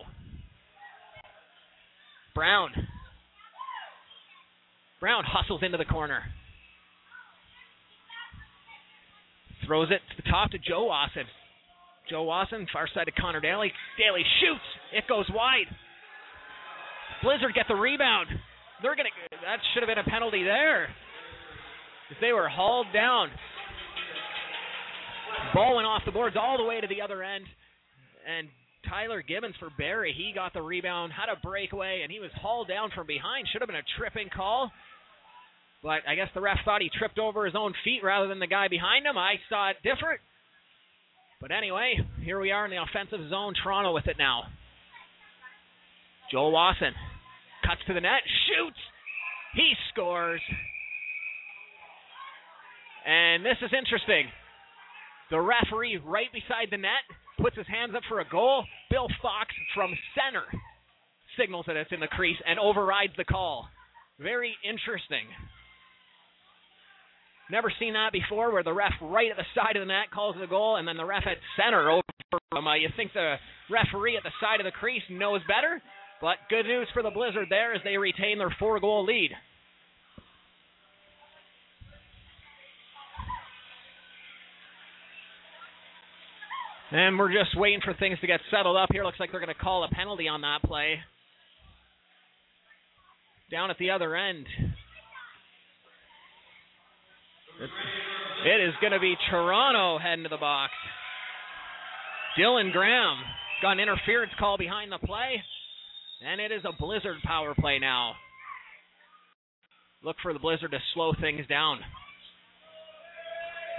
Brown. 2.34 2.72
Brown 5.04 5.26
hustles 5.28 5.60
into 5.64 5.76
the 5.78 5.84
corner. 5.84 6.24
Throws 9.68 9.92
it 9.92 10.00
to 10.00 10.16
the 10.24 10.30
top 10.32 10.52
to 10.52 10.58
Joe 10.58 10.88
Wasson. 10.88 11.28
Joe 12.10 12.24
Wasson, 12.24 12.66
far 12.72 12.88
side 12.88 13.08
to 13.08 13.12
Connor 13.12 13.42
Daly. 13.42 13.74
Daly 14.00 14.24
shoots. 14.40 14.64
It 14.94 15.04
goes 15.10 15.26
wide. 15.36 15.68
Blizzard 17.22 17.52
get 17.54 17.66
the 17.68 17.76
rebound. 17.76 18.30
They're 18.82 18.96
gonna. 18.96 19.12
That 19.44 19.60
should 19.74 19.84
have 19.84 19.92
been 19.92 20.00
a 20.00 20.10
penalty 20.10 20.42
there. 20.42 20.86
If 22.10 22.22
they 22.22 22.32
were 22.32 22.48
hauled 22.48 22.88
down. 22.94 23.28
Ball 25.54 25.76
went 25.76 25.86
off 25.86 26.04
the 26.06 26.14
boards 26.14 26.38
all 26.40 26.58
the 26.58 26.64
way 26.64 26.80
to 26.80 26.88
the 26.88 27.02
other 27.02 27.24
end, 27.24 27.44
and 28.24 28.48
Tyler 28.88 29.22
Gibbons 29.22 29.56
for 29.60 29.68
Barrie. 29.78 30.16
He 30.16 30.32
got 30.34 30.54
the 30.54 30.62
rebound, 30.62 31.12
had 31.12 31.28
a 31.28 31.36
breakaway, 31.46 32.04
and 32.04 32.12
he 32.12 32.22
was 32.22 32.32
hauled 32.40 32.70
down 32.70 32.90
from 32.96 33.06
behind. 33.06 33.50
Should 33.52 33.60
have 33.60 33.68
been 33.68 33.76
a 33.76 33.98
tripping 33.98 34.30
call. 34.30 34.72
But 35.84 36.08
I 36.08 36.16
guess 36.16 36.30
the 36.34 36.40
ref 36.40 36.60
thought 36.64 36.82
he 36.82 36.90
tripped 36.98 37.20
over 37.20 37.46
his 37.46 37.56
own 37.56 37.74
feet 37.84 38.00
rather 38.04 38.28
than 38.28 38.40
the 38.40 38.48
guy 38.48 38.70
behind 38.70 39.06
him. 39.06 39.18
I 39.18 39.36
saw 39.50 39.70
it 39.70 39.76
different. 39.84 40.22
But 41.42 41.52
anyway, 41.52 42.00
here 42.24 42.40
we 42.40 42.52
are 42.52 42.64
in 42.64 42.72
the 42.72 42.82
offensive 42.82 43.30
zone. 43.30 43.54
Toronto 43.62 43.94
with 43.94 44.08
it 44.08 44.16
now. 44.18 44.44
Joel 46.32 46.54
Wasson 46.54 46.94
cuts 47.68 47.82
to 47.88 47.94
the 47.94 48.00
net, 48.00 48.22
shoots, 48.48 48.80
he 49.56 49.74
scores. 49.92 50.42
And 53.06 53.46
this 53.46 53.58
is 53.62 53.72
interesting. 53.78 54.32
The 55.32 55.42
referee 55.42 56.00
right 56.06 56.32
beside 56.32 56.72
the 56.72 56.78
net 56.78 57.04
puts 57.42 57.58
his 57.58 57.68
hands 57.68 57.92
up 57.96 58.04
for 58.08 58.22
a 58.22 58.30
goal. 58.30 58.64
Bill 58.90 59.08
Fox 59.22 59.54
from 59.76 59.92
center 60.16 60.46
signals 61.38 61.66
that 61.68 61.76
it's 61.76 61.92
in 61.92 62.00
the 62.00 62.08
crease 62.08 62.38
and 62.48 62.58
overrides 62.58 63.14
the 63.18 63.26
call. 63.26 63.68
Very 64.18 64.56
interesting. 64.64 65.28
Never 67.54 67.72
seen 67.80 67.94
that 67.94 68.12
before, 68.12 68.52
where 68.52 68.64
the 68.64 68.74
ref 68.74 68.94
right 69.00 69.30
at 69.30 69.38
the 69.38 69.46
side 69.54 69.76
of 69.76 69.84
the 69.84 69.86
net 69.86 70.10
calls 70.12 70.36
the 70.42 70.48
goal, 70.48 70.78
and 70.78 70.88
then 70.88 70.98
the 70.98 71.06
ref 71.06 71.22
at 71.28 71.38
center 71.56 71.88
over 71.88 72.02
him. 72.52 72.66
Uh, 72.66 72.74
you 72.74 72.90
think 72.98 73.14
the 73.14 73.36
referee 73.70 74.18
at 74.18 74.24
the 74.24 74.32
side 74.42 74.60
of 74.60 74.66
the 74.66 74.72
crease 74.72 75.04
knows 75.08 75.40
better, 75.48 75.80
but 76.20 76.38
good 76.50 76.66
news 76.66 76.88
for 76.96 77.04
the 77.04 77.12
Blizzard 77.12 77.46
there 77.52 77.76
as 77.76 77.82
they 77.84 77.96
retain 77.96 78.40
their 78.40 78.50
four-goal 78.58 79.06
lead. 79.06 79.30
And 86.90 87.20
we're 87.20 87.32
just 87.32 87.56
waiting 87.56 87.82
for 87.86 87.94
things 87.94 88.18
to 88.22 88.26
get 88.26 88.40
settled 88.50 88.78
up 88.78 88.90
here. 88.92 89.04
Looks 89.04 89.20
like 89.20 89.30
they're 89.30 89.40
going 89.40 89.54
to 89.54 89.62
call 89.62 89.84
a 89.84 89.90
penalty 89.90 90.28
on 90.28 90.42
that 90.42 90.64
play. 90.64 90.96
Down 93.52 93.70
at 93.70 93.78
the 93.78 93.92
other 93.92 94.16
end. 94.16 94.48
It 97.64 98.68
is 98.68 98.74
going 98.82 98.94
to 98.94 99.00
be 99.00 99.16
Toronto 99.30 99.98
heading 99.98 100.24
to 100.24 100.30
the 100.30 100.38
box. 100.38 100.74
Dylan 102.38 102.72
Graham 102.72 103.18
got 103.62 103.74
an 103.74 103.80
interference 103.80 104.32
call 104.38 104.58
behind 104.58 104.92
the 104.92 104.98
play, 104.98 105.42
and 106.26 106.42
it 106.42 106.52
is 106.52 106.64
a 106.66 106.76
Blizzard 106.78 107.18
power 107.24 107.54
play 107.56 107.80
now. 107.80 108.14
Look 110.04 110.18
for 110.22 110.34
the 110.34 110.40
Blizzard 110.40 110.72
to 110.72 110.80
slow 110.94 111.14
things 111.20 111.48
down. 111.48 111.80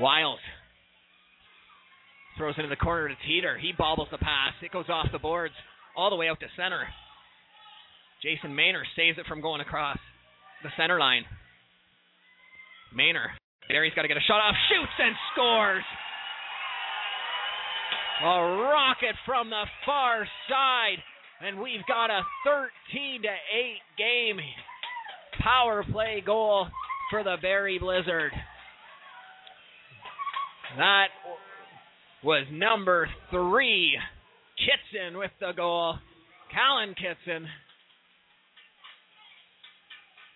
Wild 0.01 0.39
throws 2.39 2.55
it 2.59 2.65
in 2.65 2.71
the 2.71 2.77
corner 2.77 3.09
to 3.09 3.15
Teeter. 3.27 3.59
He 3.59 3.73
bobbles 3.77 4.09
the 4.11 4.19
pass. 4.19 4.55
It 4.63 4.73
goes 4.73 4.87
off 4.89 5.07
the 5.13 5.19
boards 5.19 5.55
all 5.97 6.11
the 6.11 6.17
way 6.17 6.29
out 6.29 6.41
to 6.41 6.47
center. 6.57 6.85
Jason 8.23 8.57
Maynor 8.57 8.83
saves 8.97 9.19
it 9.19 9.27
from 9.27 9.43
going 9.43 9.61
across 9.61 9.99
the 10.63 10.71
center 10.77 10.99
line. 10.99 11.25
Maynor 12.97 13.29
he's 13.69 13.95
got 13.95 14.03
to 14.03 14.09
get 14.09 14.17
a 14.17 14.27
shot 14.27 14.41
off, 14.41 14.55
shoots 14.69 14.93
and 14.99 15.15
scores. 15.33 15.85
A 18.23 18.41
rocket 18.63 19.17
from 19.27 19.51
the 19.51 19.65
far 19.85 20.27
side, 20.49 21.03
and 21.41 21.59
we've 21.59 21.85
got 21.89 22.11
a 22.11 22.23
13 22.45 23.23
to 23.23 23.29
8 23.29 23.35
game 23.99 24.39
power 25.41 25.85
play 25.91 26.23
goal 26.25 26.69
for 27.11 27.25
the 27.25 27.37
Barrie 27.43 27.79
Blizzard. 27.79 28.33
That 30.79 31.09
was 32.23 32.47
number 32.53 33.09
three, 33.31 33.99
Kitson 34.59 35.19
with 35.19 35.31
the 35.41 35.53
goal. 35.53 35.97
Callan 36.53 36.95
Kitson 36.95 37.47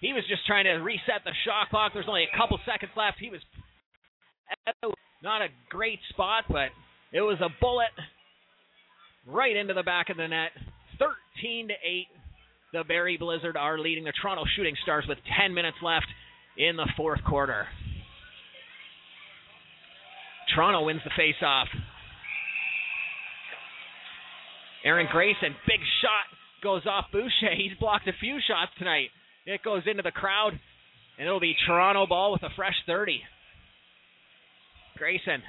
he 0.01 0.13
was 0.13 0.23
just 0.29 0.47
trying 0.47 0.65
to 0.65 0.75
reset 0.83 1.25
the 1.25 1.33
shot 1.45 1.71
clock. 1.71 1.93
There's 1.93 2.09
only 2.09 2.25
a 2.25 2.37
couple 2.37 2.59
seconds 2.65 2.93
left. 2.97 3.19
He 3.19 3.31
was 3.31 3.41
not 5.23 5.43
a 5.43 5.49
great 5.69 5.99
spot, 6.11 6.45
but 6.49 6.71
it 7.13 7.21
was 7.21 7.39
a 7.41 7.49
bullet. 7.61 7.93
right 9.27 9.57
into 9.57 9.75
the 9.75 9.83
back 9.83 10.11
of 10.11 10.17
the 10.17 10.29
net. 10.29 10.51
13 10.99 11.69
to 11.69 11.75
8. 11.75 12.07
The 12.73 12.85
Barrie 12.85 13.17
Blizzard 13.17 13.57
are 13.57 13.79
leading 13.79 14.05
the 14.05 14.13
Toronto 14.21 14.45
Shooting 14.57 14.75
Stars 14.83 15.05
with 15.09 15.19
10 15.41 15.55
minutes 15.55 15.79
left 15.83 16.07
in 16.57 16.77
the 16.77 16.89
fourth 16.97 17.23
quarter. 17.25 17.67
Toronto 20.55 20.85
wins 20.85 21.01
the 21.05 21.11
faceoff. 21.11 21.67
Aaron 24.85 25.09
Grayson, 25.11 25.55
big 25.67 25.81
shot, 26.03 26.27
goes 26.63 26.87
off 26.87 27.07
Boucher. 27.13 27.55
He's 27.57 27.77
blocked 27.79 28.09
a 28.09 28.13
few 28.21 28.39
shots 28.47 28.71
tonight. 28.79 29.11
It 29.49 29.63
goes 29.63 29.83
into 29.87 30.03
the 30.03 30.11
crowd, 30.11 30.53
and 31.19 31.27
it'll 31.27 31.41
be 31.41 31.57
Toronto 31.67 32.07
ball 32.07 32.33
with 32.33 32.43
a 32.43 32.51
fresh 32.55 32.75
30. 32.87 33.23
Grayson. 34.99 35.43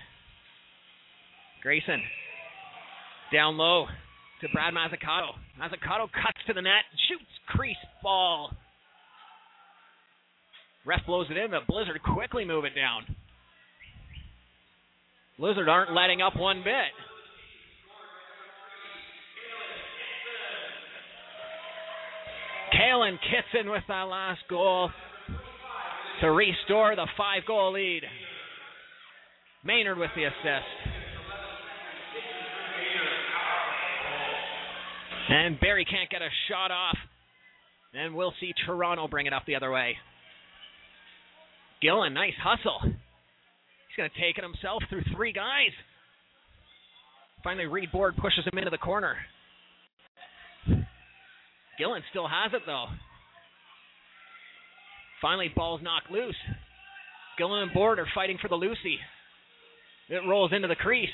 Grayson. 1.62 2.02
Down 3.34 3.58
low 3.58 3.88
to 4.40 4.48
Brad 4.54 4.74
Mazzucato. 4.74 5.36
Mazzucato 5.60 6.08
cuts 6.14 6.40
to 6.48 6.54
the 6.54 6.62
net, 6.62 6.88
shoots 7.10 7.30
crease 7.48 7.76
ball. 8.02 8.52
Ref 10.86 11.02
blows 11.06 11.28
it 11.30 11.36
in, 11.36 11.52
but 11.52 11.68
Blizzard 11.68 12.02
quickly 12.02 12.46
move 12.46 12.64
it 12.64 12.76
down. 12.76 13.04
Blizzard 15.38 15.68
aren't 15.68 15.92
letting 15.92 16.22
up 16.22 16.38
one 16.38 16.64
bit. 16.64 17.09
Kalen 22.80 23.18
Kitson 23.20 23.70
with 23.70 23.84
that 23.90 24.04
last 24.04 24.40
goal 24.50 24.90
to 26.22 26.32
restore 26.32 26.96
the 26.96 27.08
five 27.18 27.46
goal 27.46 27.74
lead. 27.74 28.04
Maynard 29.66 29.98
with 29.98 30.12
the 30.16 30.24
assist. 30.24 30.66
And 35.30 35.60
Barrie 35.60 35.86
can't 35.86 36.10
get 36.10 36.22
a 36.22 36.30
shot 36.48 36.72
off. 36.72 36.98
And 37.94 38.16
we'll 38.16 38.34
see 38.40 38.54
Toronto 38.66 39.08
bring 39.08 39.26
it 39.26 39.34
up 39.34 39.44
the 39.46 39.56
other 39.56 39.72
way. 39.72 39.96
Gillen, 41.82 42.14
nice 42.14 42.34
hustle. 42.42 42.80
He's 42.82 43.98
going 43.98 44.10
to 44.10 44.22
take 44.22 44.38
it 44.38 44.44
himself 44.44 44.84
through 44.90 45.04
three 45.16 45.34
guys. 45.34 45.72
Finally, 47.44 47.66
Reed 47.66 47.92
Board 47.92 48.16
pushes 48.18 48.46
him 48.52 48.58
into 48.58 48.70
the 48.70 48.78
corner. 48.78 49.18
Gillen 51.80 52.04
still 52.10 52.28
has 52.28 52.52
it 52.54 52.62
though. 52.66 52.88
Finally, 55.22 55.52
ball's 55.56 55.82
knocked 55.82 56.12
loose. 56.12 56.36
Gillen 57.38 57.64
and 57.64 57.74
Board 57.74 58.00
are 58.00 58.08
fighting 58.14 58.38
for 58.42 58.50
the 58.50 58.56
Lucy. 58.56 59.00
It 60.10 60.22
rolls 60.28 60.52
into 60.54 60.68
the 60.68 60.76
crease. 60.76 61.10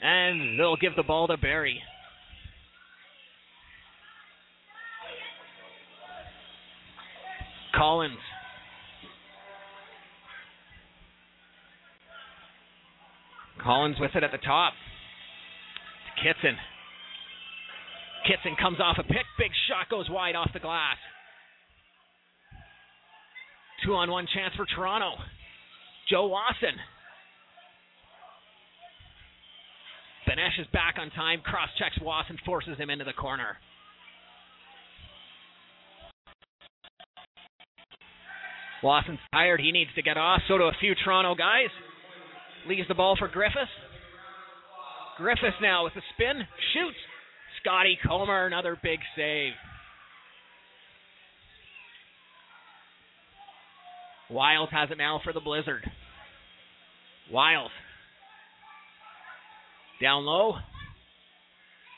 And 0.00 0.58
they'll 0.58 0.76
give 0.76 0.96
the 0.96 1.02
ball 1.02 1.26
to 1.28 1.36
Barrie. 1.36 1.80
Collins. 7.74 8.18
Collins 13.62 13.96
with 14.00 14.10
it 14.14 14.22
at 14.22 14.32
the 14.32 14.38
top. 14.38 14.74
Kitson. 16.22 16.56
Kitson 18.26 18.56
comes 18.60 18.78
off 18.80 18.98
a 18.98 19.02
pick. 19.02 19.26
Big 19.38 19.50
shot 19.68 19.88
goes 19.90 20.08
wide 20.08 20.36
off 20.36 20.50
the 20.52 20.60
glass. 20.60 20.96
Two 23.84 23.94
on 23.94 24.10
one 24.10 24.26
chance 24.32 24.54
for 24.54 24.66
Toronto. 24.66 25.12
Joe 26.08 26.28
Wasson. 26.28 26.78
Benesh 30.28 30.60
is 30.60 30.66
back 30.72 30.96
on 31.00 31.10
time. 31.10 31.40
Cross 31.40 31.70
checks 31.78 31.98
Wasson, 32.00 32.38
forces 32.46 32.78
him 32.78 32.90
into 32.90 33.04
the 33.04 33.12
corner. 33.12 33.56
Wasson's 38.82 39.18
tired. 39.32 39.60
He 39.60 39.72
needs 39.72 39.90
to 39.94 40.02
get 40.02 40.16
off. 40.16 40.42
So 40.48 40.58
do 40.58 40.64
a 40.64 40.72
few 40.80 40.94
Toronto 41.04 41.34
guys. 41.34 41.70
Leaves 42.68 42.88
the 42.88 42.94
ball 42.94 43.16
for 43.18 43.28
Griffiths. 43.28 43.70
Griffiths 45.16 45.58
now 45.60 45.84
with 45.84 45.94
a 45.96 46.02
spin. 46.14 46.42
Shoots. 46.74 46.98
Scotty 47.62 47.98
Comer, 48.04 48.46
another 48.46 48.76
big 48.82 48.98
save. 49.16 49.52
Wiles 54.30 54.70
has 54.72 54.90
it 54.90 54.98
now 54.98 55.20
for 55.22 55.32
the 55.32 55.40
Blizzard. 55.40 55.88
Wiles. 57.30 57.70
Down 60.00 60.24
low. 60.24 60.54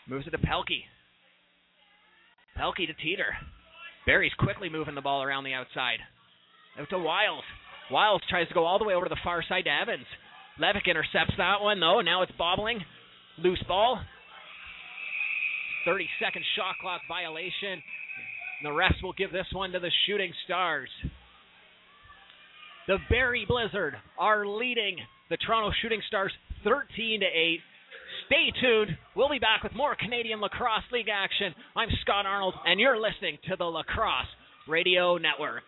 Moves 0.08 0.26
it 0.26 0.30
to 0.30 0.38
Pelkey. 0.38 0.82
Pelkey 2.58 2.86
to 2.86 2.94
Teeter. 2.94 3.34
Barrie's 4.04 4.32
quickly 4.38 4.68
moving 4.68 4.94
the 4.94 5.00
ball 5.00 5.22
around 5.22 5.44
the 5.44 5.54
outside. 5.54 5.98
Out 6.78 6.90
to 6.90 6.98
Wiles. 6.98 7.44
Wiles 7.90 8.20
tries 8.28 8.48
to 8.48 8.54
go 8.54 8.64
all 8.66 8.78
the 8.78 8.84
way 8.84 8.94
over 8.94 9.06
to 9.06 9.10
the 9.10 9.20
far 9.24 9.42
side 9.48 9.64
to 9.64 9.70
Evans. 9.70 10.06
Levick 10.60 10.88
intercepts 10.88 11.34
that 11.38 11.62
one, 11.62 11.80
though. 11.80 12.00
Now 12.00 12.22
it's 12.22 12.32
bobbling. 12.36 12.80
Loose 13.38 13.62
ball. 13.66 14.00
30 15.84 16.08
second 16.22 16.44
shot 16.56 16.76
clock 16.80 17.00
violation. 17.08 17.82
And 18.60 18.64
the 18.64 18.70
refs 18.70 19.02
will 19.02 19.12
give 19.12 19.32
this 19.32 19.46
one 19.52 19.72
to 19.72 19.80
the 19.80 19.90
Shooting 20.06 20.32
Stars. 20.44 20.88
The 22.86 22.98
Barrie 23.08 23.46
Blizzard 23.48 23.94
are 24.18 24.46
leading 24.46 24.96
the 25.30 25.36
Toronto 25.38 25.72
Shooting 25.80 26.02
Stars 26.06 26.32
13 26.64 27.20
to 27.20 27.26
8. 27.26 27.60
Stay 28.26 28.52
tuned. 28.60 28.96
We'll 29.16 29.30
be 29.30 29.38
back 29.38 29.62
with 29.62 29.74
more 29.74 29.96
Canadian 29.96 30.40
Lacrosse 30.40 30.84
League 30.92 31.08
action. 31.12 31.54
I'm 31.76 31.88
Scott 32.02 32.26
Arnold, 32.26 32.54
and 32.66 32.78
you're 32.78 33.00
listening 33.00 33.38
to 33.48 33.56
the 33.56 33.64
Lacrosse 33.64 34.28
Radio 34.68 35.16
Network. 35.18 35.64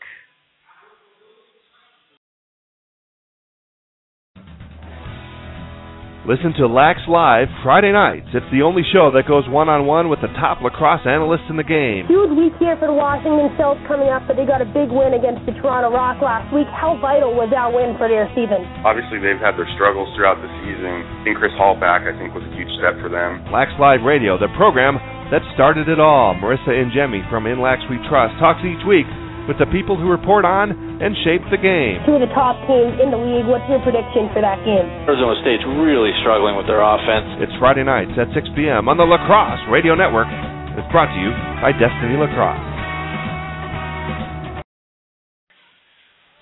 Listen 6.26 6.50
to 6.58 6.66
Lax 6.66 6.98
Live 7.06 7.46
Friday 7.62 7.94
nights. 7.94 8.26
It's 8.34 8.50
the 8.50 8.66
only 8.66 8.82
show 8.82 9.14
that 9.14 9.30
goes 9.30 9.46
one 9.46 9.70
on 9.70 9.86
one 9.86 10.10
with 10.10 10.18
the 10.18 10.32
top 10.34 10.58
lacrosse 10.58 11.06
analysts 11.06 11.46
in 11.46 11.54
the 11.54 11.62
game. 11.62 12.10
Huge 12.10 12.34
week 12.34 12.50
here 12.58 12.74
for 12.82 12.90
the 12.90 12.98
Washington 12.98 13.46
Stealth 13.54 13.78
coming 13.86 14.10
up, 14.10 14.26
but 14.26 14.34
they 14.34 14.42
got 14.42 14.58
a 14.58 14.66
big 14.66 14.90
win 14.90 15.14
against 15.14 15.46
the 15.46 15.54
Toronto 15.62 15.94
Rock 15.94 16.18
last 16.18 16.50
week. 16.50 16.66
How 16.74 16.98
vital 16.98 17.30
was 17.30 17.54
that 17.54 17.70
win 17.70 17.94
for 17.94 18.10
their 18.10 18.26
season? 18.34 18.58
Obviously, 18.82 19.22
they've 19.22 19.38
had 19.38 19.54
their 19.54 19.70
struggles 19.78 20.10
throughout 20.18 20.42
the 20.42 20.50
season. 20.66 21.06
Getting 21.22 21.38
Chris 21.38 21.54
Hall 21.54 21.78
back, 21.78 22.02
I 22.02 22.12
think, 22.18 22.34
was 22.34 22.42
a 22.42 22.52
huge 22.58 22.74
step 22.82 22.98
for 22.98 23.06
them. 23.06 23.46
Lax 23.54 23.70
Live 23.78 24.02
Radio, 24.02 24.34
the 24.34 24.50
program 24.58 24.98
that 25.30 25.46
started 25.54 25.86
it 25.86 26.02
all. 26.02 26.34
Marissa 26.42 26.74
and 26.74 26.90
Jemmy 26.90 27.22
from 27.30 27.46
In 27.46 27.62
Lax 27.62 27.86
We 27.86 28.02
Trust 28.10 28.34
talks 28.42 28.66
each 28.66 28.82
week 28.82 29.06
with 29.46 29.58
the 29.62 29.66
people 29.70 29.94
who 29.94 30.10
report 30.10 30.44
on 30.44 30.74
and 30.74 31.14
shape 31.22 31.42
the 31.50 31.58
game. 31.58 32.02
Two 32.02 32.18
of 32.18 32.22
the 32.22 32.32
top 32.34 32.58
teams 32.66 32.98
in 32.98 33.14
the 33.14 33.18
league. 33.18 33.46
What's 33.46 33.66
your 33.70 33.78
prediction 33.82 34.26
for 34.34 34.42
that 34.42 34.58
game? 34.66 34.86
Arizona 35.06 35.38
State's 35.42 35.64
really 35.82 36.10
struggling 36.22 36.58
with 36.58 36.66
their 36.66 36.82
offense. 36.82 37.42
It's 37.42 37.54
Friday 37.62 37.86
nights 37.86 38.14
at 38.18 38.30
6 38.34 38.58
p.m. 38.58 38.90
on 38.90 38.98
the 38.98 39.06
Lacrosse 39.06 39.62
Radio 39.70 39.94
Network. 39.94 40.28
It's 40.74 40.90
brought 40.90 41.08
to 41.14 41.18
you 41.22 41.30
by 41.62 41.70
Destiny 41.72 42.18
Lacrosse. 42.18 42.76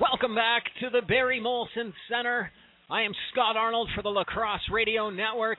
Welcome 0.01 0.35
back 0.35 0.65
to 0.81 0.91
the 0.91 1.07
Barrie 1.07 1.41
Molson 1.41 1.93
Center. 2.11 2.51
I 2.91 3.03
am 3.03 3.13
Scott 3.33 3.57
Arnold 3.57 3.89
for 3.95 4.03
the 4.03 4.09
Lacrosse 4.09 4.69
Radio 4.73 5.11
Network. 5.11 5.59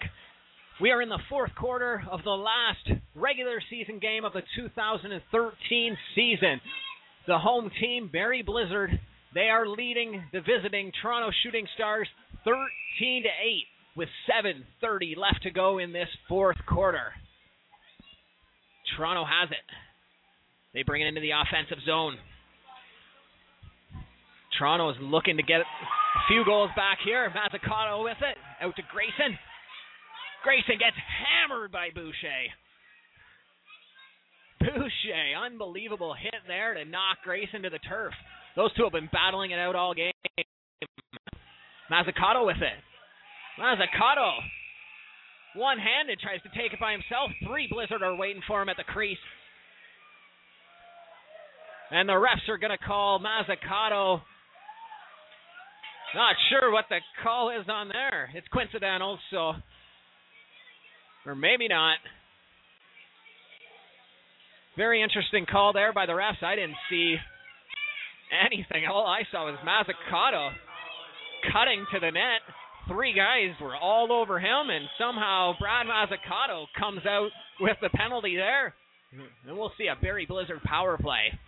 We 0.81 0.91
are 0.91 1.01
in 1.01 1.07
the 1.07 1.19
fourth 1.29 1.55
quarter 1.55 2.03
of 2.11 2.21
the 2.23 2.31
last 2.31 2.99
regular 3.15 3.61
season 3.69 3.99
game 3.99 4.25
of 4.25 4.33
the 4.33 4.43
2013 4.57 5.97
season. 6.15 6.59
The 7.27 7.39
home 7.39 7.71
team, 7.79 8.09
Barrie 8.11 8.43
Blizzard, 8.43 8.99
they 9.33 9.49
are 9.49 9.67
leading 9.67 10.23
the 10.31 10.41
visiting 10.41 10.91
Toronto 11.01 11.31
Shooting 11.43 11.67
Stars 11.75 12.07
13 12.43 13.23
to 13.23 13.29
8 13.29 13.67
with 13.95 14.09
7:30 14.27 15.15
left 15.15 15.43
to 15.43 15.51
go 15.51 15.79
in 15.79 15.91
this 15.91 16.09
fourth 16.27 16.63
quarter. 16.65 17.15
Toronto 18.95 19.25
has 19.25 19.49
it. 19.51 19.65
They 20.73 20.83
bring 20.83 21.01
it 21.01 21.07
into 21.07 21.21
the 21.21 21.31
offensive 21.31 21.81
zone. 21.85 22.19
Toronto 24.57 24.89
is 24.89 24.97
looking 25.01 25.37
to 25.37 25.43
get 25.43 25.61
a 25.61 25.65
few 26.27 26.45
goals 26.45 26.69
back 26.75 26.99
here. 27.03 27.29
Mazzucato 27.29 28.03
with 28.03 28.21
it. 28.21 28.37
Out 28.61 28.75
to 28.75 28.83
Grayson. 28.83 29.37
Grayson 30.43 30.77
gets 30.77 30.95
hammered 30.97 31.71
by 31.71 31.89
Boucher. 31.89 32.53
Unbelievable 35.45 36.13
hit 36.13 36.41
there 36.47 36.73
to 36.73 36.85
knock 36.85 37.17
Grayson 37.23 37.63
to 37.63 37.69
the 37.69 37.79
turf. 37.79 38.13
Those 38.55 38.73
two 38.75 38.83
have 38.83 38.93
been 38.93 39.09
battling 39.11 39.51
it 39.51 39.59
out 39.59 39.75
all 39.75 39.93
game. 39.93 40.11
Mazzucato 41.91 42.45
with 42.45 42.57
it. 42.57 42.79
Mazzucato, 43.59 44.31
one-handed, 45.55 46.19
tries 46.19 46.41
to 46.41 46.49
take 46.49 46.73
it 46.73 46.79
by 46.79 46.91
himself. 46.91 47.31
Three 47.47 47.67
Blizzard 47.71 48.01
are 48.01 48.15
waiting 48.15 48.41
for 48.47 48.61
him 48.61 48.69
at 48.69 48.77
the 48.77 48.83
crease. 48.83 49.17
And 51.91 52.09
the 52.09 52.13
refs 52.13 52.49
are 52.49 52.57
going 52.57 52.75
to 52.77 52.83
call 52.83 53.19
Mazzucato. 53.19 54.21
Not 56.15 56.35
sure 56.49 56.71
what 56.71 56.85
the 56.89 56.99
call 57.23 57.49
is 57.49 57.67
on 57.69 57.89
there. 57.89 58.29
It's 58.33 58.47
coincidental, 58.47 59.19
so 59.31 59.53
Or 61.25 61.35
maybe 61.35 61.67
not. 61.67 61.97
Very 64.77 65.01
interesting 65.01 65.45
call 65.49 65.73
there 65.73 65.93
by 65.93 66.05
the 66.05 66.13
refs. 66.13 66.43
I 66.43 66.55
didn't 66.55 66.75
see 66.89 67.15
anything. 68.45 68.85
All 68.91 69.05
I 69.05 69.21
saw 69.31 69.45
was 69.45 69.57
Mazzucato 69.65 70.51
cutting 71.51 71.85
to 71.93 71.99
the 71.99 72.11
net. 72.11 72.41
Three 72.87 73.13
guys 73.13 73.55
were 73.61 73.75
all 73.75 74.11
over 74.11 74.39
him, 74.39 74.69
and 74.69 74.85
somehow 74.97 75.53
Brad 75.59 75.87
Mazzucato 75.87 76.65
comes 76.77 77.05
out 77.05 77.29
with 77.59 77.77
the 77.81 77.89
penalty 77.89 78.35
there. 78.35 78.73
And 79.47 79.57
we'll 79.57 79.71
see 79.77 79.87
a 79.87 79.99
Barrie 79.99 80.25
Blizzard 80.25 80.61
power 80.63 80.97
play. 80.97 81.39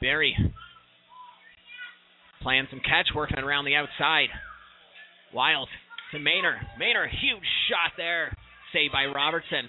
Barrie 0.00 0.36
playing 2.42 2.66
some 2.70 2.80
catch, 2.80 3.08
working 3.14 3.38
around 3.38 3.64
the 3.64 3.74
outside. 3.74 4.28
Wild 5.32 5.68
to 6.12 6.18
Maynor. 6.18 6.56
Maynor, 6.80 7.06
huge 7.08 7.44
shot 7.68 7.92
there. 7.96 8.34
Saved 8.72 8.92
by 8.92 9.06
Robertson. 9.06 9.68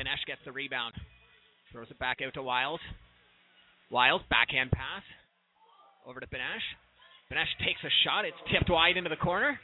Benesh 0.00 0.24
gets 0.24 0.40
the 0.48 0.52
rebound. 0.52 0.96
Throws 1.72 1.92
it 1.92 1.98
back 1.98 2.24
out 2.24 2.32
to 2.32 2.42
Wild. 2.42 2.80
Wild, 3.92 4.22
backhand 4.30 4.72
pass. 4.72 5.04
Over 6.08 6.20
to 6.20 6.26
Benesh. 6.26 6.64
Benesh 7.28 7.52
takes 7.60 7.84
a 7.84 7.92
shot. 8.00 8.24
It's 8.24 8.40
tipped 8.48 8.72
wide 8.72 8.96
into 8.96 9.10
the 9.10 9.20
corner. 9.20 9.60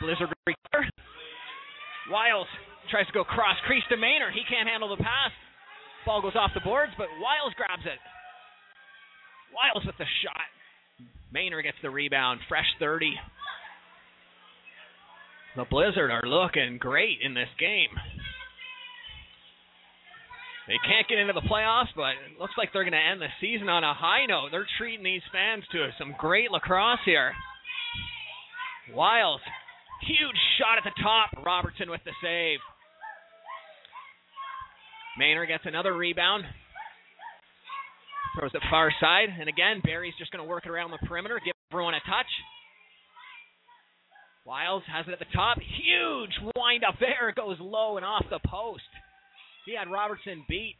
Blizzard 0.00 0.32
recover. 0.48 0.88
Wiles 2.08 2.48
tries 2.90 3.06
to 3.06 3.12
go 3.12 3.22
cross 3.22 3.60
crease 3.66 3.84
to 3.90 4.00
Maynor. 4.00 4.32
He 4.32 4.48
can't 4.48 4.66
handle 4.66 4.88
the 4.88 4.96
pass. 4.96 5.30
Ball 6.06 6.22
goes 6.22 6.34
off 6.40 6.56
the 6.56 6.64
boards, 6.64 6.92
but 6.96 7.12
Wiles 7.20 7.52
grabs 7.52 7.84
it. 7.84 8.00
Wiles 9.52 9.84
with 9.84 9.98
the 9.98 10.08
shot. 10.24 10.48
Maynor 11.36 11.62
gets 11.62 11.76
the 11.82 11.90
rebound. 11.90 12.40
Fresh 12.48 12.80
30. 12.80 13.12
The 15.56 15.66
Blizzard 15.68 16.10
are 16.10 16.24
looking 16.24 16.78
great 16.80 17.18
in 17.22 17.34
this 17.34 17.52
game. 17.58 17.92
They 20.70 20.78
can't 20.86 21.08
get 21.10 21.18
into 21.18 21.34
the 21.34 21.42
playoffs, 21.50 21.90
but 21.98 22.14
it 22.30 22.38
looks 22.38 22.54
like 22.56 22.70
they're 22.70 22.86
going 22.86 22.94
to 22.94 23.10
end 23.10 23.20
the 23.20 23.26
season 23.42 23.68
on 23.68 23.82
a 23.82 23.92
high 23.92 24.26
note. 24.30 24.54
They're 24.54 24.70
treating 24.78 25.02
these 25.02 25.26
fans 25.34 25.64
to 25.72 25.90
some 25.98 26.14
great 26.16 26.52
lacrosse 26.52 27.02
here. 27.04 27.34
Wiles, 28.94 29.40
huge 30.06 30.38
shot 30.62 30.78
at 30.78 30.86
the 30.86 30.94
top. 31.02 31.34
Robertson 31.44 31.90
with 31.90 32.06
the 32.06 32.14
save. 32.22 32.62
Maynor 35.18 35.48
gets 35.48 35.66
another 35.66 35.90
rebound. 35.90 36.44
Throws 38.38 38.54
it 38.54 38.62
far 38.70 38.92
side, 39.00 39.26
and 39.40 39.48
again, 39.48 39.82
Barrie's 39.82 40.14
just 40.20 40.30
going 40.30 40.44
to 40.44 40.48
work 40.48 40.66
it 40.66 40.70
around 40.70 40.92
the 40.92 41.02
perimeter, 41.04 41.40
give 41.44 41.54
everyone 41.72 41.94
a 41.94 42.00
touch. 42.06 42.30
Wiles 44.46 44.84
has 44.86 45.04
it 45.08 45.12
at 45.12 45.18
the 45.18 45.34
top. 45.34 45.58
Huge 45.58 46.54
wind 46.54 46.84
up 46.86 46.94
there. 47.00 47.30
It 47.30 47.34
goes 47.34 47.56
low 47.58 47.96
and 47.96 48.06
off 48.06 48.24
the 48.30 48.38
post. 48.46 48.86
He 49.70 49.78
had 49.78 49.86
Robertson 49.86 50.42
beat, 50.50 50.74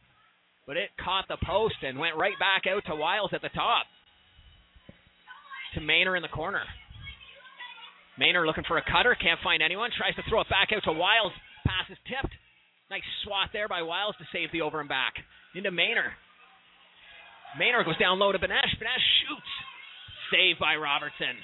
but 0.67 0.75
it 0.75 0.91
caught 0.99 1.23
the 1.31 1.39
post 1.47 1.79
and 1.81 1.95
went 1.95 2.19
right 2.19 2.35
back 2.43 2.67
out 2.67 2.83
to 2.91 2.95
Wiles 2.99 3.31
at 3.31 3.41
the 3.41 3.47
top. 3.55 3.87
To 5.75 5.79
Maynor 5.79 6.17
in 6.19 6.21
the 6.21 6.27
corner. 6.27 6.59
Maynor 8.19 8.45
looking 8.45 8.67
for 8.67 8.77
a 8.77 8.83
cutter, 8.83 9.15
can't 9.15 9.39
find 9.47 9.63
anyone. 9.63 9.91
Tries 9.95 10.15
to 10.15 10.23
throw 10.27 10.41
it 10.41 10.51
back 10.51 10.75
out 10.75 10.83
to 10.83 10.91
Wiles. 10.91 11.31
Pass 11.63 11.87
is 11.87 11.97
tipped. 12.03 12.35
Nice 12.91 13.07
swat 13.23 13.47
there 13.53 13.69
by 13.69 13.81
Wiles 13.81 14.15
to 14.19 14.27
save 14.33 14.51
the 14.51 14.59
over 14.59 14.81
and 14.81 14.89
back. 14.89 15.15
Into 15.55 15.71
Maynor. 15.71 16.11
Maynor 17.55 17.85
goes 17.85 17.97
down 17.97 18.19
low 18.19 18.33
to 18.33 18.39
Benesh. 18.39 18.75
Benesh 18.75 19.07
shoots. 19.23 19.51
Saved 20.35 20.59
by 20.59 20.75
Robertson. 20.75 21.39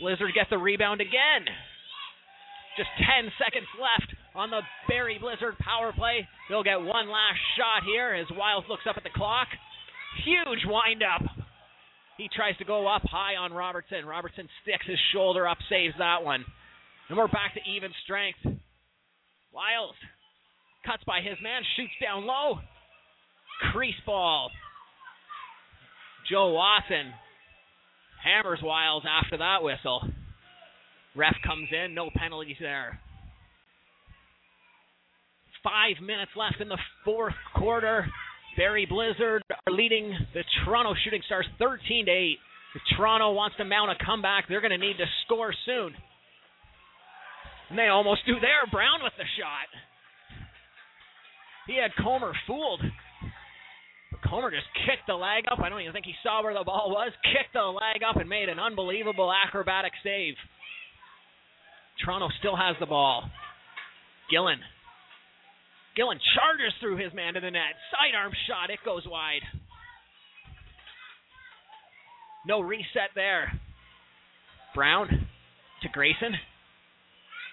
Blizzard 0.00 0.34
gets 0.34 0.50
the 0.50 0.58
rebound 0.58 1.00
again. 1.00 1.46
Just 2.76 2.90
10 2.98 3.30
seconds 3.38 3.66
left 3.78 4.14
on 4.34 4.50
the 4.50 4.60
Barrie 4.88 5.18
Blizzard 5.18 5.58
power 5.58 5.92
play. 5.92 6.26
They'll 6.48 6.62
get 6.62 6.80
one 6.80 7.08
last 7.10 7.40
shot 7.58 7.82
here 7.84 8.14
as 8.14 8.26
Wiles 8.36 8.64
looks 8.68 8.84
up 8.88 8.96
at 8.96 9.02
the 9.02 9.14
clock. 9.14 9.48
Huge 10.24 10.64
windup. 10.66 11.22
He 12.16 12.28
tries 12.34 12.56
to 12.58 12.64
go 12.64 12.86
up 12.86 13.02
high 13.04 13.36
on 13.36 13.52
Robertson. 13.52 14.04
Robertson 14.04 14.48
sticks 14.62 14.86
his 14.86 14.98
shoulder 15.12 15.48
up, 15.48 15.58
saves 15.68 15.94
that 15.98 16.22
one. 16.22 16.44
And 17.08 17.18
we're 17.18 17.28
back 17.28 17.54
to 17.54 17.70
even 17.70 17.90
strength. 18.04 18.38
Wiles 19.52 19.96
cuts 20.86 21.02
by 21.04 21.20
his 21.20 21.38
man, 21.42 21.62
shoots 21.76 21.92
down 22.00 22.26
low. 22.26 22.60
Crease 23.72 23.98
ball. 24.06 24.50
Joe 26.30 26.52
Watson 26.52 27.12
hammers 28.22 28.60
Wiles 28.62 29.04
after 29.08 29.38
that 29.38 29.62
whistle. 29.62 30.02
Ref 31.16 31.36
comes 31.44 31.68
in, 31.72 31.94
no 31.94 32.10
penalties 32.14 32.56
there. 32.60 33.00
Five 35.62 36.00
minutes 36.02 36.30
left 36.36 36.60
in 36.60 36.68
the 36.68 36.78
fourth 37.04 37.34
quarter. 37.54 38.06
Barrie 38.56 38.86
Blizzard 38.86 39.42
are 39.50 39.72
leading 39.72 40.16
the 40.34 40.42
Toronto 40.64 40.94
Shooting 41.04 41.22
Stars 41.26 41.46
13 41.58 42.06
to 42.06 42.12
8. 42.12 42.38
If 42.74 42.82
Toronto 42.96 43.32
wants 43.32 43.56
to 43.56 43.64
mount 43.64 43.90
a 43.90 44.04
comeback, 44.04 44.46
they're 44.48 44.60
going 44.60 44.70
to 44.70 44.78
need 44.78 44.96
to 44.98 45.06
score 45.24 45.52
soon. 45.66 45.92
And 47.68 47.78
they 47.78 47.88
almost 47.88 48.26
do 48.26 48.34
there. 48.40 48.66
Brown 48.70 49.00
with 49.02 49.12
the 49.18 49.24
shot. 49.38 49.68
He 51.66 51.76
had 51.76 51.90
Comer 52.02 52.32
fooled. 52.46 52.82
But 54.10 54.22
Comer 54.28 54.50
just 54.50 54.66
kicked 54.86 55.06
the 55.06 55.14
leg 55.14 55.44
up. 55.50 55.60
I 55.60 55.68
don't 55.68 55.80
even 55.80 55.92
think 55.92 56.06
he 56.06 56.14
saw 56.22 56.42
where 56.42 56.54
the 56.54 56.64
ball 56.64 56.90
was. 56.90 57.12
Kicked 57.22 57.54
the 57.54 57.62
leg 57.62 58.02
up 58.02 58.16
and 58.16 58.28
made 58.28 58.48
an 58.48 58.58
unbelievable 58.58 59.30
acrobatic 59.30 59.92
save. 60.02 60.34
Toronto 62.04 62.28
still 62.38 62.56
has 62.56 62.76
the 62.80 62.86
ball. 62.86 63.30
Gillen. 64.30 64.58
Gillen 65.96 66.18
charges 66.34 66.72
through 66.80 66.96
his 66.96 67.12
man 67.12 67.34
to 67.34 67.40
the 67.40 67.50
net. 67.50 67.74
Sidearm 67.90 68.32
shot. 68.46 68.70
It 68.70 68.78
goes 68.84 69.02
wide. 69.06 69.42
No 72.46 72.60
reset 72.60 73.10
there. 73.14 73.52
Brown 74.74 75.08
to 75.82 75.88
Grayson. 75.88 76.34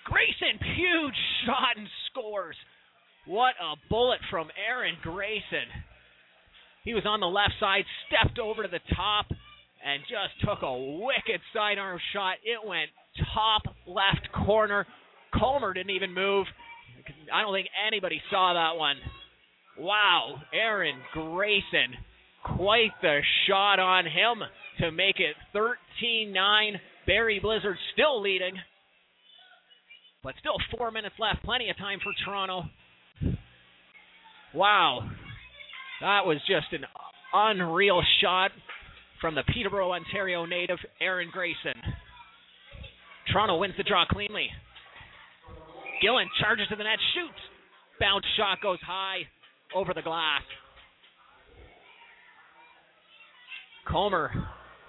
Grayson, 0.06 0.60
huge 0.76 1.16
shot 1.46 1.76
and 1.76 1.88
scores. 2.10 2.56
What 3.26 3.56
a 3.60 3.76
bullet 3.90 4.20
from 4.30 4.48
Aaron 4.56 4.96
Grayson. 5.04 5.68
He 6.86 6.94
was 6.94 7.06
on 7.06 7.20
the 7.20 7.28
left 7.28 7.56
side, 7.60 7.84
stepped 8.08 8.40
over 8.40 8.64
to 8.64 8.70
the 8.70 8.80
top, 8.96 9.26
and 9.84 10.02
just 10.08 10.40
took 10.48 10.64
a 10.64 10.78
wicked 11.04 11.42
sidearm 11.54 12.00
shot. 12.14 12.36
It 12.46 12.66
went 12.66 12.90
top 13.34 13.64
left 13.86 14.30
corner. 14.46 14.86
Comer 15.38 15.74
didn't 15.74 15.92
even 15.92 16.14
move. 16.14 16.46
I 17.34 17.42
don't 17.42 17.54
think 17.54 17.68
anybody 17.88 18.22
saw 18.30 18.54
that 18.54 18.78
one. 18.78 18.98
Wow, 19.78 20.42
Aaron 20.54 20.96
Grayson. 21.14 21.96
Quite 22.44 22.92
the 23.02 23.20
shot 23.48 23.80
on 23.80 24.06
him 24.06 24.42
to 24.80 24.92
make 24.92 25.20
it 25.20 25.36
13 25.54 26.34
9. 26.34 26.80
Barrie 27.06 27.40
Blizzard 27.40 27.78
still 27.94 28.22
leading. 28.22 28.54
But 30.24 30.36
still 30.40 30.58
four 30.78 30.92
minutes 30.92 31.16
left. 31.20 31.44
Plenty 31.44 31.70
of 31.70 31.78
time 31.78 32.00
for 32.04 32.12
Toronto. 32.26 32.64
Wow. 34.54 35.10
That 36.02 36.26
was 36.26 36.38
just 36.48 36.74
an 36.74 36.86
unreal 37.34 38.02
shot 38.22 38.52
from 39.22 39.36
the 39.36 39.44
Peterborough, 39.54 39.94
Ontario 39.94 40.46
native, 40.46 40.78
Aaron 41.02 41.30
Grayson. 41.32 41.82
Toronto 43.32 43.58
wins 43.58 43.74
the 43.78 43.84
draw 43.84 44.06
cleanly. 44.06 44.48
Gillen 46.02 46.28
charges 46.40 46.68
to 46.70 46.76
the 46.76 46.84
net, 46.84 47.00
shoots. 47.14 47.40
Bounce 48.00 48.26
shot 48.38 48.60
goes 48.62 48.80
high 48.86 49.22
over 49.76 49.94
the 49.94 50.02
glass. 50.02 50.44
Comer 53.88 54.32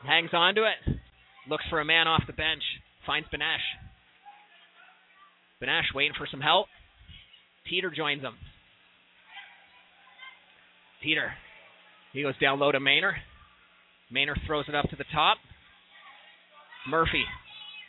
hangs 0.05 0.31
on 0.33 0.55
to 0.57 0.63
it, 0.65 0.99
looks 1.49 1.65
for 1.71 1.81
a 1.81 1.85
man 1.85 2.07
off 2.09 2.23
the 2.27 2.33
bench, 2.33 2.63
finds 3.07 3.29
Benesh. 3.29 3.65
Benesh 5.63 5.95
waiting 5.95 6.15
for 6.19 6.27
some 6.31 6.41
help. 6.41 6.67
Teeter 7.69 7.91
joins 7.91 8.23
him. 8.23 8.35
Teeter. 11.03 11.33
He 12.13 12.23
goes 12.23 12.39
down 12.41 12.59
low 12.59 12.73
to 12.73 12.81
Maynor. 12.81 13.13
Maynor 14.13 14.35
throws 14.47 14.65
it 14.69 14.75
up 14.75 14.89
to 14.91 14.97
the 14.97 15.05
top. 15.13 15.39
Murphy. 16.89 17.25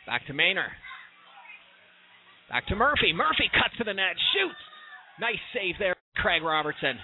Back 0.05 0.25
to 0.27 0.33
Maynor. 0.33 0.69
Back 2.49 2.65
to 2.67 2.75
Murphy. 2.75 3.13
Murphy 3.13 3.49
cuts 3.53 3.77
to 3.77 3.83
the 3.83 3.93
net. 3.93 4.17
Shoots. 4.33 4.63
Nice 5.19 5.41
save 5.53 5.75
there, 5.77 5.95
Craig 6.15 6.41
Robertson. 6.43 6.97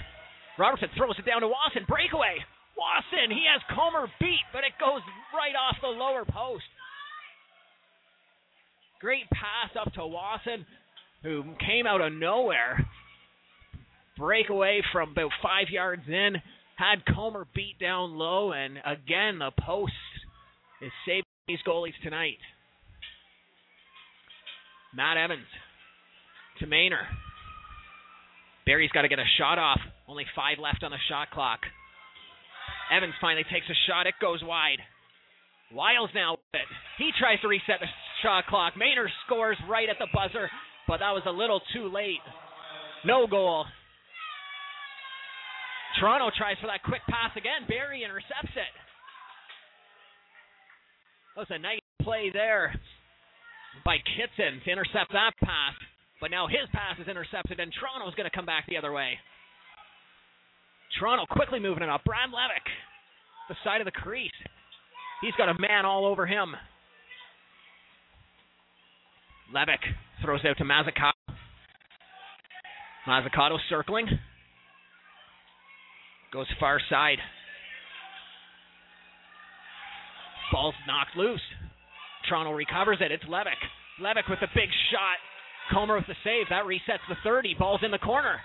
Robertson 0.58 0.90
throws 0.98 1.16
it 1.20 1.26
down 1.26 1.42
to 1.42 1.48
Wasson. 1.48 1.86
Breakaway. 1.88 2.40
Wasson. 2.74 3.30
He 3.30 3.46
has 3.52 3.62
Comer 3.76 4.08
beat, 4.20 4.46
but 4.52 4.64
it 4.64 4.74
goes 4.80 5.02
right 5.34 5.56
off 5.56 5.78
the 5.82 5.88
lower 5.88 6.26
post. 6.26 6.66
Great 9.02 9.30
pass 9.30 9.76
up 9.80 9.94
to 9.94 10.08
Wasson, 10.08 10.66
who 11.22 11.44
came 11.60 11.86
out 11.86 12.02
of 12.02 12.14
nowhere. 12.14 12.88
Breakaway 14.18 14.82
from 14.92 15.12
about 15.12 15.32
five 15.44 15.70
yards 15.70 16.04
in. 16.08 16.42
Had 16.78 17.06
Comer 17.14 17.46
beat 17.54 17.80
down 17.80 18.18
low, 18.18 18.52
and 18.52 18.78
again, 18.80 19.40
the 19.40 19.52
post 19.66 19.94
is 20.82 20.92
saving 21.06 21.24
these 21.48 21.60
goalies 21.68 21.94
tonight. 22.04 22.40
Matt 24.96 25.18
Evans 25.18 25.48
to 26.60 26.68
Maynor. 26.68 27.04
Barrie's 28.66 28.92
got 28.92 29.02
to 29.02 29.10
get 29.10 29.20
a 29.20 29.28
shot 29.38 29.60
off. 29.60 29.80
Only 30.08 30.26
five 30.36 30.58
left 30.58 30.84
on 30.84 30.92
the 30.92 30.98
shot 31.10 31.30
clock. 31.32 31.60
Evans 32.96 33.14
finally 33.20 33.44
takes 33.52 33.68
a 33.70 33.78
shot. 33.88 34.08
It 34.08 34.16
goes 34.22 34.40
wide. 34.42 34.80
Wiles 35.74 36.10
now 36.16 36.40
with 36.40 36.62
it. 36.62 36.68
He 36.98 37.12
tries 37.20 37.42
to 37.42 37.48
reset 37.48 37.82
the 37.82 37.92
shot 38.24 38.46
clock. 38.48 38.74
Maynor 38.76 39.08
scores 39.26 39.58
right 39.70 39.90
at 39.90 39.98
the 40.00 40.08
buzzer, 40.14 40.50
but 40.88 41.00
that 41.00 41.12
was 41.12 41.24
a 41.26 41.32
little 41.32 41.60
too 41.74 41.92
late. 41.92 42.24
No 43.04 43.28
goal. 43.28 43.66
Toronto 46.00 46.32
tries 46.38 46.58
for 46.62 46.68
that 46.68 46.84
quick 46.84 47.02
pass 47.10 47.32
again. 47.36 47.68
Barrie 47.68 48.04
intercepts 48.04 48.56
it. 48.56 48.74
That 51.36 51.42
was 51.42 51.48
a 51.50 51.60
nice 51.60 51.82
play 52.02 52.30
there 52.32 52.80
by 53.86 53.98
Kitson 54.18 54.60
to 54.66 54.72
intercept 54.72 55.14
that 55.14 55.32
pass. 55.40 55.78
But 56.20 56.32
now 56.32 56.48
his 56.48 56.68
pass 56.74 56.98
is 57.00 57.08
intercepted, 57.08 57.60
and 57.60 57.72
Toronto's 57.72 58.16
going 58.16 58.30
to 58.30 58.36
come 58.36 58.46
back 58.46 58.66
the 58.68 58.78
other 58.78 58.92
way. 58.92 59.20
Toronto 61.00 61.26
quickly 61.30 61.60
moving 61.60 61.84
it 61.84 61.90
up. 61.90 62.04
Brad 62.04 62.30
Levick, 62.30 62.66
the 63.48 63.56
side 63.64 63.82
of 63.82 63.86
the 63.86 63.92
crease. 63.92 64.32
He's 65.22 65.36
got 65.38 65.50
a 65.50 65.60
man 65.60 65.86
all 65.86 66.06
over 66.06 66.26
him. 66.26 66.56
Levick 69.54 69.84
throws 70.24 70.42
out 70.46 70.58
to 70.58 70.64
Mazzucato. 70.64 71.14
Mazzucato 73.08 73.58
circling. 73.70 74.08
Goes 76.34 76.48
far 76.60 76.82
side. 76.90 77.20
Ball's 80.52 80.76
knocked 80.88 81.16
loose. 81.16 81.42
Toronto 82.28 82.52
recovers 82.52 82.98
it. 83.02 83.12
It's 83.12 83.24
Levick. 83.26 83.60
Levick 84.02 84.30
with 84.30 84.42
a 84.42 84.52
big 84.54 84.70
shot. 84.92 85.18
Comer 85.72 85.98
with 85.98 86.08
the 86.08 86.18
save. 86.24 86.48
That 86.50 86.66
resets 86.66 87.04
the 87.10 87.16
30. 87.24 87.56
Ball's 87.58 87.82
in 87.84 87.92
the 87.92 88.00
corner. 88.00 88.38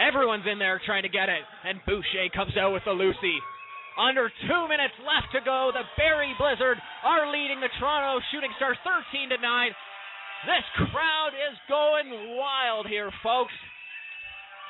Everyone's 0.00 0.48
in 0.50 0.58
there 0.58 0.80
trying 0.84 1.02
to 1.02 1.12
get 1.12 1.28
it. 1.28 1.44
And 1.64 1.80
Boucher 1.86 2.32
comes 2.34 2.56
out 2.56 2.72
with 2.72 2.84
the 2.84 2.92
Lucy. 2.92 3.36
Under 4.00 4.32
two 4.48 4.62
minutes 4.68 4.96
left 5.04 5.28
to 5.36 5.44
go. 5.44 5.72
The 5.72 5.84
Barrie 5.96 6.36
Blizzard 6.40 6.78
are 7.04 7.28
leading 7.28 7.60
the 7.60 7.68
Toronto 7.78 8.24
Shooting 8.32 8.52
Stars 8.56 8.78
13 8.80 9.28
to 9.30 9.38
9. 9.38 9.70
This 10.48 10.88
crowd 10.88 11.36
is 11.36 11.56
going 11.68 12.08
wild 12.40 12.88
here, 12.88 13.12
folks. 13.22 13.52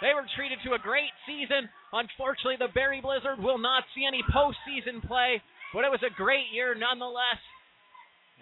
They 0.03 0.11
were 0.17 0.27
treated 0.35 0.59
to 0.65 0.75
a 0.75 0.83
great 0.83 1.13
season. 1.29 1.69
Unfortunately, 1.93 2.59
the 2.59 2.73
Barrie 2.75 3.05
Blizzard 3.05 3.39
will 3.39 3.59
not 3.59 3.85
see 3.95 4.03
any 4.09 4.25
postseason 4.33 5.05
play, 5.07 5.39
but 5.73 5.85
it 5.85 5.91
was 5.91 6.03
a 6.03 6.15
great 6.15 6.51
year 6.53 6.75
nonetheless. 6.75 7.41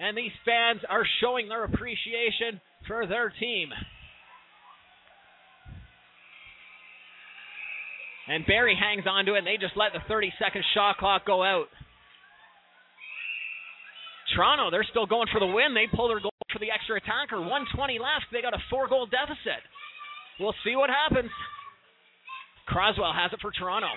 And 0.01 0.17
these 0.17 0.33
fans 0.45 0.81
are 0.89 1.05
showing 1.21 1.49
their 1.49 1.65
appreciation 1.65 2.61
for 2.87 3.07
their 3.07 3.33
team. 3.41 3.71
And 8.29 8.47
Barrie 8.47 8.77
hangs 8.79 9.09
on 9.09 9.25
to 9.25 9.35
it, 9.35 9.39
and 9.39 9.47
they 9.47 9.57
just 9.57 9.77
let 9.77 9.93
the 9.93 10.05
30 10.07 10.33
second 10.39 10.63
shot 10.75 10.99
clock 10.99 11.27
go 11.27 11.43
out. 11.43 11.67
Toronto, 14.37 14.71
they're 14.71 14.87
still 14.89 15.07
going 15.07 15.27
for 15.33 15.41
the 15.41 15.49
win. 15.49 15.73
They 15.73 15.89
pull 15.89 16.09
their 16.09 16.21
goal 16.21 16.37
for 16.53 16.61
the 16.61 16.71
extra 16.71 17.01
attacker. 17.01 17.41
120 17.41 17.99
left. 17.99 18.29
They 18.31 18.45
got 18.45 18.53
a 18.53 18.63
four 18.69 18.87
goal 18.87 19.09
deficit. 19.09 19.65
We'll 20.39 20.55
see 20.63 20.77
what 20.77 20.91
happens. 20.93 21.33
Croswell 22.69 23.17
has 23.17 23.33
it 23.33 23.41
for 23.41 23.51
Toronto. 23.51 23.89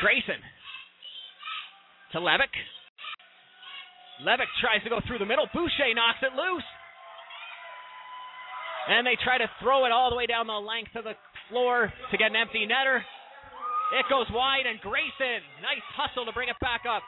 Grayson 0.00 0.38
to 2.12 2.18
Levick. 2.18 2.52
Levick 4.24 4.48
tries 4.60 4.82
to 4.84 4.90
go 4.90 5.00
through 5.06 5.18
the 5.18 5.28
middle. 5.28 5.46
Boucher 5.52 5.92
knocks 5.94 6.22
it 6.22 6.32
loose. 6.32 6.64
And 8.88 9.06
they 9.06 9.18
try 9.18 9.38
to 9.38 9.50
throw 9.60 9.84
it 9.84 9.92
all 9.92 10.10
the 10.10 10.16
way 10.16 10.26
down 10.26 10.46
the 10.46 10.54
length 10.54 10.94
of 10.94 11.04
the 11.04 11.18
floor 11.50 11.92
to 12.10 12.16
get 12.16 12.30
an 12.30 12.36
empty 12.36 12.66
netter. 12.66 13.02
It 13.98 14.06
goes 14.10 14.26
wide, 14.30 14.66
and 14.66 14.80
Grayson, 14.80 15.42
nice 15.62 15.82
hustle 15.94 16.26
to 16.26 16.32
bring 16.32 16.48
it 16.48 16.58
back 16.62 16.82
up. 16.86 17.02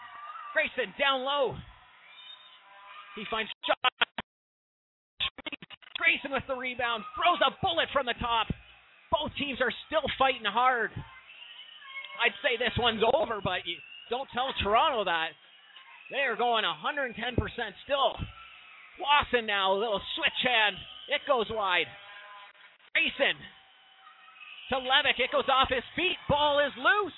Grayson 0.54 0.94
down 0.98 1.22
low. 1.22 1.54
He 3.14 3.24
finds. 3.30 3.50
Grayson 5.98 6.30
with 6.30 6.46
the 6.46 6.54
rebound, 6.54 7.02
throws 7.18 7.42
a 7.42 7.50
bullet 7.62 7.90
from 7.92 8.06
the 8.06 8.14
top. 8.22 8.46
Both 9.10 9.34
teams 9.38 9.58
are 9.60 9.72
still 9.86 10.06
fighting 10.18 10.46
hard. 10.46 10.90
I'd 12.22 12.34
say 12.42 12.58
this 12.58 12.74
one's 12.78 13.02
over, 13.14 13.40
but 13.42 13.66
don't 14.10 14.28
tell 14.32 14.52
Toronto 14.62 15.04
that. 15.04 15.36
They 16.10 16.24
are 16.24 16.36
going 16.36 16.64
110% 16.64 17.14
still. 17.84 18.16
Lawson 18.98 19.46
now, 19.46 19.72
a 19.72 19.78
little 19.78 20.00
switch 20.16 20.40
hand. 20.42 20.76
It 21.08 21.20
goes 21.28 21.46
wide. 21.50 21.86
Grayson 22.92 23.36
to 24.70 24.76
Levick. 24.76 25.20
It 25.20 25.32
goes 25.32 25.48
off 25.48 25.68
his 25.68 25.84
feet. 25.96 26.16
Ball 26.28 26.60
is 26.60 26.72
loose. 26.76 27.16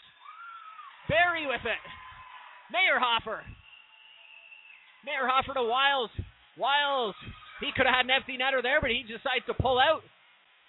Barrie 1.09 1.47
with 1.47 1.65
it. 1.67 1.83
Mayerhofer. 2.71 3.43
Mayerhofer 5.03 5.55
to 5.55 5.65
Wiles. 5.67 6.11
Wiles. 6.59 7.15
He 7.61 7.71
could 7.75 7.87
have 7.87 7.95
had 7.95 8.07
an 8.07 8.15
empty 8.15 8.39
netter 8.39 8.62
there, 8.62 8.81
but 8.81 8.91
he 8.91 9.03
decides 9.03 9.47
to 9.47 9.55
pull 9.55 9.79
out. 9.79 10.03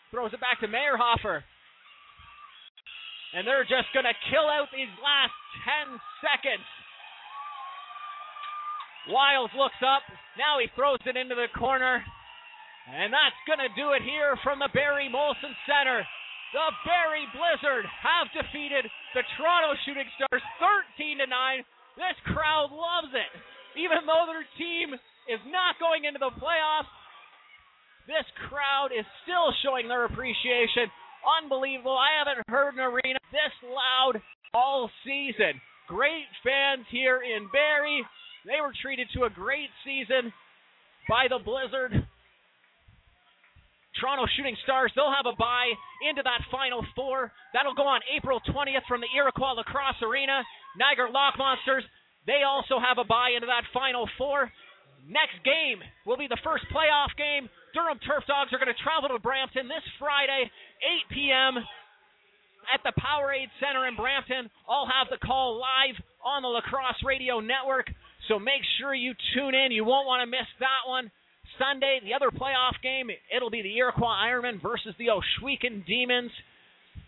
Throws 0.09 0.33
it 0.33 0.41
back 0.41 0.59
to 0.61 0.67
Mayerhofer. 0.67 1.43
And 3.31 3.47
they're 3.47 3.67
just 3.67 3.87
going 3.95 4.07
to 4.07 4.17
kill 4.27 4.47
out 4.51 4.67
these 4.75 4.91
last 4.99 5.35
10 5.87 5.95
seconds. 6.19 6.67
Wiles 9.07 9.49
looks 9.55 9.79
up. 9.81 10.03
Now 10.37 10.59
he 10.59 10.67
throws 10.75 11.01
it 11.07 11.15
into 11.15 11.33
the 11.33 11.47
corner. 11.55 12.03
And 12.91 13.13
that's 13.13 13.37
going 13.47 13.63
to 13.63 13.71
do 13.77 13.95
it 13.95 14.03
here 14.03 14.35
from 14.43 14.59
the 14.59 14.69
Barrie 14.75 15.09
Molson 15.09 15.55
Center. 15.63 16.03
The 16.51 16.67
Barrie 16.83 17.29
Blizzard 17.31 17.87
have 17.87 18.27
defeated 18.35 18.83
the 19.15 19.23
Toronto 19.39 19.79
Shooting 19.87 20.09
Stars 20.19 20.43
13 20.99 21.23
to 21.23 21.27
9. 21.27 21.63
This 21.95 22.17
crowd 22.35 22.75
loves 22.75 23.15
it. 23.15 23.31
Even 23.79 24.03
though 24.03 24.27
their 24.27 24.43
team 24.59 24.91
is 25.31 25.39
not 25.47 25.79
going 25.79 26.03
into 26.03 26.19
the 26.19 26.35
playoffs, 26.35 26.91
this 28.11 28.27
crowd 28.51 28.91
is 28.91 29.07
still 29.23 29.55
showing 29.63 29.87
their 29.87 30.03
appreciation. 30.03 30.91
Unbelievable. 31.21 31.97
I 31.97 32.17
haven't 32.17 32.43
heard 32.47 32.73
an 32.73 32.81
arena 32.81 33.19
this 33.31 33.53
loud 33.63 34.21
all 34.53 34.89
season. 35.05 35.61
Great 35.87 36.27
fans 36.43 36.85
here 36.89 37.21
in 37.21 37.49
Barrie. 37.51 38.05
They 38.45 38.59
were 38.61 38.73
treated 38.81 39.07
to 39.13 39.25
a 39.25 39.29
great 39.29 39.69
season 39.85 40.33
by 41.07 41.27
the 41.29 41.39
Blizzard. 41.43 42.07
Toronto 43.99 44.25
Shooting 44.37 44.55
Stars, 44.63 44.91
they'll 44.95 45.11
have 45.11 45.27
a 45.27 45.35
bye 45.35 45.69
into 46.07 46.23
that 46.23 46.41
Final 46.49 46.81
Four. 46.95 47.31
That'll 47.53 47.75
go 47.75 47.85
on 47.85 48.01
April 48.07 48.39
20th 48.47 48.87
from 48.87 49.01
the 49.01 49.11
Iroquois 49.13 49.59
Lacrosse 49.59 50.01
Arena. 50.01 50.41
Niagara 50.79 51.11
Lock 51.11 51.37
Monsters, 51.37 51.83
they 52.25 52.47
also 52.47 52.79
have 52.79 52.97
a 52.97 53.03
bye 53.03 53.35
into 53.35 53.47
that 53.47 53.67
Final 53.73 54.07
Four. 54.17 54.49
Next 55.07 55.41
game 55.41 55.81
will 56.05 56.17
be 56.17 56.29
the 56.29 56.39
first 56.43 56.65
playoff 56.69 57.09
game. 57.17 57.49
Durham 57.73 57.99
Turf 58.05 58.23
Dogs 58.27 58.53
are 58.53 58.61
going 58.61 58.71
to 58.71 58.83
travel 58.83 59.09
to 59.09 59.19
Brampton 59.19 59.67
this 59.67 59.83
Friday, 59.97 60.51
8 61.09 61.15
p.m. 61.15 61.57
at 62.69 62.83
the 62.83 62.93
Powerade 62.99 63.49
Center 63.57 63.87
in 63.87 63.95
Brampton. 63.95 64.51
I'll 64.69 64.85
have 64.85 65.09
the 65.09 65.17
call 65.23 65.57
live 65.57 65.97
on 66.21 66.43
the 66.43 66.51
Lacrosse 66.51 67.01
Radio 67.01 67.39
Network, 67.39 67.89
so 68.27 68.37
make 68.37 68.61
sure 68.77 68.93
you 68.93 69.13
tune 69.33 69.55
in. 69.55 69.71
You 69.71 69.85
won't 69.85 70.05
want 70.05 70.21
to 70.21 70.29
miss 70.29 70.47
that 70.59 70.85
one. 70.85 71.09
Sunday, 71.57 71.99
the 72.03 72.13
other 72.13 72.29
playoff 72.29 72.77
game, 72.83 73.09
it'll 73.35 73.49
be 73.49 73.61
the 73.61 73.77
Iroquois 73.77 74.21
Ironmen 74.29 74.61
versus 74.61 74.93
the 74.97 75.09
Ohsweken 75.09 75.85
Demons. 75.85 76.31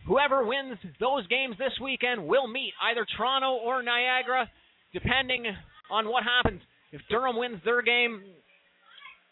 Whoever 0.07 0.45
wins 0.45 0.77
those 0.99 1.27
games 1.27 1.55
this 1.57 1.73
weekend 1.81 2.27
will 2.27 2.47
meet 2.47 2.73
either 2.81 3.05
Toronto 3.05 3.59
or 3.63 3.83
Niagara, 3.83 4.49
depending 4.91 5.45
on 5.89 6.09
what 6.09 6.23
happens. 6.23 6.61
If 6.93 7.01
Durham 7.09 7.37
wins 7.37 7.57
their 7.65 7.81
game, 7.81 8.21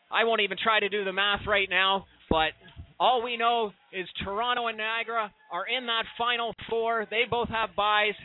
I 0.10 0.26
won't 0.26 0.42
even 0.42 0.58
try 0.58 0.80
to 0.80 0.90
do 0.90 1.06
the 1.06 1.14
math 1.14 1.46
right 1.46 1.70
now, 1.70 2.06
but 2.28 2.58
all 3.00 3.22
we 3.22 3.38
know 3.38 3.70
is 3.94 4.10
Toronto 4.26 4.66
and 4.66 4.82
Niagara 4.82 5.30
are 5.54 5.66
in 5.70 5.86
that 5.86 6.10
final 6.18 6.56
four. 6.68 7.06
They 7.12 7.30
both 7.30 7.50
have 7.50 7.78
byes. 7.78 8.18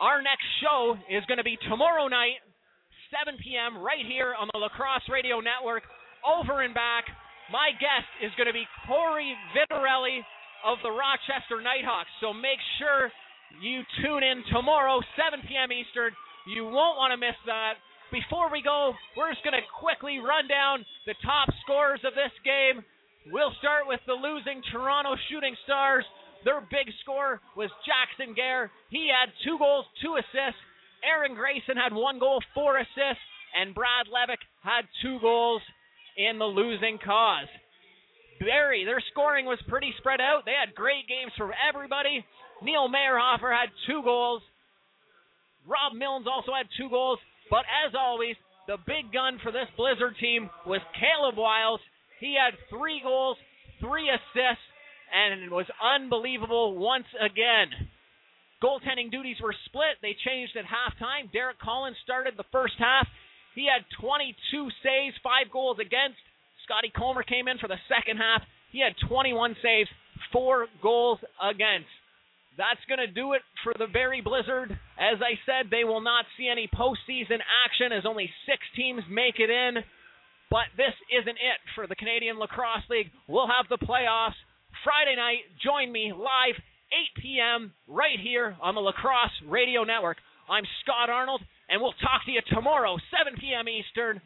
Our 0.00 0.22
next 0.24 0.48
show 0.64 0.96
is 1.12 1.28
going 1.28 1.36
to 1.36 1.44
be 1.44 1.58
tomorrow 1.68 2.08
night, 2.08 2.40
7 3.12 3.36
p.m., 3.44 3.84
right 3.84 4.04
here 4.08 4.32
on 4.32 4.48
the 4.48 4.60
Lacrosse 4.64 5.04
Radio 5.12 5.40
Network, 5.40 5.84
over 6.24 6.64
and 6.64 6.72
back. 6.72 7.04
My 7.52 7.68
guest 7.76 8.08
is 8.24 8.32
going 8.40 8.48
to 8.48 8.56
be 8.56 8.64
Corey 8.88 9.36
Vitarelli 9.52 10.24
of 10.64 10.80
the 10.80 10.90
Rochester 10.90 11.60
Knighthawks. 11.60 12.10
So 12.24 12.32
make 12.32 12.58
sure 12.80 13.12
you 13.60 13.84
tune 14.00 14.24
in 14.24 14.40
tomorrow, 14.48 15.04
7 15.20 15.44
p.m. 15.44 15.68
Eastern. 15.68 16.16
You 16.48 16.64
won't 16.64 16.96
want 16.96 17.12
to 17.12 17.20
miss 17.20 17.36
that. 17.44 17.76
Before 18.16 18.48
we 18.48 18.64
go, 18.64 18.96
we're 19.12 19.28
just 19.28 19.44
going 19.44 19.60
to 19.60 19.66
quickly 19.76 20.24
run 20.24 20.48
down 20.48 20.88
the 21.04 21.12
top 21.20 21.52
scorers 21.60 22.00
of 22.00 22.16
this 22.16 22.32
game. 22.48 22.80
We'll 23.28 23.52
start 23.60 23.84
with 23.84 24.00
the 24.08 24.16
losing 24.16 24.64
Toronto 24.72 25.20
Shooting 25.28 25.52
Stars. 25.68 26.08
Their 26.40 26.64
big 26.64 26.88
score 27.04 27.44
was 27.60 27.68
Jackson 27.84 28.32
Gare. 28.32 28.72
He 28.88 29.12
had 29.12 29.28
two 29.44 29.60
goals, 29.60 29.84
two 30.00 30.16
assists. 30.16 30.64
Aaron 31.04 31.36
Grayson 31.36 31.76
had 31.76 31.92
one 31.92 32.16
goal, 32.16 32.40
four 32.56 32.80
assists. 32.80 33.20
and 33.52 33.76
Brad 33.76 34.08
Levick 34.08 34.40
had 34.64 34.88
two 35.04 35.20
goals 35.20 35.60
in 36.16 36.38
the 36.38 36.48
losing 36.48 36.96
cause. 36.96 37.52
Barrie, 38.40 38.88
their 38.88 39.04
scoring 39.12 39.44
was 39.44 39.60
pretty 39.68 39.92
spread 40.00 40.24
out. 40.24 40.48
They 40.48 40.56
had 40.56 40.72
great 40.74 41.04
games 41.04 41.36
from 41.36 41.52
everybody. 41.68 42.24
Neil 42.64 42.88
Mayerhofer 42.88 43.52
had 43.52 43.68
two 43.86 44.00
goals. 44.02 44.40
Rob 45.68 45.92
Milnes 45.92 46.24
also 46.24 46.56
had 46.56 46.64
two 46.80 46.88
goals. 46.88 47.18
But 47.50 47.64
as 47.86 47.94
always, 47.94 48.36
the 48.66 48.78
big 48.86 49.12
gun 49.12 49.38
for 49.42 49.52
this 49.52 49.70
Blizzard 49.76 50.16
team 50.20 50.50
was 50.66 50.80
Caleb 50.98 51.38
Wiles. 51.38 51.80
He 52.18 52.34
had 52.34 52.58
three 52.68 53.00
goals, 53.02 53.36
three 53.80 54.10
assists, 54.10 54.66
and 55.14 55.42
it 55.42 55.52
was 55.52 55.66
unbelievable 55.78 56.76
once 56.76 57.06
again. 57.20 57.70
Goaltending 58.62 59.10
duties 59.10 59.36
were 59.42 59.54
split. 59.66 60.00
They 60.02 60.16
changed 60.24 60.56
at 60.56 60.64
halftime. 60.64 61.30
Derek 61.32 61.60
Collins 61.60 61.96
started 62.02 62.34
the 62.36 62.48
first 62.50 62.74
half. 62.78 63.06
He 63.54 63.68
had 63.68 63.84
22 64.00 64.34
saves, 64.82 65.14
five 65.22 65.52
goals 65.52 65.78
against. 65.78 66.18
Scotty 66.64 66.90
Comer 66.90 67.22
came 67.22 67.48
in 67.48 67.58
for 67.58 67.68
the 67.68 67.78
second 67.86 68.16
half. 68.16 68.42
He 68.72 68.80
had 68.80 68.96
21 69.08 69.56
saves, 69.62 69.88
four 70.32 70.66
goals 70.82 71.20
against. 71.40 71.88
That's 72.56 72.80
going 72.88 73.04
to 73.04 73.12
do 73.12 73.34
it 73.34 73.42
for 73.62 73.72
the 73.76 73.86
Barrie 73.86 74.24
Blizzard. 74.24 74.72
As 74.96 75.20
I 75.20 75.36
said, 75.44 75.68
they 75.70 75.84
will 75.84 76.00
not 76.00 76.24
see 76.36 76.48
any 76.48 76.68
postseason 76.72 77.44
action 77.64 77.92
as 77.92 78.08
only 78.08 78.30
six 78.48 78.64
teams 78.74 79.02
make 79.10 79.36
it 79.38 79.50
in. 79.50 79.84
But 80.48 80.72
this 80.76 80.94
isn't 81.12 81.36
it 81.36 81.60
for 81.74 81.86
the 81.86 81.96
Canadian 81.96 82.38
Lacrosse 82.38 82.88
League. 82.88 83.10
We'll 83.28 83.50
have 83.50 83.68
the 83.68 83.84
playoffs 83.84 84.38
Friday 84.84 85.16
night. 85.16 85.44
Join 85.60 85.92
me 85.92 86.12
live 86.16 86.56
8 87.18 87.22
p.m. 87.22 87.72
right 87.88 88.18
here 88.22 88.56
on 88.62 88.74
the 88.74 88.80
Lacrosse 88.80 89.34
Radio 89.44 89.84
Network. 89.84 90.16
I'm 90.48 90.64
Scott 90.82 91.10
Arnold, 91.10 91.42
and 91.68 91.82
we'll 91.82 91.98
talk 91.98 92.24
to 92.24 92.32
you 92.32 92.40
tomorrow, 92.54 92.96
7 93.10 93.36
p.m. 93.40 93.68
Eastern, 93.68 94.22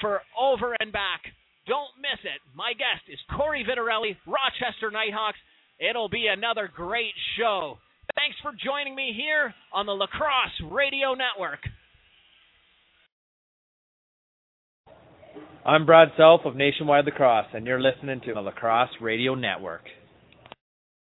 for 0.00 0.20
Over 0.34 0.74
and 0.80 0.92
Back. 0.92 1.22
Don't 1.70 1.94
miss 2.02 2.18
it. 2.26 2.42
My 2.50 2.74
guest 2.74 3.06
is 3.06 3.18
Corey 3.30 3.62
Vitarelli, 3.62 4.18
Rochester 4.26 4.90
Knighthawks. 4.90 5.38
It'll 5.80 6.10
be 6.10 6.26
another 6.30 6.68
great 6.74 7.14
show. 7.38 7.78
Thanks 8.14 8.36
for 8.42 8.52
joining 8.52 8.94
me 8.94 9.14
here 9.16 9.54
on 9.72 9.86
the 9.86 9.92
Lacrosse 9.92 10.70
Radio 10.70 11.14
Network. 11.14 11.60
I'm 15.64 15.86
Brad 15.86 16.08
Self 16.18 16.42
of 16.44 16.54
Nationwide 16.54 17.06
Lacrosse, 17.06 17.46
and 17.54 17.66
you're 17.66 17.80
listening 17.80 18.20
to 18.26 18.34
the 18.34 18.40
Lacrosse 18.40 18.90
Radio 19.00 19.34
Network. 19.34 19.82